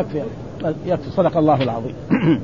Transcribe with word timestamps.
يكفي 0.00 0.22
يكفي. 0.86 1.10
صدق 1.10 1.36
الله 1.36 1.62
العظيم. 1.62 1.94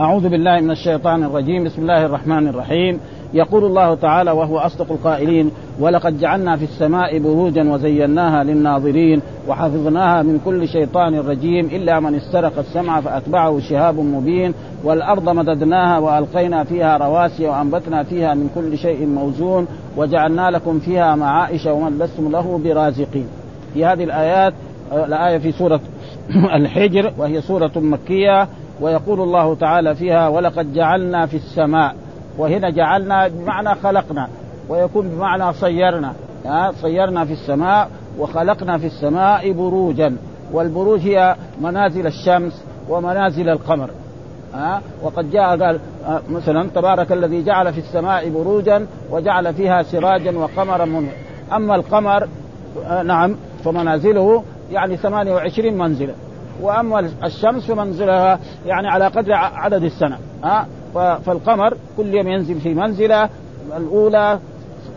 أعوذ 0.00 0.28
بالله 0.28 0.60
من 0.60 0.70
الشيطان 0.70 1.24
الرجيم. 1.24 1.64
بسم 1.64 1.82
الله 1.82 2.06
الرحمن 2.06 2.48
الرحيم. 2.48 3.00
يقول 3.34 3.64
الله 3.64 3.94
تعالى 3.94 4.30
وهو 4.30 4.58
أصدق 4.58 4.92
القائلين 4.92 5.50
ولقد 5.80 6.18
جعلنا 6.18 6.56
في 6.56 6.64
السماء 6.64 7.18
بروجا 7.18 7.72
وزيناها 7.72 8.44
للناظرين 8.44 9.22
وحفظناها 9.48 10.22
من 10.22 10.40
كل 10.44 10.68
شيطان 10.68 11.14
رجيم 11.14 11.66
إلا 11.66 12.00
من 12.00 12.14
استرق 12.14 12.58
السمع 12.58 13.00
فأتبعه 13.00 13.60
شهاب 13.60 13.98
مبين 13.98 14.54
والأرض 14.84 15.28
مددناها 15.28 15.98
وألقينا 15.98 16.64
فيها 16.64 16.96
رواسي 16.96 17.46
وأنبتنا 17.46 18.02
فيها 18.02 18.34
من 18.34 18.50
كل 18.54 18.78
شيء 18.78 19.06
موزون 19.06 19.66
وجعلنا 19.96 20.50
لكم 20.50 20.78
فيها 20.78 21.16
معائش 21.16 21.66
ومن 21.66 21.98
لستم 21.98 22.30
له 22.30 22.60
برازقين. 22.64 23.26
في 23.74 23.84
هذه 23.84 24.04
الآيات 24.04 24.54
الآية 24.92 25.38
في 25.38 25.52
سورة 25.52 25.80
الحجر 26.58 27.12
وهي 27.18 27.40
سورة 27.40 27.72
مكية 27.76 28.48
ويقول 28.80 29.20
الله 29.20 29.54
تعالى 29.54 29.94
فيها 29.94 30.28
ولقد 30.28 30.74
جعلنا 30.74 31.26
في 31.26 31.36
السماء 31.36 31.94
وهنا 32.38 32.70
جعلنا 32.70 33.28
بمعنى 33.28 33.74
خلقنا 33.74 34.28
ويكون 34.68 35.08
بمعنى 35.08 35.52
صيرنا 35.52 36.12
صيرنا 36.82 37.24
في 37.24 37.32
السماء 37.32 37.90
وخلقنا 38.18 38.78
في 38.78 38.86
السماء 38.86 39.52
بروجا 39.52 40.16
والبروج 40.52 41.00
هي 41.00 41.36
منازل 41.60 42.06
الشمس 42.06 42.64
ومنازل 42.88 43.48
القمر 43.48 43.90
ها. 44.54 44.80
وقد 45.02 45.30
جاء 45.30 45.58
قال 45.62 45.80
مثلا 46.30 46.68
تبارك 46.74 47.12
الذي 47.12 47.42
جعل 47.44 47.72
في 47.72 47.78
السماء 47.78 48.28
بروجا 48.28 48.86
وجعل 49.10 49.54
فيها 49.54 49.82
سراجا 49.82 50.38
وقمرا 50.38 50.84
منيرا 50.84 51.12
أما 51.52 51.74
القمر 51.74 52.28
نعم 53.04 53.36
فمنازله 53.64 54.42
يعني 54.72 54.96
28 54.96 55.78
منزلة. 55.78 56.14
وأما 56.62 57.10
الشمس 57.24 57.66
فمنزلها 57.66 58.38
يعني 58.66 58.88
على 58.88 59.06
قدر 59.06 59.32
عدد 59.34 59.82
السنة. 59.82 60.18
ها؟ 60.44 60.66
فالقمر 60.94 61.76
كل 61.96 62.14
يوم 62.14 62.28
ينزل 62.28 62.60
في 62.60 62.74
منزلة 62.74 63.28
الأولى 63.76 64.38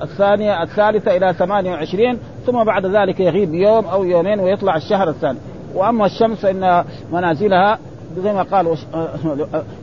الثانية 0.02 0.64
الثالثة 0.64 1.18
إلى 1.18 1.34
28 1.34 2.19
ثم 2.46 2.64
بعد 2.64 2.85
ذلك 2.85 3.19
يغيب 3.19 3.53
يوم 3.53 3.85
أو 3.85 4.03
يومين 4.03 4.40
ويطلع 4.40 4.75
الشهر 4.75 5.09
الثاني. 5.09 5.38
وأما 5.75 6.06
الشمس 6.06 6.38
فإن 6.40 6.85
منازلها 7.12 7.80
زي 8.24 8.34
ما 8.34 8.44
قالوا 8.44 8.75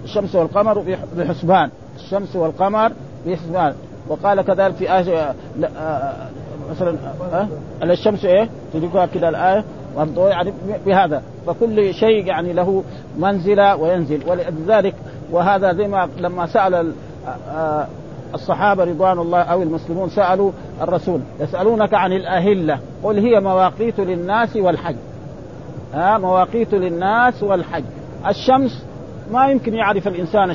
الشمس 0.04 0.34
والقمر 0.34 0.84
بحسبان. 1.16 1.70
الشمس 1.96 2.36
والقمر 2.36 2.92
بحسبان. 3.26 3.74
وقال 4.08 4.42
كذلك 4.42 4.74
في 4.74 4.96
آية 4.98 5.34
مثلا 6.70 6.96
أه؟ 7.32 7.48
الشمس 7.82 8.24
إيه؟ 8.24 8.48
تدركها 8.74 9.06
كذا 9.06 9.64
الآية 9.98 10.28
يعني 10.28 10.52
بهذا. 10.86 11.22
فكل 11.46 11.94
شيء 11.94 12.26
يعني 12.26 12.52
له 12.52 12.84
منزلة 13.18 13.76
وينزل. 13.76 14.20
ولذلك 14.26 14.94
وهذا 15.30 15.72
زي 15.72 15.88
ما 15.88 16.08
لما 16.20 16.46
سأل 16.46 16.92
الصحابة 18.34 18.84
رضوان 18.84 19.18
الله 19.18 19.38
أو 19.38 19.62
المسلمون 19.62 20.08
سألوا 20.08 20.50
الرسول 20.82 21.20
يسألونك 21.40 21.94
عن 21.94 22.12
الأهلة 22.12 22.78
قل 23.02 23.18
هي 23.18 23.40
مواقيت 23.40 24.00
للناس 24.00 24.56
والحج. 24.56 24.96
ها 25.94 26.18
مواقيت 26.18 26.74
للناس 26.74 27.42
والحج. 27.42 27.84
الشمس 28.28 28.84
ما 29.32 29.48
يمكن 29.48 29.74
يعرف 29.74 30.08
الإنسان 30.08 30.54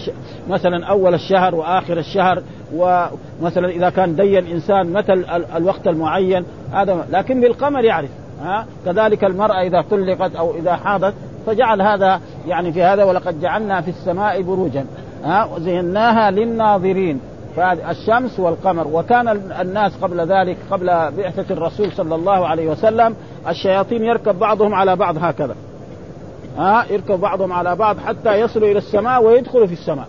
مثلا 0.49 0.85
أول 0.85 1.13
الشهر 1.13 1.55
وآخر 1.55 1.97
الشهر 1.97 2.43
ومثلا 2.75 3.69
إذا 3.69 3.89
كان 3.89 4.15
دين 4.15 4.47
انسان 4.47 4.93
متى 4.93 5.13
الوقت 5.55 5.87
المعين 5.87 6.45
هذا 6.73 7.05
لكن 7.11 7.41
بالقمر 7.41 7.83
يعرف. 7.83 8.09
ها؟ 8.41 8.65
كذلك 8.85 9.23
المرأة 9.23 9.61
إذا 9.61 9.81
طلقت 9.81 10.35
أو 10.35 10.55
إذا 10.55 10.75
حاضت 10.75 11.13
فجعل 11.45 11.81
هذا 11.81 12.21
يعني 12.47 12.71
في 12.71 12.83
هذا 12.83 13.03
ولقد 13.03 13.41
جعلنا 13.41 13.81
في 13.81 13.89
السماء 13.89 14.41
بروجا 14.41 14.85
ها؟ 15.23 15.45
وزيناها 15.45 16.31
للناظرين. 16.31 17.19
الشمس 17.89 18.39
والقمر. 18.39 18.87
وكان 18.87 19.27
الناس 19.61 19.91
قبل 20.01 20.19
ذلك 20.27 20.57
قبل 20.71 20.85
بعثة 21.17 21.53
الرسول 21.53 21.91
صلى 21.91 22.15
الله 22.15 22.47
عليه 22.47 22.67
وسلم 22.67 23.15
الشياطين 23.47 24.03
يركب 24.03 24.39
بعضهم 24.39 24.73
على 24.73 24.95
بعض 24.95 25.17
هكذا 25.17 25.55
ها؟ 26.57 26.85
يركب 26.89 27.19
بعضهم 27.19 27.53
على 27.53 27.75
بعض 27.75 27.97
حتى 27.99 28.33
يصلوا 28.39 28.67
إلى 28.67 28.77
السماء 28.77 29.23
ويدخلوا 29.23 29.67
في 29.67 29.73
السماء 29.73 30.07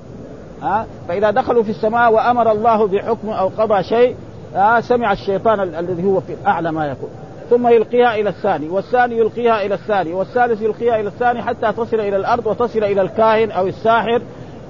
ها؟ 0.62 0.86
فإذا 1.08 1.30
دخلوا 1.30 1.62
في 1.62 1.70
السماء 1.70 2.12
وأمر 2.12 2.52
الله 2.52 2.86
بحكم 2.86 3.28
أو 3.28 3.48
قضى 3.58 3.82
شيء 3.82 4.16
ها؟ 4.54 4.80
سمع 4.80 5.12
الشيطان 5.12 5.60
الذي 5.60 6.04
هو 6.04 6.20
في 6.20 6.36
أعلى 6.46 6.72
ما 6.72 6.86
يكون. 6.86 7.10
ثم 7.50 7.68
يلقيها 7.68 8.14
إلى 8.14 8.28
الثاني 8.28 8.68
والثاني 8.68 9.18
يلقيها 9.18 9.66
إلى 9.66 9.74
الثاني 9.74 10.12
والثالث 10.14 10.62
يلقيها 10.62 11.00
إلى 11.00 11.08
الثاني 11.08 11.42
حتى 11.42 11.72
تصل 11.72 12.00
إلى 12.00 12.16
الأرض 12.16 12.46
وتصل 12.46 12.84
إلى 12.84 13.00
الكاهن 13.00 13.50
أو 13.50 13.66
الساحر 13.66 14.22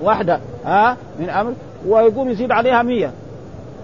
وحده 0.05 0.41
ها؟ 0.65 0.97
من 1.19 1.31
أمر. 1.31 1.53
ويقوم 1.87 2.31
يزيد 2.31 2.53
عليها 2.53 2.83
مية 2.83 3.13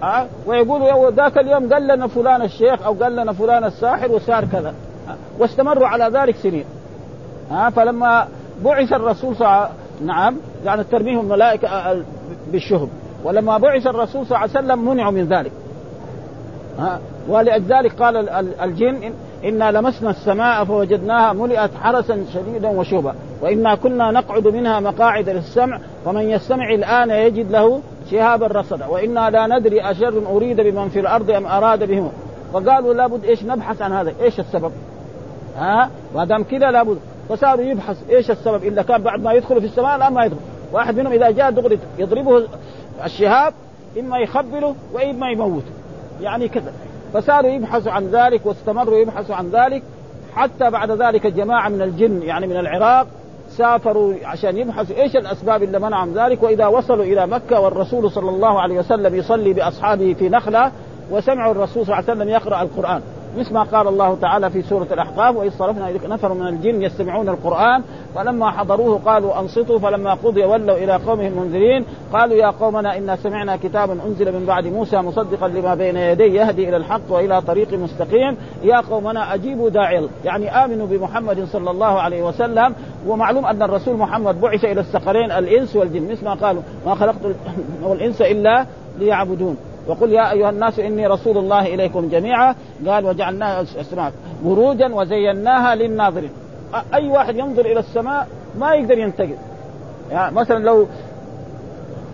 ها؟ 0.02 0.26
ويقول 0.46 1.14
ذاك 1.14 1.38
اليوم 1.38 1.72
قال 1.72 1.86
لنا 1.86 2.06
فلان 2.06 2.42
الشيخ 2.42 2.82
أو 2.82 2.92
قال 2.92 3.16
لنا 3.16 3.32
فلان 3.32 3.64
الساحر 3.64 4.12
وصار 4.12 4.44
كذا 4.44 4.74
واستمروا 5.38 5.86
على 5.86 6.18
ذلك 6.18 6.36
سنين 6.36 6.64
ها؟ 7.50 7.70
فلما 7.70 8.26
بعث 8.64 8.92
الرسول 8.92 9.36
صلى 9.36 9.68
نعم 10.04 10.36
يعني 10.64 10.84
ترميهم 10.84 11.20
الملائكة 11.20 11.68
بالشهب 12.52 12.88
ولما 13.24 13.58
بعث 13.58 13.86
الرسول 13.86 14.26
صلى 14.26 14.36
الله 14.36 14.38
عليه 14.38 14.50
وسلم 14.50 14.88
منعوا 14.88 15.12
من 15.12 15.24
ذلك 15.24 15.52
ها؟ 16.78 17.00
ولذلك 17.28 18.02
قال 18.02 18.28
الجن 18.62 19.12
إنا 19.44 19.72
لمسنا 19.72 20.10
السماء 20.10 20.64
فوجدناها 20.64 21.32
ملئت 21.32 21.70
حرسا 21.82 22.24
شديدا 22.34 22.68
وشوبا. 22.68 23.14
وإنا 23.42 23.74
كنا 23.74 24.10
نقعد 24.10 24.48
منها 24.48 24.80
مقاعد 24.80 25.28
للسمع 25.28 25.78
ومن 26.06 26.30
يستمع 26.30 26.74
الآن 26.74 27.10
يجد 27.10 27.50
له 27.50 27.80
شهابا 28.10 28.46
رصدا. 28.46 28.86
وإنا 28.86 29.30
لا 29.30 29.46
ندري 29.46 29.90
أشر 29.90 30.22
أريد 30.36 30.60
بمن 30.60 30.88
في 30.88 31.00
الأرض 31.00 31.30
أم 31.30 31.46
أراد 31.46 31.88
بهم. 31.88 32.12
فقالوا 32.52 32.94
لابد 32.94 33.24
إيش 33.24 33.44
نبحث 33.44 33.82
عن 33.82 33.92
هذا؟ 33.92 34.12
إيش 34.20 34.40
السبب؟ 34.40 34.72
ها؟ 35.56 35.90
ما 36.14 36.24
دام 36.24 36.42
كذا 36.42 36.70
لابد. 36.70 36.98
فصاروا 37.28 37.64
يبحث 37.64 38.10
إيش 38.10 38.30
السبب؟ 38.30 38.64
إلا 38.64 38.82
كان 38.82 39.02
بعد 39.02 39.22
ما 39.22 39.32
يدخلوا 39.32 39.60
في 39.60 39.66
السماء 39.66 39.96
الآن 39.96 40.12
ما 40.12 40.24
يدخل. 40.24 40.40
واحد 40.72 40.96
منهم 40.96 41.12
إذا 41.12 41.30
جاء 41.30 41.50
دغري 41.50 41.78
يضربه 41.98 42.42
الشهاب 43.04 43.52
إما 44.00 44.18
يخبله 44.18 44.74
وإما 44.92 45.30
يموته. 45.30 45.72
يعني 46.20 46.48
كذا. 46.48 46.72
فصاروا 47.14 47.50
يبحثوا 47.50 47.92
عن 47.92 48.06
ذلك 48.06 48.46
واستمروا 48.46 48.98
يبحثوا 48.98 49.34
عن 49.34 49.50
ذلك. 49.50 49.82
حتى 50.34 50.70
بعد 50.70 50.90
ذلك 50.90 51.26
جماعة 51.26 51.68
من 51.68 51.82
الجن 51.82 52.22
يعني 52.22 52.46
من 52.46 52.56
العراق 52.56 53.06
سافروا 53.48 54.14
عشان 54.24 54.56
يبحثوا 54.58 54.96
إيش 54.96 55.16
الأسباب 55.16 55.62
اللي 55.62 55.78
منعهم 55.78 56.14
ذلك. 56.14 56.42
وإذا 56.42 56.66
وصلوا 56.66 57.04
إلى 57.04 57.26
مكة 57.26 57.60
والرسول 57.60 58.10
صلى 58.10 58.30
الله 58.30 58.60
عليه 58.60 58.78
وسلم 58.78 59.14
يصلي 59.14 59.52
بأصحابه 59.52 60.14
في 60.14 60.28
نخلة 60.28 60.72
وسمعوا 61.10 61.52
الرسول 61.52 61.86
صلى 61.86 61.98
الله 61.98 62.10
عليه 62.10 62.20
وسلم 62.20 62.28
يقرأ 62.28 62.62
القرآن. 62.62 63.02
مثل 63.38 63.54
ما 63.54 63.62
قال 63.62 63.88
الله 63.88 64.14
تعالى 64.14 64.50
في 64.50 64.62
سورة 64.62 64.86
الأحقاف 64.92 65.36
وإذ 65.36 65.50
صرفنا 65.50 65.90
إليك 65.90 66.04
نفر 66.06 66.34
من 66.34 66.46
الجن 66.46 66.82
يستمعون 66.82 67.28
القرآن 67.28 67.82
فلما 68.14 68.50
حضروه 68.50 68.98
قالوا 68.98 69.40
أنصتوا 69.40 69.78
فلما 69.78 70.14
قضي 70.14 70.44
ولوا 70.44 70.76
إلى 70.76 70.92
قومهم 70.92 71.32
منذرين 71.32 71.84
قالوا 72.12 72.36
يا 72.36 72.50
قومنا 72.50 72.98
إنا 72.98 73.16
سمعنا 73.16 73.56
كتابا 73.56 73.98
أنزل 74.06 74.32
من 74.32 74.46
بعد 74.46 74.66
موسى 74.66 74.96
مصدقا 74.96 75.48
لما 75.48 75.74
بين 75.74 75.96
يديه 75.96 76.40
يهدي 76.40 76.68
إلى 76.68 76.76
الحق 76.76 77.00
وإلى 77.08 77.40
طريق 77.40 77.74
مستقيم. 77.74 78.36
يا 78.62 78.80
قومنا 78.80 79.34
أجيبوا 79.34 79.70
داعي 79.70 80.08
يعني 80.24 80.64
آمنوا 80.64 80.86
بمحمد 80.86 81.44
صلى 81.44 81.70
الله 81.70 82.00
عليه 82.00 82.22
وسلم. 82.22 82.74
ومعلوم 83.06 83.46
أن 83.46 83.62
الرسول 83.62 83.96
محمد 83.96 84.40
بعث 84.40 84.64
إلى 84.64 84.80
الثقلين 84.80 85.32
الإنس 85.32 85.76
والجن 85.76 86.10
مثل 86.10 86.24
ما 86.24 86.34
قالوا 86.34 86.62
ما 86.86 86.94
خلقت 86.94 87.16
الإنس 87.92 88.22
إلا 88.22 88.66
ليعبدون. 88.98 89.56
وقل 89.86 90.12
يا 90.12 90.32
أيها 90.32 90.50
الناس 90.50 90.78
إني 90.78 91.06
رسول 91.06 91.38
الله 91.38 91.74
إليكم 91.74 92.08
جميعا. 92.08 92.54
قال 92.86 93.06
وجعلناها 93.06 93.60
السماء 93.60 94.12
بروجا 94.44 94.94
وزيناها 94.94 95.74
للناظرين. 95.74 96.30
أي 96.94 97.08
واحد 97.08 97.36
ينظر 97.36 97.66
إلى 97.66 97.80
السماء 97.80 98.28
ما 98.58 98.74
يقدر 98.74 98.98
ينتقل 98.98 99.36
يعني 100.10 100.34
مثلا 100.34 100.58
لو 100.58 100.86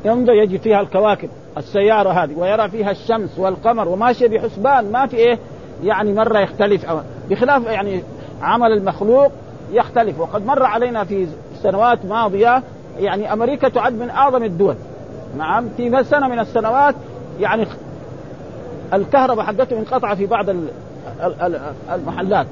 ينظر 0.04 0.32
يجد 0.32 0.60
فيها 0.60 0.80
الكواكب 0.80 1.28
السيارة 1.56 2.10
هذه 2.10 2.38
ويرى 2.38 2.68
فيها 2.68 2.90
الشمس 2.90 3.38
والقمر 3.38 3.88
وماشية 3.88 4.28
بحسبان 4.28 4.92
ما 4.92 5.06
في 5.06 5.16
إيه؟ 5.16 5.38
يعني 5.84 6.12
مرة 6.12 6.38
يختلف. 6.38 6.84
أو 6.84 7.00
بخلاف 7.30 7.66
يعني 7.66 8.02
عمل 8.42 8.72
المخلوق 8.72 9.32
يختلف. 9.72 10.20
وقد 10.20 10.46
مر 10.46 10.62
علينا 10.62 11.04
في 11.04 11.26
سنوات 11.62 12.04
ماضية 12.04 12.62
يعني 12.98 13.32
أمريكا 13.32 13.68
تعد 13.68 13.92
من 13.92 14.10
أعظم 14.10 14.44
الدول. 14.44 14.76
نعم 15.38 15.68
في 15.76 16.04
سنة 16.04 16.28
من 16.28 16.38
السنوات 16.38 16.94
يعني 17.40 17.66
الكهرباء 18.92 19.44
حقتهم 19.44 19.78
انقطع 19.78 20.14
في 20.14 20.26
بعض 20.26 20.46
المحلات. 21.94 22.46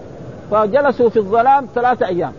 فجلسوا 0.50 1.10
في 1.10 1.16
الظلام 1.16 1.68
ثلاثة 1.74 2.06
أيام. 2.06 2.32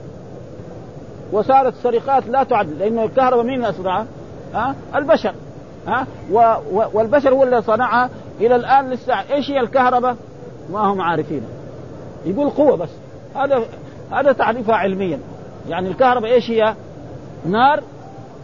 وصارت 1.31 1.73
سرقات 1.83 2.27
لا 2.27 2.43
تعد 2.43 2.69
لأن 2.69 2.99
الكهرباء 2.99 3.43
مين 3.43 3.65
أصنعها؟ 3.65 4.05
ها؟ 4.53 4.75
البشر. 4.95 5.33
ها؟ 5.87 6.07
و... 6.31 6.37
و... 6.71 6.83
والبشر 6.93 7.33
هو 7.33 7.43
اللي 7.43 7.61
صنعها. 7.61 8.09
إلى 8.39 8.55
الآن 8.55 8.89
لسه 8.89 9.13
إيش 9.13 9.51
هي 9.51 9.59
الكهرباء؟ 9.59 10.15
ما 10.73 10.79
هم 10.79 11.01
عارفين. 11.01 11.41
يقول 12.25 12.49
قوة 12.49 12.77
بس. 12.77 12.89
هذا 13.35 13.63
هذا 14.11 14.31
تعريفها 14.31 14.75
علميا. 14.75 15.19
يعني 15.69 15.87
الكهرباء 15.87 16.31
إيش 16.31 16.51
هي؟ 16.51 16.75
نار. 17.45 17.83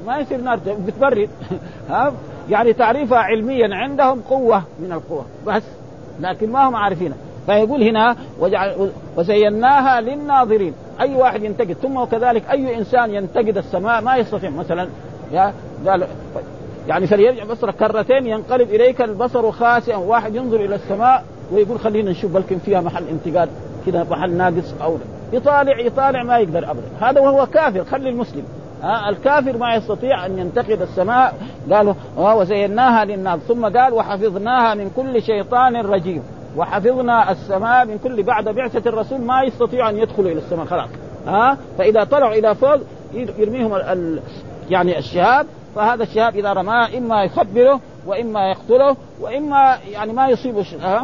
ما 0.08 0.18
يصير 0.18 0.42
نار. 0.42 0.60
بتبرد. 0.86 1.30
ها؟ 1.90 2.14
يعني 2.50 2.74
تعريفها 2.74 3.18
علميا 3.18 3.76
عندهم 3.76 4.22
قوة 4.22 4.64
من 4.80 4.92
القوة 4.92 5.26
بس 5.48 5.64
لكن 6.20 6.52
ما 6.52 6.70
هم 6.70 6.76
عارفينها. 6.76 7.18
فيقول 7.46 7.84
هنا 7.84 8.16
وزيناها 9.18 10.02
للناظرين. 10.02 10.74
أي 11.02 11.16
واحد 11.16 11.44
ينتقد 11.44 11.74
ثم 11.74 11.98
وكذلك 11.98 12.44
أي 12.52 12.78
إنسان 12.78 13.14
ينتقد 13.14 13.58
السماء 13.58 14.02
ما 14.02 14.16
يستطيع. 14.18 14.50
مثلا 14.50 14.88
يا 15.32 15.54
قال 15.88 16.08
يعني 16.88 17.08
فليرجع 17.08 17.44
بصرك 17.44 17.76
كرتين 17.76 18.28
ينقلب 18.28 18.70
إليك 18.70 19.02
البصر 19.02 19.52
خاسئا. 19.52 19.96
واحد 19.96 20.36
ينظر 20.36 20.58
إلى 20.58 20.76
السماء 20.76 21.24
ويقول 21.52 21.80
خلينا 21.80 22.12
نشوف 22.12 22.32
بلكن 22.32 22.58
فيها 22.58 22.82
محل 22.82 23.04
انتقاد 23.08 23.50
كذا 23.86 24.08
محل 24.12 24.32
ناقص 24.32 24.74
أو 24.82 24.98
يطالع 25.34 25.80
يطالع 25.80 26.24
ما 26.24 26.38
يقدر 26.38 26.72
ابدا. 26.72 26.88
هذا 27.02 27.22
وهو 27.22 27.46
كافر 27.46 27.84
خلي 27.84 28.10
المسلم. 28.10 28.44
ها 28.86 29.10
الكافر 29.10 29.58
ما 29.58 29.76
يستطيع 29.76 30.26
أن 30.26 30.40
ينتقد 30.40 30.82
السماء. 30.82 31.34
قالوا 31.72 31.94
وزيناها 32.18 33.06
للناس. 33.06 33.40
ثم 33.40 33.66
قال 33.66 33.94
وحفظناها 33.94 34.74
من 34.74 34.92
كل 34.96 35.22
شيطان 35.22 35.76
رجيم. 35.76 36.24
وحفظنا 36.58 37.32
السماء 37.32 37.86
من 37.86 37.98
كل 37.98 38.24
بعد 38.24 38.50
بعثة 38.50 38.90
الرسول 38.90 39.22
ما 39.22 39.44
يستطيع 39.44 39.90
أن 39.90 39.98
يدخلوا 39.98 40.32
إلى 40.32 40.40
السماء. 40.40 40.66
خلاص. 40.66 40.90
ها؟ 41.28 41.58
فإذا 41.78 42.04
طلعوا 42.04 42.34
إلى 42.34 42.56
فوق 42.56 42.80
يرميهم 43.14 43.76
ال 43.76 44.20
يعني 44.70 44.98
الشهاب. 44.98 45.46
فهذا 45.76 46.04
الشهاب 46.04 46.36
إذا 46.36 46.54
رماه 46.54 46.98
إما 46.98 47.24
يخبره 47.24 47.80
وإما 48.08 48.50
يقتله 48.50 48.96
وإما 49.22 49.78
يعني 49.92 50.14
ما 50.14 50.28
يصيب 50.28 50.62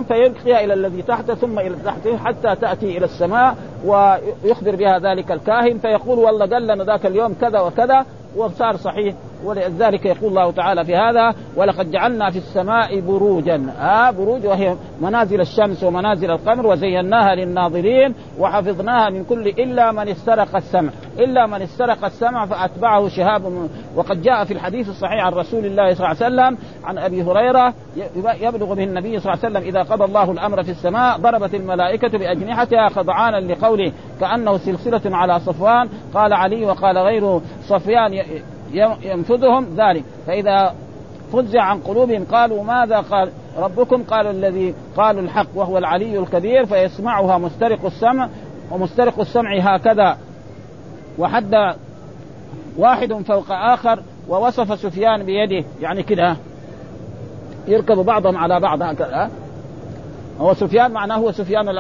فيلقيها 0.08 0.64
إلى 0.64 0.74
الذي 0.74 1.02
تحته 1.02 1.36
ثم 1.36 1.60
إلى 1.60 1.76
تحته 1.86 2.18
حتى 2.18 2.56
تأتي 2.56 2.98
إلى 2.98 3.06
السماء 3.06 3.56
ويخبر 3.86 4.76
بها 4.76 5.00
ذلك 5.00 5.32
الكاهن 5.32 5.78
فيقول 5.78 6.20
والله 6.20 6.46
قال 6.46 6.68
لنا 6.68 6.84
ذاك 6.84 7.06
اليوم 7.06 7.34
كذا 7.42 7.60
وكذا 7.60 8.06
وصار 8.36 8.78
صحيح. 8.78 9.16
ولذلك 9.46 10.06
يقول 10.06 10.30
الله 10.30 10.52
تعالى 10.52 10.86
في 10.86 10.96
هذا 10.96 11.36
ولقد 11.56 11.92
جعلنا 11.92 12.30
في 12.30 12.38
السماء 12.38 13.00
بروجا. 13.00 13.74
آه 13.82 14.12
بروج 14.12 14.46
وهي 14.46 14.76
منازل 15.02 15.42
الشمس 15.42 15.84
ومنازل 15.84 16.32
القمر 16.32 16.68
وزيناها 16.68 17.36
للناظرين 17.36 18.14
وحفظناها 18.40 19.10
من 19.10 19.24
كل 19.24 19.48
إلا 19.48 19.92
من 19.92 20.10
استرق 20.10 20.56
السمع 20.56 20.92
إلا 21.20 21.46
من 21.46 21.62
استرق 21.62 22.06
السمع 22.06 22.46
فأتبعه 22.46 23.08
شهاب 23.08 23.70
وقد 23.96 24.22
جاء 24.22 24.46
في 24.46 24.54
الحديث 24.54 24.90
الصحيح 24.90 25.26
عن 25.26 25.34
رسول 25.34 25.66
الله 25.66 25.94
صلى 25.94 26.12
الله 26.12 26.24
عليه 26.24 26.36
وسلم 26.36 26.58
عن 26.84 26.98
أبي 26.98 27.24
هريرة 27.24 27.74
يبلغ 28.42 28.74
به 28.74 28.84
النبي 28.84 29.20
صلى 29.20 29.34
الله 29.34 29.46
عليه 29.46 29.58
وسلم 29.58 29.64
إذا 29.64 29.82
قضى 29.82 30.04
الله 30.04 30.32
الأمر 30.32 30.64
في 30.64 30.72
السماء 30.72 31.18
ضربت 31.18 31.56
الملائكة 31.56 32.18
بأجنحتها 32.18 32.90
خضعانا 32.90 33.54
لقوله 33.54 33.92
كأنه 34.20 34.58
سلسلة 34.58 35.02
على 35.06 35.40
صفوان. 35.40 35.90
قال 36.14 36.34
علي 36.34 36.66
وقال 36.66 36.98
غير 36.98 37.40
صفيان 37.68 38.24
ينفذهم 39.04 39.68
ذلك. 39.78 40.04
فإذا 40.28 40.76
فزع 41.34 41.62
عن 41.62 41.80
قلوبهم 41.80 42.26
قالوا 42.32 42.64
ماذا 42.64 42.98
قال؟ 43.00 43.32
ربكم 43.58 44.04
قالوا 44.04 44.32
الذي 44.32 44.76
قالوا 44.98 45.22
الحق 45.22 45.48
وهو 45.56 45.78
العلي 45.78 46.20
الكبير 46.20 46.66
فيسمعها 46.66 47.38
مسترق 47.38 47.86
السمع 47.86 48.30
ومسترق 48.72 49.20
السمع 49.20 49.58
هكذا. 49.60 50.18
وحد 51.20 51.76
واحد 52.78 53.14
فوق 53.14 53.52
آخر 53.52 54.00
ووصف 54.30 54.80
سفيان 54.80 55.24
بيده. 55.24 55.68
يعني 55.82 56.04
كده 56.04 56.36
يركب 57.68 57.98
بعضهم 57.98 58.38
على 58.38 58.60
بعض 58.60 58.82
هكذا 58.82 59.32
هو 60.40 60.54
سفيان 60.54 60.92
معناه 60.92 61.16
هو 61.16 61.32
سفيان 61.32 61.66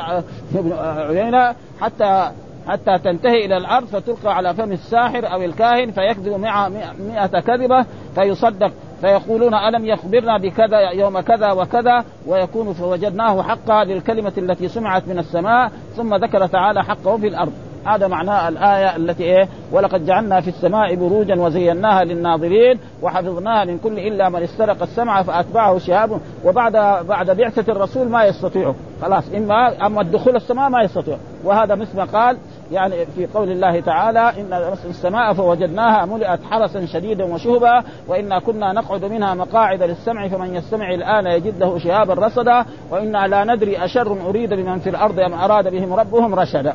بن 0.51 0.73
عيينة 0.73 1.55
حتى 1.81 2.31
حتى 2.67 2.97
تنتهي 2.97 3.45
إلى 3.45 3.57
الأرض 3.57 3.85
فتلقى 3.85 4.35
على 4.35 4.53
فم 4.53 4.71
الساحر 4.71 5.33
أو 5.33 5.41
الكاهن 5.41 5.91
فيكذب 5.91 6.39
مع 6.39 6.69
مئة 6.99 7.39
كذبة 7.39 7.85
فيصدق 8.15 8.71
فيقولون 9.01 9.53
ألم 9.53 9.85
يخبرنا 9.85 10.37
بكذا 10.37 10.79
يوم 10.79 11.19
كذا 11.19 11.51
وكذا 11.51 12.05
ويكون 12.27 12.73
فوجدناه 12.73 13.43
حقا 13.43 13.83
للكلمة 13.83 14.33
التي 14.37 14.67
سمعت 14.67 15.07
من 15.07 15.19
السماء 15.19 15.71
ثم 15.95 16.15
ذكر 16.15 16.47
تعالى 16.47 16.83
حقه 16.83 17.17
في 17.17 17.27
الأرض. 17.27 17.53
هذا 17.85 18.07
معناه 18.07 18.47
الآية 18.47 18.95
التي 18.95 19.23
إيه؟ 19.23 19.47
ولقد 19.71 20.05
جعلنا 20.05 20.41
في 20.41 20.47
السماء 20.47 20.95
بروجا 20.95 21.35
وزيناها 21.35 22.03
للناظرين 22.03 22.79
وحفظناها 23.01 23.65
من 23.65 23.77
كل 23.77 23.99
إلا 23.99 24.29
من 24.29 24.43
استرق 24.43 24.81
السمع 24.81 25.23
فأتبعه 25.23 25.77
شهاب 25.77 26.19
وبعد 26.45 26.71
بعد 27.07 27.31
بعثة 27.31 27.71
الرسول 27.71 28.09
ما 28.09 28.23
يستطيع 28.23 28.73
خلاص 29.01 29.33
إما 29.33 29.85
أما 29.85 30.01
الدخول 30.01 30.35
السماء 30.35 30.69
ما 30.69 30.81
يستطيع 30.81 31.17
وهذا 31.43 31.75
مثل 31.75 31.97
ما 31.97 32.03
قال 32.03 32.37
يعني 32.71 33.05
في 33.05 33.25
قول 33.25 33.51
الله 33.51 33.79
تعالى 33.79 34.19
إن 34.19 34.73
السماء 34.89 35.33
فوجدناها 35.33 36.05
ملئت 36.05 36.39
حرسا 36.51 36.85
شديدا 36.85 37.23
وشهبا 37.23 37.83
وإنا 38.07 38.39
كنا 38.39 38.73
نقعد 38.73 39.05
منها 39.05 39.33
مقاعد 39.33 39.83
للسمع 39.83 40.27
فمن 40.27 40.55
يستمع 40.55 40.93
الآن 40.93 41.25
يجد 41.25 41.59
له 41.59 41.79
شهابا 41.79 42.13
رصدا 42.13 42.65
وإنا 42.89 43.27
لا 43.27 43.43
ندري 43.43 43.85
أشر 43.85 44.29
أريد 44.29 44.53
بمن 44.53 44.79
في 44.79 44.89
الأرض 44.89 45.19
أم 45.19 45.33
أراد 45.33 45.67
بهم 45.67 45.93
ربهم 45.93 46.35
رشدا. 46.35 46.73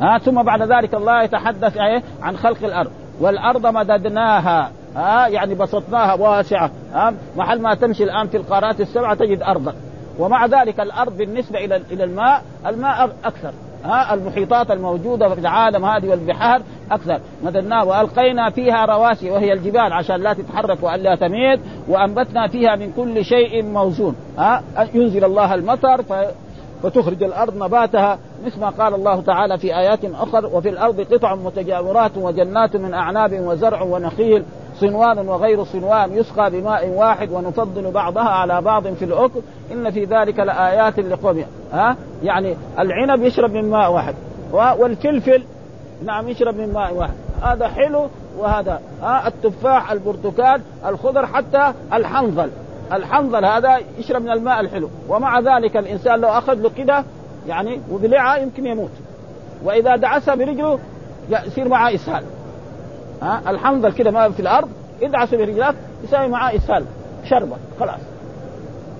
ها 0.00 0.18
ثم 0.18 0.42
بعد 0.42 0.62
ذلك 0.62 0.94
الله 0.94 1.22
يتحدث 1.22 1.76
إيه 1.76 2.02
عن 2.22 2.36
خلق 2.36 2.64
الأرض. 2.64 2.90
والأرض 3.20 3.66
مددناها. 3.66 4.70
ها 4.96 5.28
يعني 5.28 5.54
بسطناها 5.54 6.14
واسعة. 6.14 6.70
ها 6.92 7.14
محل 7.36 7.60
ما 7.60 7.74
تمشي 7.74 8.04
الآن 8.04 8.28
في 8.28 8.36
القارات 8.36 8.80
السبعة 8.80 9.14
تجد 9.14 9.42
أرضا. 9.42 9.74
ومع 10.18 10.46
ذلك 10.46 10.80
الأرض 10.80 11.16
بالنسبة 11.16 11.64
إلى 11.64 11.76
إلى 11.76 12.04
الماء 12.04 12.42
الماء 12.66 13.16
أكثر. 13.24 13.52
ها 13.84 14.14
المحيطات 14.14 14.70
الموجودة 14.70 15.34
في 15.34 15.40
العالم 15.40 15.84
هذه 15.84 16.08
والبحار 16.08 16.62
أكثر. 16.90 17.20
مددناه 17.42 17.84
وألقينا 17.84 18.50
فيها 18.50 18.86
رواسي 18.86 19.30
وهي 19.30 19.52
الجبال 19.52 19.92
عشان 19.92 20.16
لا 20.16 20.32
تتحرك 20.32 20.82
وألا 20.82 21.14
تميت 21.14 21.60
وأنبتنا 21.88 22.48
فيها 22.48 22.76
من 22.76 22.92
كل 22.92 23.24
شيء 23.24 23.62
موزون. 23.62 24.16
ها؟ 24.38 24.62
ينزل 24.94 25.24
الله 25.24 25.54
المطر 25.54 26.02
فتخرج 26.82 27.22
الأرض 27.22 27.56
نباتها 27.56 28.18
مثل 28.46 28.60
ما 28.60 28.68
قال 28.68 28.94
الله 28.94 29.20
تعالى 29.20 29.58
في 29.58 29.76
آيات 29.78 30.04
أخر. 30.04 30.46
وفي 30.46 30.68
الأرض 30.68 31.00
قطع 31.00 31.34
متجاورات 31.34 32.12
وجنات 32.16 32.76
من 32.76 32.94
أعناب 32.94 33.40
وزرع 33.40 33.82
ونخيل. 33.82 34.44
صنوان 34.80 35.28
وغير 35.28 35.64
صنوان 35.64 36.12
يسقى 36.12 36.50
بماء 36.50 36.88
واحد 36.88 37.30
ونفضل 37.32 37.90
بعضها 37.90 38.28
على 38.28 38.60
بعض 38.60 38.88
في 38.88 39.04
الأكل. 39.04 39.40
إن 39.72 39.90
في 39.90 40.04
ذلك 40.04 40.38
لآيات 40.38 40.98
لقوم. 40.98 41.44
ها؟ 41.72 41.96
يعني 42.22 42.56
العنب 42.78 43.22
يشرب 43.22 43.52
من 43.52 43.70
ماء 43.70 43.92
واحد. 43.92 44.14
والفلفل 44.52 45.42
نعم 46.04 46.28
يشرب 46.28 46.56
من 46.56 46.72
ماء 46.72 46.94
واحد. 46.94 47.14
هذا 47.42 47.68
حلو 47.68 48.06
وهذا. 48.38 48.80
ها؟ 49.02 49.28
التفاح 49.28 49.92
البرتقال 49.92 50.60
الخضر 50.86 51.26
حتى 51.26 51.72
الحنظل. 51.92 52.50
الحنظل 52.92 53.44
هذا 53.44 53.78
يشرب 53.98 54.22
من 54.22 54.30
الماء 54.30 54.60
الحلو. 54.60 54.90
ومع 55.08 55.40
ذلك 55.40 55.76
الإنسان 55.76 56.20
لو 56.20 56.28
أخذ 56.28 56.54
له 56.54 56.70
كده 56.78 57.04
يعني 57.48 57.80
وبلعها 57.90 58.36
يمكن 58.36 58.66
يموت. 58.66 58.90
وإذا 59.64 59.96
دعسها 59.96 60.34
برجله 60.34 60.78
يصير 61.46 61.68
معاه 61.68 61.94
إسهال. 61.94 62.24
ها؟ 63.22 63.42
الحنظل 63.48 63.92
كده 63.92 64.10
ما 64.10 64.30
في 64.30 64.40
الأرض 64.40 64.68
ادعسه 65.02 65.36
برجلك 65.36 65.74
يساوي 66.04 66.28
معاه 66.28 66.56
إسهال 66.56 66.84
شربة 67.24 67.56
خلاص. 67.80 68.00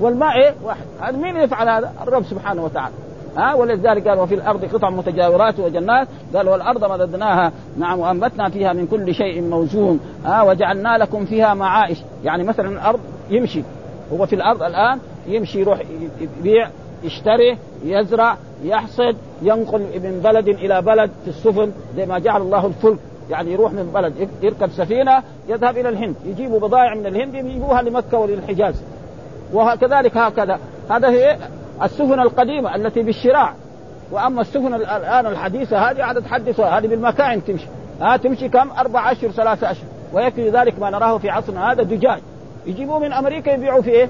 والماء 0.01 0.37
إيه؟ 0.37 0.55
واحد. 0.65 0.85
هذا 1.01 1.17
مين 1.17 1.37
يفعل 1.37 1.69
هذا؟ 1.69 1.93
الرب 2.03 2.25
سبحانه 2.25 2.65
وتعالى. 2.65 2.95
ها؟ 3.37 3.55
ولذلك 3.55 4.09
قال 4.09 4.19
وفي 4.19 4.35
الأرض 4.35 4.65
قطع 4.65 4.91
متجاورات 4.91 5.61
وجنات. 5.61 6.09
قال 6.35 6.49
والأرض 6.49 6.91
مددناها. 6.93 7.53
نعم 7.79 7.99
وأنبتنا 7.99 8.49
فيها 8.49 8.73
من 8.73 8.87
كل 8.87 9.15
شيء 9.15 9.43
موزون. 9.43 10.01
ها؟ 10.25 10.43
وجعلنا 10.43 10.99
لكم 10.99 11.25
فيها 11.25 11.55
معائش 11.55 11.99
يعني 12.25 12.45
مثلا 12.45 12.69
الأرض 12.69 13.01
يمشي. 13.31 13.63
هو 14.13 14.27
في 14.27 14.35
الأرض 14.35 14.63
الآن 14.63 14.99
يمشي 15.27 15.61
يروح 15.61 15.83
يبيع 16.21 16.69
يشتري 17.03 17.59
يزرع 17.85 18.37
يحصد 18.65 19.17
ينقل 19.43 19.81
من 19.81 20.21
بلد 20.25 20.49
إلى 20.49 20.83
بلد 20.83 21.11
في 21.25 21.31
السفن. 21.31 21.73
زي 21.97 22.07
ما 22.07 22.19
جعل 22.19 22.43
الله 22.43 22.67
الفلك. 22.67 22.99
يعني 23.31 23.53
يروح 23.53 23.73
من 23.73 23.91
بلد 23.95 24.29
يركب 24.43 24.71
سفينة 24.71 25.23
يذهب 25.49 25.79
إلى 25.79 25.89
الهند 25.89 26.15
يجيبوا 26.25 26.61
بضائع 26.61 26.95
من 26.95 27.07
الهند 27.07 27.35
يجيبوها 27.35 27.83
لمكة 27.83 28.19
وللحجاز. 28.19 28.83
وكذلك 29.55 30.17
هكذا. 30.17 30.59
هذا 30.91 31.11
هي 31.11 31.39
السفن 31.83 32.21
القديمة 32.21 32.75
التي 32.75 33.03
بالشراع. 33.03 33.55
وأما 34.13 34.41
السفن 34.41 34.75
الآن 34.75 35.27
الحديثة 35.27 35.91
هذه 35.91 36.03
عاد 36.03 36.23
تحدث 36.23 36.61
هذه 36.61 36.87
بالمكائن 36.87 37.45
تمشي. 37.45 37.67
ها 38.01 38.17
تمشي 38.17 38.49
كم؟ 38.49 38.71
أربع 38.71 39.13
أشهر 39.13 39.31
ثلاثة 39.31 39.71
أشهر 39.71 39.87
ويكفي 40.13 40.51
ذلك 40.51 40.79
ما 40.79 40.91
نراه 40.91 41.19
في 41.19 41.31
عصرنا 41.31 41.73
هذا 41.73 41.83
دجاج. 41.83 42.21
يجيبوه 42.67 42.99
من 42.99 43.13
أمريكا 43.13 43.51
يبيعوه 43.51 43.83
في 43.83 43.91
إيه؟ 43.91 44.09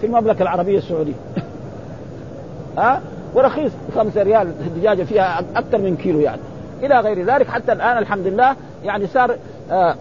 في 0.00 0.06
المملكة 0.06 0.42
العربية 0.42 0.78
السعودية. 0.78 1.14
ها 2.78 3.02
ورخيص. 3.34 3.72
خمسة 3.94 4.22
ريال 4.22 4.48
الدجاجة 4.66 5.02
فيها 5.02 5.40
أكثر 5.56 5.78
من 5.78 5.96
كيلو 5.96 6.20
يعني. 6.20 6.40
إلى 6.86 7.00
غير 7.00 7.24
ذلك. 7.24 7.48
حتى 7.48 7.72
الآن 7.72 7.98
الحمد 7.98 8.26
لله 8.26 8.56
يعني 8.84 9.06
صار 9.06 9.36
آه 9.70 9.94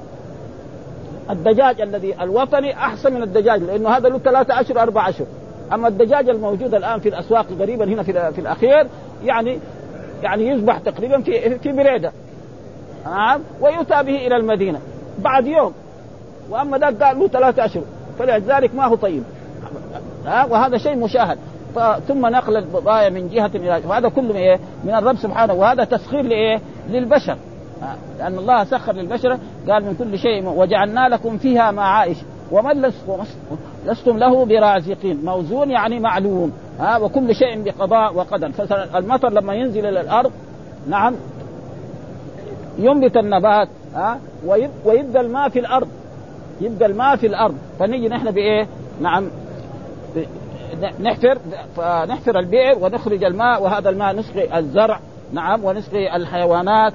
الدجاج 1.29 1.81
الذي 1.81 2.15
الوطني 2.21 2.73
أحسن 2.73 3.13
من 3.13 3.23
الدجاج 3.23 3.63
لأنه 3.63 3.89
هذا 3.89 4.09
له 4.09 4.17
ثلاثة 4.17 4.61
اشهر 4.61 4.81
أربع 4.81 5.09
اشهر 5.09 5.27
أما 5.73 5.87
الدجاج 5.87 6.29
الموجود 6.29 6.75
الآن 6.75 6.99
في 6.99 7.09
الأسواق 7.09 7.45
قريبا 7.59 7.85
هنا 7.85 8.03
في, 8.03 8.31
في 8.31 8.41
الأخير 8.41 8.87
يعني 9.23 9.59
يعني 10.23 10.47
يذبح 10.47 10.77
تقريبا 10.77 11.21
في 11.21 11.59
في 11.59 11.71
بريدة. 11.71 12.11
نعم 13.05 13.41
ويؤتى 13.61 14.03
به 14.03 14.27
إلى 14.27 14.35
المدينة 14.35 14.79
بعد 15.19 15.47
يوم. 15.47 15.73
وأما 16.49 16.77
ذاك 16.77 17.03
قال 17.03 17.19
له 17.19 17.27
ثلاثة 17.27 17.65
اشهر 17.65 17.83
فلذلك 18.19 18.75
ما 18.75 18.85
هو 18.85 18.95
طيب. 18.95 19.23
ها 20.25 20.45
وهذا 20.45 20.77
شيء 20.77 20.95
مشاهد. 20.95 21.37
ثم 22.07 22.25
نقل 22.25 22.57
البضائع 22.57 23.09
من 23.09 23.29
جهة 23.29 23.51
إلى 23.55 23.81
وهذا 23.87 24.09
كله 24.09 24.35
إيه؟ 24.35 24.59
من 24.83 24.95
الرب 24.95 25.15
سبحانه. 25.15 25.53
وهذا 25.53 25.83
تسخير 25.83 26.21
لإيه؟ 26.21 26.61
للبشر. 26.89 27.37
لأن 28.19 28.37
الله 28.37 28.63
سخر 28.63 28.93
للبشر. 28.93 29.37
قال 29.69 29.85
من 29.85 29.95
كل 29.95 30.17
شيء 30.17 30.45
وجعلنا 30.45 31.09
لكم 31.09 31.37
فيها 31.37 31.71
معائش 31.71 32.17
ومن 32.51 32.91
لستم 33.85 34.17
له 34.17 34.45
برازقين. 34.45 35.25
موزون 35.25 35.71
يعني 35.71 35.99
معلوم. 35.99 36.51
ها 36.79 36.97
وكل 36.97 37.35
شيء 37.35 37.63
بقضاء 37.63 38.15
وقدر. 38.15 38.51
فالمطر 38.51 39.29
لما 39.29 39.53
ينزل 39.53 39.85
إلى 39.85 40.01
الأرض 40.01 40.31
نعم 40.87 41.15
ينبت 42.79 43.17
النبات. 43.17 43.67
ها 43.95 44.19
ويبقى 44.85 45.21
الماء 45.21 45.49
في 45.49 45.59
الأرض. 45.59 45.87
يبقى 46.61 46.85
الماء 46.85 47.15
في 47.15 47.27
الأرض. 47.27 47.55
فنيجي 47.79 48.07
نحن 48.07 48.31
بإيه؟ 48.31 48.67
نعم 49.01 49.27
نحفر 50.99 51.37
فنحفر 51.75 52.39
البئر 52.39 52.77
ونخرج 52.79 53.23
الماء 53.23 53.63
وهذا 53.63 53.89
الماء 53.89 54.15
نسقي 54.15 54.59
الزرع 54.59 54.99
نعم 55.33 55.63
ونسقي 55.65 56.15
الحيوانات 56.15 56.93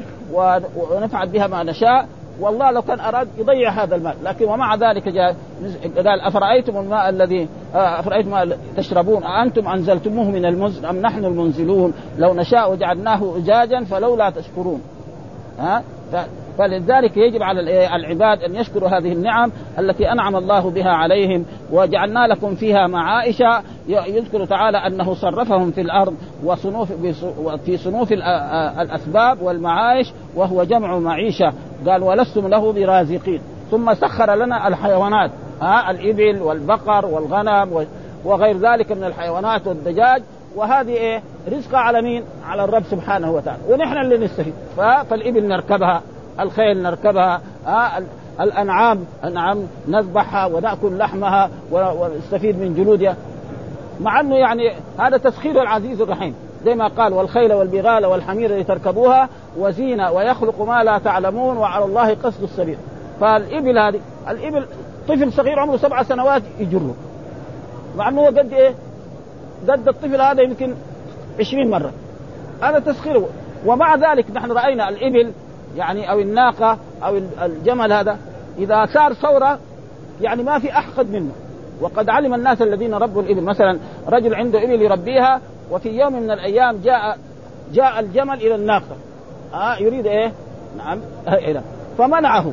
ونفعل 0.93 1.29
بها 1.29 1.47
ما 1.47 1.63
نشاء. 1.63 2.09
والله 2.41 2.71
لو 2.71 2.83
كان 2.83 3.01
أراد 3.01 3.29
يضيع 3.39 3.71
هذا 3.71 3.97
الماء 3.97 4.17
لكن 4.25 4.45
ومع 4.45 4.75
ذلك 4.75 5.09
جاء 5.09 5.37
قال 5.97 6.21
أفرأيتم 6.21 6.77
الماء 6.77 7.09
الذي 7.09 7.49
آه، 7.75 8.01
أفرأيتم 8.01 8.31
ما 8.31 8.57
تشربون؟ 8.77 9.25
أأنتم 9.25 9.69
أنزلتموه 9.69 10.31
من 10.31 10.45
المزن 10.45 10.85
أم 10.85 10.97
نحن 10.97 11.25
المنزلون؟ 11.25 11.93
لو 12.19 12.35
نشاء 12.35 12.75
جعلناه 12.75 13.37
أجاجا 13.37 13.85
فلولا 13.85 14.31
تشكرون. 14.31 14.83
ها؟ 15.59 15.83
فلذلك 16.59 17.17
يجب 17.17 17.43
على 17.43 17.61
العباد 17.97 18.43
أن 18.43 18.55
يشكروا 18.55 18.88
هذه 18.88 19.12
النعم 19.12 19.53
التي 19.79 20.12
أنعم 20.12 20.37
الله 20.37 20.71
بها 20.71 20.91
عليهم 20.91 21.45
وجعلنا 21.73 22.27
لكم 22.27 22.55
فيها 22.55 22.87
معائش 22.87 23.43
يذكر 23.88 24.45
تعالى 24.45 24.79
أنه 24.79 25.15
صرفهم 25.15 25.71
في 25.71 25.81
الأرض 25.81 26.15
وصنوف 26.45 26.93
في 27.65 27.77
صنوف 27.77 28.12
الأسباب 28.81 29.43
والمعايش 29.43 30.12
وهو 30.35 30.65
جمع 30.65 30.99
معيشة. 30.99 31.53
قال 31.87 32.03
ولستم 32.03 32.49
له 32.49 32.73
برازقين. 32.73 33.41
ثم 33.71 33.95
سخر 33.95 34.35
لنا 34.35 34.69
الحيوانات 34.69 35.31
ها 35.61 35.91
الإبل 35.91 36.43
والبقر 36.43 37.07
والغنم 37.07 37.87
وغير 38.25 38.59
ذلك 38.59 38.93
من 38.93 39.05
الحيوانات 39.05 39.67
والدجاج. 39.67 40.23
وهذه 40.57 40.93
إيه؟ 40.93 41.23
رزقها 41.53 41.81
على 41.81 42.03
مين؟ 42.03 42.25
على 42.47 42.65
الرب 42.65 42.83
سبحانه 42.83 43.33
وتعالى. 43.33 43.62
ونحن 43.69 43.97
اللي 43.97 44.19
نستفيد. 44.19 44.55
فالإبل 44.77 45.49
نركبها. 45.49 46.03
الخيل 46.40 46.83
نركبها. 46.83 47.40
آه 47.66 48.02
الأنعام 48.40 49.04
أنعام 49.25 49.68
نذبحها 49.88 50.47
ونأكل 50.47 50.99
لحمها 50.99 51.50
ونستفيد 51.73 52.59
من 52.59 52.75
جلودها. 52.75 53.16
مع 54.00 54.21
أنه 54.21 54.37
يعني 54.37 54.73
هذا 54.99 55.16
تسخير 55.16 55.62
العزيز 55.62 56.00
الرحيم. 56.00 56.35
زي 56.64 56.75
ما 56.75 56.88
قال 56.88 57.12
والخيل 57.12 57.52
والبغال 57.52 58.07
والحمير 58.07 58.59
لتركبوها 58.59 59.28
وزينة 59.59 60.12
ويخلق 60.12 60.62
ما 60.62 60.85
لا 60.85 60.99
تعلمون 60.99 61.57
وعلى 61.57 61.85
الله 61.85 62.14
قصد 62.14 62.42
السبيل. 62.42 62.78
فالإبل 63.21 63.78
هذه 63.78 64.00
الإبل 64.28 64.66
طفل 65.09 65.33
صغير 65.33 65.59
عمره 65.59 65.76
سبع 65.76 66.02
سنوات 66.02 66.42
يجره. 66.59 66.95
مع 67.97 68.09
أنه 68.09 68.26
قد 68.26 68.52
إيه؟ 68.52 68.75
قد 69.68 69.88
الطفل 69.88 70.21
هذا 70.21 70.42
يمكن 70.42 70.75
عشرين 71.40 71.71
مرة. 71.71 71.92
هذا 72.62 72.78
تسخيره. 72.78 73.28
ومع 73.66 73.95
ذلك 73.95 74.26
نحن 74.35 74.52
رأينا 74.52 74.88
الإبل 74.88 75.33
يعني 75.77 76.11
أو 76.11 76.21
الناقة 76.21 76.79
أو 77.03 77.21
الجمل 77.43 77.93
هذا 77.93 78.19
إذا 78.59 78.87
صار 78.87 79.13
ثوره 79.15 79.59
يعني 80.21 80.43
ما 80.43 80.59
في 80.59 80.73
أحقد 80.73 81.11
منه. 81.11 81.33
وقد 81.81 82.09
علم 82.09 82.35
الناس 82.35 82.63
الذين 82.63 82.95
ربوا 82.95 83.23
الإبل. 83.23 83.43
مثلا 83.43 83.79
رجل 84.09 84.35
عنده 84.35 84.65
إبل 84.65 84.83
يربيها 84.83 85.41
وفي 85.71 85.89
يوم 85.89 86.13
من 86.13 86.31
الأيام 86.31 86.81
جاء 86.85 87.19
جاء 87.73 88.01
الجمل 88.01 88.35
إلى 88.35 88.55
الناقة. 88.55 88.97
آه 89.55 89.77
يريد 89.77 90.07
إيه؟ 90.07 90.33
نعم 90.79 90.99
إيه 91.35 91.63
فمنعه 91.99 92.53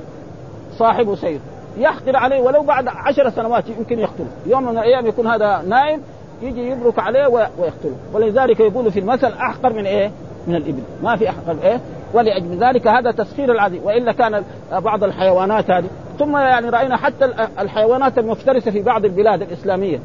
صاحب 0.77 1.15
سير. 1.15 1.39
يحقر 1.77 2.15
عليه 2.15 2.41
ولو 2.41 2.63
بعد 2.63 2.87
عشر 2.87 3.29
سنوات 3.29 3.63
يمكن 3.69 3.99
يقتله. 3.99 4.27
يوم 4.45 4.63
من 4.63 4.77
الأيام 4.77 5.05
يكون 5.05 5.27
هذا 5.27 5.61
نائم 5.67 6.01
يجي 6.41 6.69
يبرك 6.69 6.99
عليه 6.99 7.27
ويقتله. 7.27 7.95
ولذلك 8.13 8.59
يقول 8.59 8.91
في 8.91 8.99
المثل 8.99 9.31
أحقر 9.31 9.73
من 9.73 9.85
إيه؟ 9.85 10.11
من 10.47 10.55
الإبل. 10.55 10.83
ما 11.03 11.15
في 11.15 11.29
أحقر 11.29 11.55
إيه؟ 11.63 11.79
ولأجل 12.15 12.57
ذلك 12.57 12.87
هذا 12.87 13.11
تسخير 13.11 13.51
العظيم 13.51 13.81
وإلا 13.83 14.11
كان 14.11 14.43
بعض 14.71 15.03
الحيوانات 15.03 15.71
هذه. 15.71 15.87
ثم 16.19 16.37
يعني 16.37 16.69
رأينا 16.69 16.97
حتى 16.97 17.25
الحيوانات 17.59 18.17
المفترسة 18.17 18.71
في 18.71 18.81
بعض 18.81 19.05
البلاد 19.05 19.41
الإسلامية. 19.41 19.99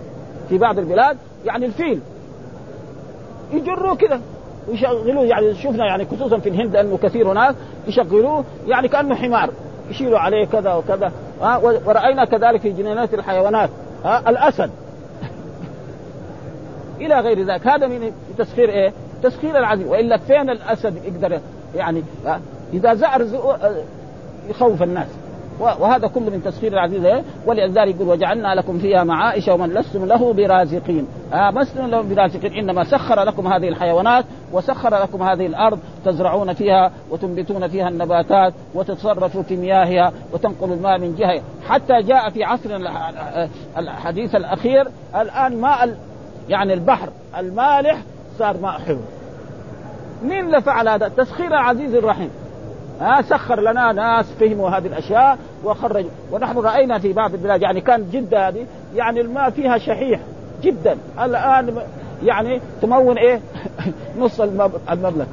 في 0.48 0.58
بعض 0.58 0.78
البلاد 0.78 1.16
يعني 1.44 1.66
الفيل. 1.66 2.00
يجروه 3.52 3.94
كذا 3.94 4.20
ويشغلوه 4.68 5.24
يعني 5.24 5.54
شفنا 5.54 5.86
يعني 5.86 6.04
خصوصا 6.04 6.38
في 6.38 6.48
الهند 6.48 6.76
أنه 6.76 6.98
كثير 7.02 7.32
ناس 7.32 7.54
يشغلوه 7.86 8.44
يعني 8.66 8.88
كأنه 8.88 9.14
حمار. 9.14 9.50
يشيلوا 9.90 10.18
عليه 10.18 10.44
كذا 10.44 10.74
وكذا. 10.74 11.12
ها 11.42 11.56
ورأينا 11.56 12.24
كذلك 12.24 12.60
في 12.60 12.70
جنينات 12.70 13.14
الحيوانات. 13.14 13.70
ها 14.04 14.30
الأسد. 14.30 14.70
إلى 17.00 17.20
غير 17.20 17.46
ذلك. 17.46 17.66
هذا 17.66 17.86
من 17.86 18.12
تسخير 18.38 18.68
إيه؟ 18.68 18.92
تسخير 19.22 19.58
العزيز 19.58 19.86
وإلا 19.86 20.16
فين 20.16 20.50
الأسد 20.50 21.04
يقدر 21.04 21.40
يعني 21.74 22.02
إذا 22.72 22.94
زعر 22.94 23.26
يخوف 24.48 24.82
الناس. 24.82 25.08
وهذا 25.60 26.08
كله 26.08 26.30
من 26.30 26.42
تسخير 26.44 26.72
العزيز 26.72 27.04
إيه؟ 27.04 27.22
ولذلك 27.46 27.96
يقول 27.96 28.08
وجعلنا 28.08 28.54
لكم 28.54 28.78
فيها 28.78 29.04
معائش 29.04 29.48
ومن 29.48 29.74
لستم 29.74 30.04
له 30.04 30.32
برازقين. 30.32 31.06
آه 31.32 31.50
لستم 31.50 31.86
له 31.86 32.00
برازقين 32.00 32.52
إنما 32.52 32.84
سخر 32.84 33.22
لكم 33.22 33.46
هذه 33.46 33.68
الحيوانات 33.68 34.24
وسخر 34.52 35.02
لكم 35.02 35.22
هذه 35.22 35.46
الأرض 35.46 35.78
تزرعون 36.04 36.52
فيها 36.52 36.92
وتنبتون 37.10 37.68
فيها 37.68 37.88
النباتات 37.88 38.52
وتتصرفوا 38.74 39.42
في 39.42 39.56
مياهها 39.56 40.12
وتنقلوا 40.32 40.74
الماء 40.76 40.98
من 40.98 41.14
جهة. 41.14 41.42
حتى 41.68 42.02
جاء 42.02 42.30
في 42.30 42.44
عصرنا 42.44 43.48
الحديث 43.78 44.34
الأخير 44.34 44.88
الآن 45.20 45.60
ماء 45.60 45.96
يعني 46.48 46.74
البحر 46.74 47.08
المالح 47.38 48.02
صار 48.38 48.56
ماء 48.56 48.78
حلو. 48.78 48.98
مين 50.22 50.46
اللي 50.46 50.60
فعل 50.60 50.88
هذا؟ 50.88 51.08
تسخير 51.08 51.46
العزيز 51.46 51.94
الرحيم. 51.94 52.30
ها 53.00 53.22
سخر 53.22 53.60
لنا 53.60 53.92
ناس 53.92 54.32
فهموا 54.40 54.70
هذه 54.70 54.86
الأشياء 54.86 55.38
وخرجوا 55.64 56.10
ونحن 56.32 56.58
رأينا 56.58 56.98
في 56.98 57.12
بعض 57.12 57.34
البلاد 57.34 57.62
يعني 57.62 57.80
كان 57.80 58.10
جدة 58.10 58.48
هذه 58.48 58.66
يعني 58.94 59.20
الماء 59.20 59.50
فيها 59.50 59.78
شحيح 59.78 60.20
جدا. 60.62 60.96
الآن 61.22 61.76
يعني 62.22 62.60
تمون 62.82 63.18
إيه؟ 63.18 63.40
نص 64.20 64.40
المملكة. 64.90 65.26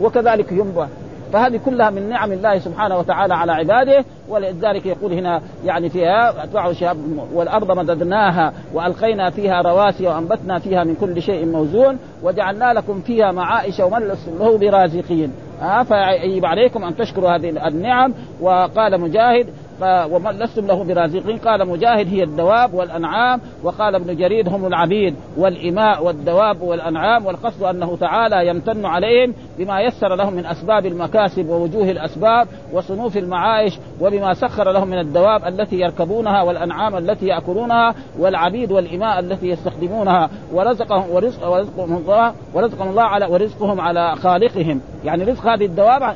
وكذلك 0.00 0.52
ينبع 0.52 0.86
فهذه 1.32 1.60
كلها 1.64 1.90
من 1.90 2.08
نعم 2.08 2.32
الله 2.32 2.58
سبحانه 2.58 2.98
وتعالى 2.98 3.34
على 3.34 3.52
عباده 3.52 4.04
ولذلك 4.28 4.86
يقول 4.86 5.12
هنا 5.12 5.40
يعني 5.64 5.88
فيها 5.88 6.44
أتباع 6.44 6.72
شهاب 6.72 6.96
والأرض 7.34 7.78
مددناها 7.78 8.52
وألقينا 8.74 9.30
فيها 9.30 9.62
رواسي 9.62 10.06
وأنبتنا 10.06 10.58
فيها 10.58 10.84
من 10.84 10.94
كل 10.94 11.22
شيء 11.22 11.46
موزون 11.46 11.98
وجعلنا 12.22 12.72
لكم 12.72 13.00
فيها 13.00 13.32
معائش 13.32 13.80
ومن 13.80 14.08
له 14.38 14.58
برازقين. 14.58 15.32
آه 15.62 15.82
فيجب 15.82 16.44
عليكم 16.44 16.84
أن 16.84 16.96
تشكروا 16.96 17.36
هذه 17.36 17.68
النعم. 17.68 18.14
وقال 18.40 19.00
مجاهد 19.00 19.46
ومن 19.84 20.30
لستم 20.30 20.66
له 20.66 20.84
برازقين. 20.84 21.38
قال 21.38 21.68
مجاهد 21.68 22.08
هي 22.08 22.22
الدواب 22.22 22.74
والأنعام 22.74 23.40
وقال 23.62 23.94
ابن 23.94 24.16
جرير 24.16 24.48
هم 24.48 24.66
العبيد. 24.66 25.14
والإماء 25.36 26.04
والدواب 26.04 26.62
والأنعام 26.62 27.26
والقصد 27.26 27.62
أنه 27.62 27.96
تعالى 27.96 28.48
يمتن 28.48 28.86
عليهم 28.86 29.34
بما 29.58 29.80
يسر 29.80 30.14
لهم 30.14 30.34
من 30.34 30.46
أسباب 30.46 30.86
المكاسب 30.86 31.48
ووجوه 31.48 31.90
الأسباب 31.90 32.48
وصنوف 32.72 33.16
المعايش 33.16 33.78
وبما 34.00 34.34
سخر 34.34 34.72
لهم 34.72 34.88
من 34.88 34.98
الدواب 34.98 35.44
التي 35.44 35.76
يركبونها 35.76 36.42
والأنعام 36.42 36.96
التي 36.96 37.26
يأكلونها 37.26 37.94
والعبيد 38.18 38.72
والإماء 38.72 39.18
التي 39.18 39.48
يستخدمونها. 39.48 40.30
ورزقهم 40.52 41.10
ورزق 41.10 41.48
ورزقهم 41.48 41.96
الله 41.96 42.34
ورزقهم 42.54 42.88
الله 42.88 43.02
على 43.02 43.26
ورزقهم 43.26 43.80
على 43.80 44.16
خالقهم. 44.16 44.80
يعني 45.04 45.24
رزق 45.24 45.46
هذه 45.46 45.64
الدواب 45.64 46.14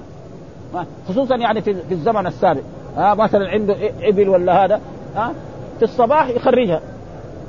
خصوصا 1.09 1.37
يعني 1.37 1.61
في 1.61 1.93
الزمن 1.93 2.27
السابق. 2.27 2.63
ها 2.97 3.15
مثلا 3.15 3.49
عنده 3.49 3.77
إبل 4.03 4.29
ولا 4.29 4.65
هذا 4.65 4.81
ها 5.17 5.33
في 5.79 5.83
الصباح 5.83 6.29
يخرجها. 6.29 6.81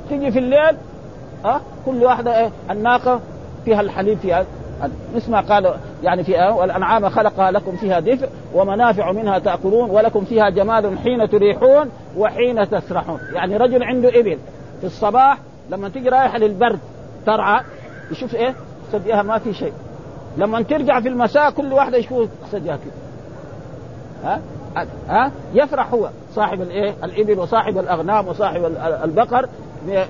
تيجي 0.08 0.30
في 0.30 0.38
الليل 0.38 0.76
ها 1.44 1.60
كل 1.86 2.04
واحدة 2.04 2.40
إيه 2.40 2.50
الناقة 2.70 3.20
فيها 3.64 3.80
الحليب 3.80 4.18
فيها 4.18 4.44
نسمع 5.14 5.40
قال 5.40 5.74
يعني 6.02 6.24
في 6.24 6.32
والأنعام 6.32 7.08
خلقها 7.08 7.50
لكم 7.50 7.76
فيها 7.76 8.00
دفء 8.00 8.28
ومنافع 8.54 9.12
منها 9.12 9.38
تأكلون 9.38 9.90
ولكم 9.90 10.24
فيها 10.24 10.50
جمال 10.50 10.98
حين 10.98 11.28
تريحون 11.28 11.90
وحين 12.16 12.70
تسرحون. 12.70 13.20
يعني 13.32 13.56
رجل 13.56 13.82
عنده 13.82 14.08
إبل. 14.08 14.38
في 14.80 14.86
الصباح 14.86 15.38
لما 15.70 15.88
تيجي 15.88 16.08
رايحة 16.08 16.38
للبرد 16.38 16.78
ترعى 17.26 17.60
يشوف 18.10 18.34
إيه 18.34 18.54
ثديها 18.92 19.22
ما 19.22 19.38
في 19.38 19.54
شيء. 19.54 19.72
لما 20.36 20.62
ترجع 20.62 21.00
في 21.00 21.08
المساء 21.08 21.50
كل 21.50 21.72
واحدة 21.72 21.98
يشوف 21.98 22.28
ثديها 22.52 22.76
كده 22.76 22.92
ها؟ 24.24 24.40
ها؟ 25.08 25.30
يفرح 25.54 25.92
هو. 25.94 26.08
صاحب 26.34 26.62
الايه 26.62 26.94
الإبل 27.04 27.38
وصاحب 27.38 27.78
الأغنام 27.78 28.28
وصاحب 28.28 28.64
البقر 29.04 29.48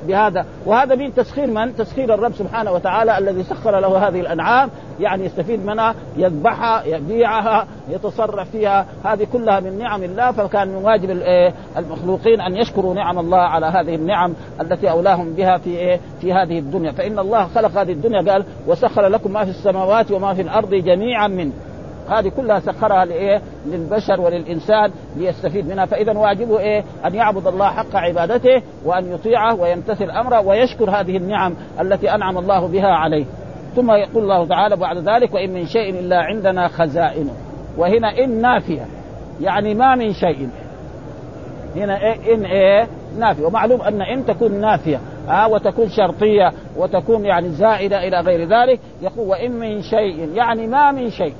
بهذا. 0.06 0.46
وهذا 0.66 0.94
من 0.94 1.14
تسخير 1.14 1.46
من؟ 1.46 1.76
تسخير 1.76 2.14
الرب 2.14 2.32
سبحانه 2.32 2.72
وتعالى 2.72 3.18
الذي 3.18 3.42
سخر 3.42 3.80
له 3.80 4.08
هذه 4.08 4.20
الأنعام. 4.20 4.70
يعني 5.00 5.24
يستفيد 5.24 5.66
منها 5.66 5.94
يذبحها 6.16 6.84
يبيعها 6.84 7.66
يتصرف 7.88 8.50
فيها. 8.50 8.86
هذه 9.04 9.26
كلها 9.32 9.60
من 9.60 9.78
نعم 9.78 10.02
الله. 10.02 10.30
فكان 10.30 10.68
من 10.68 10.84
واجب 10.84 11.10
المخلوقين 11.76 12.40
أن 12.40 12.56
يشكروا 12.56 12.94
نعم 12.94 13.18
الله 13.18 13.38
على 13.38 13.66
هذه 13.66 13.94
النعم 13.94 14.34
التي 14.60 14.90
أولاهم 14.90 15.32
بها 15.32 15.58
في 15.58 15.70
إيه؟ 15.70 16.00
في 16.20 16.32
هذه 16.32 16.58
الدنيا. 16.58 16.92
فإن 16.92 17.18
الله 17.18 17.46
خلق 17.46 17.80
هذه 17.80 17.92
الدنيا 17.92 18.32
قال 18.32 18.44
وسخر 18.66 19.06
لكم 19.06 19.32
ما 19.32 19.44
في 19.44 19.50
السماوات 19.50 20.10
وما 20.10 20.34
في 20.34 20.42
الأرض 20.42 20.74
جميعا 20.74 21.28
منه 21.28 21.52
هذه 22.10 22.28
كلها 22.28 22.60
سخرها 22.60 23.04
لإيه؟ 23.04 23.42
للبشر 23.66 24.20
وللإنسان 24.20 24.90
ليستفيد 25.16 25.68
منها. 25.68 25.86
فإذا 25.86 26.12
واجبه 26.12 26.58
إيه؟ 26.58 26.84
أن 27.06 27.14
يعبد 27.14 27.46
الله 27.46 27.66
حق 27.66 27.96
عبادته 27.96 28.62
وأن 28.84 29.12
يطيعه 29.12 29.54
ويمتثل 29.54 30.10
أمره 30.10 30.40
ويشكر 30.40 30.90
هذه 30.90 31.16
النعم 31.16 31.54
التي 31.80 32.14
أنعم 32.14 32.38
الله 32.38 32.68
بها 32.68 32.88
عليه. 32.88 33.24
ثم 33.76 33.90
يقول 33.90 34.22
الله 34.22 34.46
تعالى 34.46 34.76
بعد 34.76 34.96
ذلك 34.96 35.34
وإن 35.34 35.54
من 35.54 35.66
شيء 35.66 35.90
إلا 35.90 36.16
عندنا 36.16 36.68
خزائنه 36.68 37.32
وهنا 37.76 38.24
إن 38.24 38.40
نافية 38.40 38.86
يعني 39.40 39.74
ما 39.74 39.94
من 39.94 40.12
شيء. 40.12 40.48
هنا 41.76 42.00
إيه؟ 42.00 42.34
إن 42.34 42.44
إيه؟ 42.44 42.86
نافية. 43.18 43.44
ومعلوم 43.44 43.82
أن 43.82 44.02
إن 44.02 44.26
تكون 44.26 44.60
نافية 44.60 45.00
آه 45.28 45.48
وتكون 45.48 45.88
شرطية 45.88 46.52
وتكون 46.76 47.24
يعني 47.24 47.48
زائدة 47.48 48.08
إلى 48.08 48.20
غير 48.20 48.48
ذلك 48.48 48.80
يقول 49.02 49.28
وإن 49.28 49.52
من 49.52 49.82
شيء. 49.82 50.28
يعني 50.34 50.66
ما 50.66 50.92
من 50.92 51.10
شيء. 51.10 51.34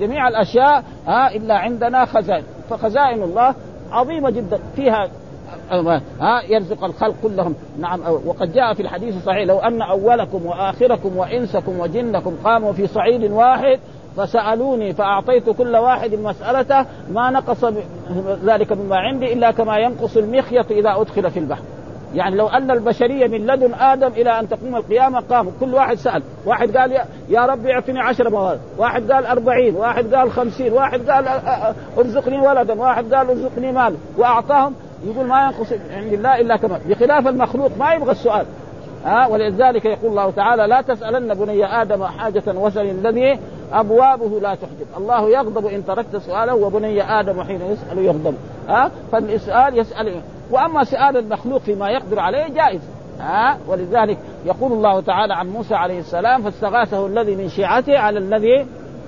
جميع 0.00 0.28
الأشياء 0.28 0.84
ها 1.06 1.34
إلا 1.34 1.54
عندنا 1.54 2.04
خزائن. 2.04 2.44
فخزائن 2.70 3.22
الله 3.22 3.54
عظيمة 3.92 4.30
جدا. 4.30 4.58
فيها 4.76 5.08
ها 6.20 6.42
يرزق 6.48 6.84
الخلق 6.84 7.14
كلهم. 7.22 7.54
نعم 7.78 8.00
وقد 8.26 8.52
جاء 8.52 8.74
في 8.74 8.82
الحديث 8.82 9.16
الصحيح 9.16 9.46
لو 9.46 9.58
أن 9.58 9.82
أولكم 9.82 10.46
وآخركم 10.46 11.16
وإنسكم 11.16 11.80
وجنكم 11.80 12.36
قاموا 12.44 12.72
في 12.72 12.86
صعيد 12.86 13.30
واحد 13.30 13.78
فسألوني 14.16 14.92
فأعطيت 14.92 15.50
كل 15.50 15.76
واحد 15.76 16.14
مسألته 16.14 16.86
ما 17.10 17.30
نقص 17.30 17.64
ذلك 18.44 18.72
مما 18.72 18.96
عندي 18.96 19.32
إلا 19.32 19.50
كما 19.50 19.78
ينقص 19.78 20.16
المخيط 20.16 20.70
إذا 20.70 21.00
أدخل 21.00 21.30
في 21.30 21.38
البحر. 21.38 21.62
يعني 22.14 22.36
لو 22.36 22.48
أن 22.48 22.70
البشرية 22.70 23.26
من 23.26 23.46
لدن 23.46 23.74
آدم 23.74 24.06
إلى 24.06 24.40
أن 24.40 24.48
تقوم 24.48 24.76
القيامة 24.76 25.20
قاموا 25.20 25.52
كل 25.60 25.74
واحد 25.74 25.96
سأل. 25.96 26.22
واحد 26.46 26.76
قال 26.76 26.92
يا 27.28 27.46
رب 27.46 27.66
اعطني 27.66 28.00
عشر 28.00 28.30
مواد. 28.30 28.60
واحد 28.78 29.12
قال 29.12 29.26
أربعين. 29.26 29.76
واحد 29.76 30.14
قال 30.14 30.30
خمسين. 30.30 30.72
واحد 30.72 31.10
قال 31.10 31.28
ارزقني 31.98 32.38
ولدا. 32.38 32.80
واحد 32.80 33.14
قال 33.14 33.28
ارزقني 33.28 33.72
مال 33.72 33.94
وأعطاهم. 34.18 34.74
يقول 35.04 35.26
ما 35.26 35.42
ينقص 35.44 35.72
عند 35.90 36.12
الله 36.12 36.40
إلا 36.40 36.56
كما. 36.56 36.80
بخلاف 36.88 37.28
المخلوق 37.28 37.70
ما 37.78 37.92
يبغى 37.92 38.10
السؤال. 38.10 38.46
ها 39.04 39.26
ولذلك 39.26 39.84
يقول 39.84 40.10
الله 40.10 40.30
تعالى 40.30 40.66
لا 40.66 40.80
تسألن 40.80 41.34
بني 41.34 41.82
آدم 41.82 42.04
حاجة 42.04 42.42
وسل 42.46 42.90
الذي 42.90 43.38
أبوابه 43.72 44.40
لا 44.40 44.54
تحجب. 44.54 44.86
الله 44.96 45.30
يغضب 45.30 45.66
إن 45.66 45.86
تركت 45.86 46.16
سؤاله 46.16 46.54
وبني 46.54 47.20
آدم 47.20 47.42
حين 47.42 47.60
يسأل 47.60 47.98
يغضب. 47.98 48.34
ها 48.68 48.90
فالسؤال 49.12 49.78
يسأل 49.78 50.20
وأما 50.50 50.84
سؤال 50.84 51.16
المخلوق 51.16 51.60
فيما 51.60 51.90
يقدر 51.90 52.18
عليه 52.18 52.48
جائز. 52.48 52.80
ها 53.20 53.58
ولذلك 53.68 54.18
يقول 54.46 54.72
الله 54.72 55.00
تعالى 55.00 55.34
عن 55.34 55.48
موسى 55.48 55.74
عليه 55.74 55.98
السلام 55.98 56.42
فاستغاثه 56.42 57.06
الذي 57.06 57.36
من 57.36 57.48
شيعته 57.48 57.98
على 57.98 58.18
الذي 58.18 58.66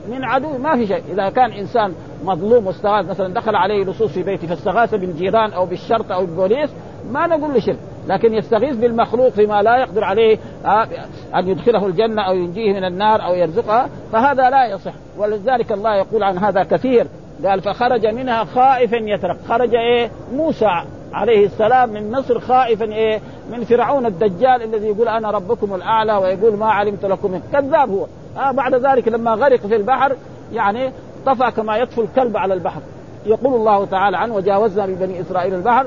من 0.09 0.25
عدو. 0.25 0.59
ما 0.59 0.77
في 0.77 0.87
شيء. 0.87 1.03
إذا 1.13 1.31
كان 1.31 1.53
إنسان 1.53 1.95
مظلوم 2.25 2.67
واستغاث 2.67 3.09
مثلا 3.11 3.35
دخل 3.35 3.57
عليه 3.57 3.85
لصوص 3.85 4.11
في 4.11 4.23
بيته 4.23 4.47
فاستغاث 4.47 4.95
بالجيران 4.95 5.53
أو 5.53 5.67
بالشرطه 5.67 6.15
أو 6.15 6.27
بالبوليس 6.27 6.71
ما 7.11 7.27
نقول 7.27 7.55
له 7.55 7.61
شرك. 7.61 7.79
لكن 8.09 8.35
يستغيث 8.35 8.77
بالمخلوق 8.77 9.29
فيما 9.29 9.63
لا 9.63 9.77
يقدر 9.77 10.05
عليه 10.05 10.39
أن 11.35 11.49
يدخله 11.49 11.87
الجنة 11.87 12.23
أو 12.23 12.35
ينجيه 12.35 12.73
من 12.73 12.85
النار 12.85 13.25
أو 13.25 13.35
يرزقها 13.35 13.89
فهذا 14.13 14.51
لا 14.51 14.67
يصح. 14.67 14.93
ولذلك 15.19 15.73
الله 15.73 15.95
يقول 15.95 16.23
عن 16.23 16.39
هذا 16.39 16.63
كثير. 16.63 17.07
قال 17.45 17.61
فخرج 17.61 18.07
منها 18.07 18.45
خائفا 18.45 18.97
يترك. 18.97 19.37
خرج 19.49 19.75
إيه؟ 19.75 20.11
موسى 20.35 20.83
عليه 21.13 21.47
السلام 21.47 21.89
من 21.89 22.11
مصر 22.11 22.41
خائفا 22.41 22.85
إيه؟ 22.85 23.21
من 23.53 23.65
فرعون 23.65 24.07
الدجال 24.07 24.63
الذي 24.63 24.87
يقول 24.87 25.09
أنا 25.09 25.31
ربكم 25.31 25.75
الأعلى 25.75 26.17
ويقول 26.17 26.57
ما 26.57 26.67
علمت 26.67 27.05
لكم 27.05 27.31
من 27.31 27.43
كذاب 27.53 27.91
هو. 27.91 28.07
آه 28.37 28.51
بعد 28.51 28.75
ذلك 28.75 29.09
لما 29.09 29.35
غرق 29.35 29.61
في 29.67 29.77
البحر 29.77 30.17
يعني 30.53 30.93
طفى 31.27 31.51
كما 31.57 31.77
يطفو 31.77 32.03
الكلب 32.03 32.37
على 32.37 32.55
البحر. 32.55 32.81
يقول 33.27 33.55
الله 33.55 33.85
تعالى 33.85 34.17
عنه 34.17 34.35
وجاوزنا 34.35 34.87
ببني 34.87 35.21
إسرائيل 35.21 35.55
البحر. 35.55 35.87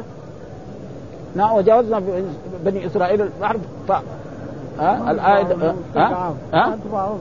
نعم 1.35 1.55
وجاوزنا 1.55 2.01
بني 2.65 2.85
إسرائيل 2.85 3.21
البحر 3.21 3.57
ف 3.87 3.91
ها؟ 4.79 5.11
الآية 5.11 5.75
ها؟ 5.95 6.33
ها؟ 6.53 6.77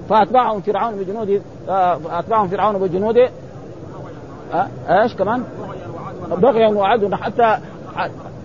فأتبعهم 0.09 0.61
فرعون 0.61 0.95
بجنوده 0.97 1.41
فأتبعهم 1.67 2.49
فرعون 2.49 2.79
بجنوده 2.79 3.31
ها؟ 4.53 4.69
إيش 4.89 5.15
كمان؟ 5.15 5.45
بغيا 6.31 6.69
وعدوا. 6.69 7.17
حتى 7.17 7.59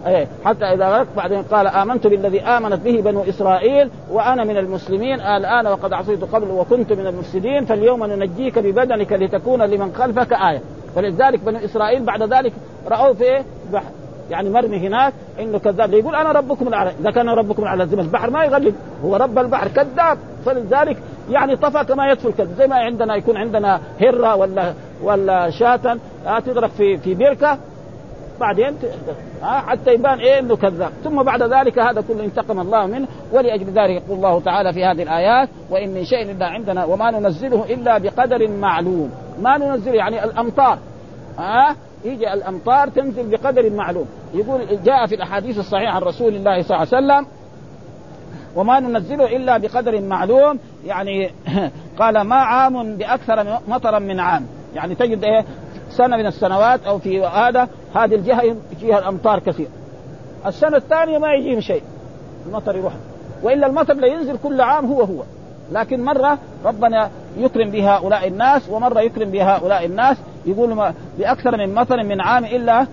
إيه 0.08 0.28
حتى 0.46 0.66
إذا 0.66 0.90
غرق 0.90 1.08
بعدين 1.16 1.44
قال 1.44 1.68
آمنت 1.68 2.08
بالذي 2.08 2.42
آمنت 2.42 2.82
به 2.82 3.02
بنو 3.02 3.24
إسرائيل 3.24 3.90
وأنا 4.12 4.44
من 4.44 4.58
المسلمين. 4.58 5.22
الآن 5.22 5.68
وقد 5.68 5.94
عصيت 5.94 6.24
قبل 6.24 6.52
وكنت 6.52 6.94
من 6.94 7.08
المفسدين. 7.08 7.66
فاليوم 7.66 8.06
ننجيك 8.06 8.60
ببدنك 8.60 9.14
لتكون 9.14 9.62
لمن 9.62 9.94
خلفك 9.94 10.34
آية. 10.34 10.62
فلذلك 10.96 11.40
بنو 11.40 11.60
إسرائيل 11.66 12.04
بعد 12.04 12.24
ذلك 12.24 12.54
رأوا 12.88 13.14
في 13.14 13.24
إيه؟ 13.24 13.44
بحر 13.74 13.84
يعني 14.30 14.50
مرمي 14.50 14.78
هناك 14.88 15.14
إنه 15.40 15.60
كذاب. 15.60 15.94
يقول 15.94 16.16
أنا 16.16 16.32
ربكم 16.32 16.68
الأعلى. 16.68 16.92
إذا 17.02 17.12
كان 17.12 17.30
ربكم 17.30 17.64
الأعلى 17.64 17.88
زي 17.88 18.00
البحر 18.00 18.30
ما 18.30 18.46
يغلب. 18.46 18.76
هو 19.04 19.16
رب 19.16 19.40
البحر 19.40 19.68
كذاب. 19.68 20.18
فلذلك 20.46 20.98
يعني 21.32 21.56
طفى 21.56 21.84
كما 21.84 22.08
يطفو 22.08 22.30
الكلب 22.30 22.50
زي 22.58 22.68
ما 22.68 22.76
عندنا 22.76 23.16
يكون 23.16 23.38
عندنا 23.38 23.80
هرة 24.02 24.36
ولا 24.36 24.74
ولا 25.04 25.50
شاة 25.50 25.98
تغرق 26.46 26.70
في 26.70 26.98
في 26.98 27.16
بركه 27.16 27.58
بعدين 28.40 28.78
حتى 29.44 29.94
يبان 29.94 30.20
إيه 30.20 30.40
إنه 30.40 30.56
كذاب. 30.56 30.92
ثم 31.04 31.24
بعد 31.24 31.44
ذلك 31.44 31.80
هذا 31.80 32.02
كله 32.02 32.26
انتقم 32.26 32.60
الله 32.60 32.86
منه. 32.86 33.08
ولأجل 33.32 33.66
ذلك 33.66 34.04
يقول 34.04 34.18
الله 34.18 34.40
تعالى 34.40 34.74
في 34.74 34.86
هذه 34.86 35.04
الآيات 35.04 35.50
وإن 35.70 35.94
من 35.94 36.06
شيء 36.06 36.32
إلا 36.32 36.46
عندنا 36.46 36.86
وما 36.86 37.12
ننزله 37.12 37.66
إلا 37.70 37.98
بقدر 37.98 38.48
معلوم. 38.48 39.12
ما 39.42 39.58
ننزله 39.58 39.94
يعني 39.94 40.24
الأمطار. 40.24 40.78
ها؟ 41.40 41.76
يجي 42.06 42.34
الأمطار 42.34 42.90
تنزل 42.90 43.28
بقدر 43.28 43.70
معلوم. 43.70 44.08
يقول 44.34 44.84
جاء 44.84 45.06
في 45.06 45.16
الأحاديث 45.16 45.60
الصحيحة 45.60 45.92
عن 45.92 46.02
رسول 46.02 46.36
الله 46.36 46.62
صلى 46.62 46.78
الله 46.78 46.88
عليه 46.94 47.06
وسلم 47.06 47.28
وما 48.56 48.80
ننزله 48.80 49.36
إلا 49.36 49.58
بقدر 49.58 50.02
معلوم. 50.02 50.60
يعني 50.86 51.32
قال 52.00 52.22
ما 52.22 52.36
عام 52.36 52.98
بأكثر 52.98 53.60
مطرا 53.68 54.00
من 54.00 54.20
عام. 54.20 54.48
يعني 54.76 54.96
تجد 54.96 55.24
إيه؟ 55.24 55.46
سنة 55.90 56.18
من 56.18 56.26
السنوات 56.26 56.84
أو 56.84 57.00
في 57.00 57.26
هذا 57.26 57.68
هذه 57.96 58.16
الجهة 58.16 58.56
يجيها 58.72 59.00
الأمطار 59.00 59.40
كثير. 59.40 59.68
السنة 60.46 60.78
الثانية 60.78 61.18
ما 61.18 61.34
يجيهم 61.34 61.62
شيء. 61.62 61.84
المطر 62.48 62.76
يروح. 62.76 62.94
وإلا 63.44 63.68
المطر 63.68 63.94
لا 63.94 64.08
ينزل 64.08 64.38
كل 64.44 64.62
عام 64.62 64.86
هو 64.86 65.02
هو. 65.02 65.24
لكن 65.72 66.04
مرة 66.04 66.38
ربنا 66.66 67.10
يكرم 67.38 67.70
بهؤلاء 67.70 68.28
الناس 68.28 68.70
ومرة 68.70 69.00
يكرم 69.00 69.32
بهؤلاء 69.32 69.86
الناس. 69.86 70.18
يقول 70.50 70.74
ما 70.74 70.94
بأكثر 71.20 71.58
من 71.58 71.76
مطر 71.76 72.04
من 72.04 72.22
عام 72.22 72.46
إلا 72.46 72.88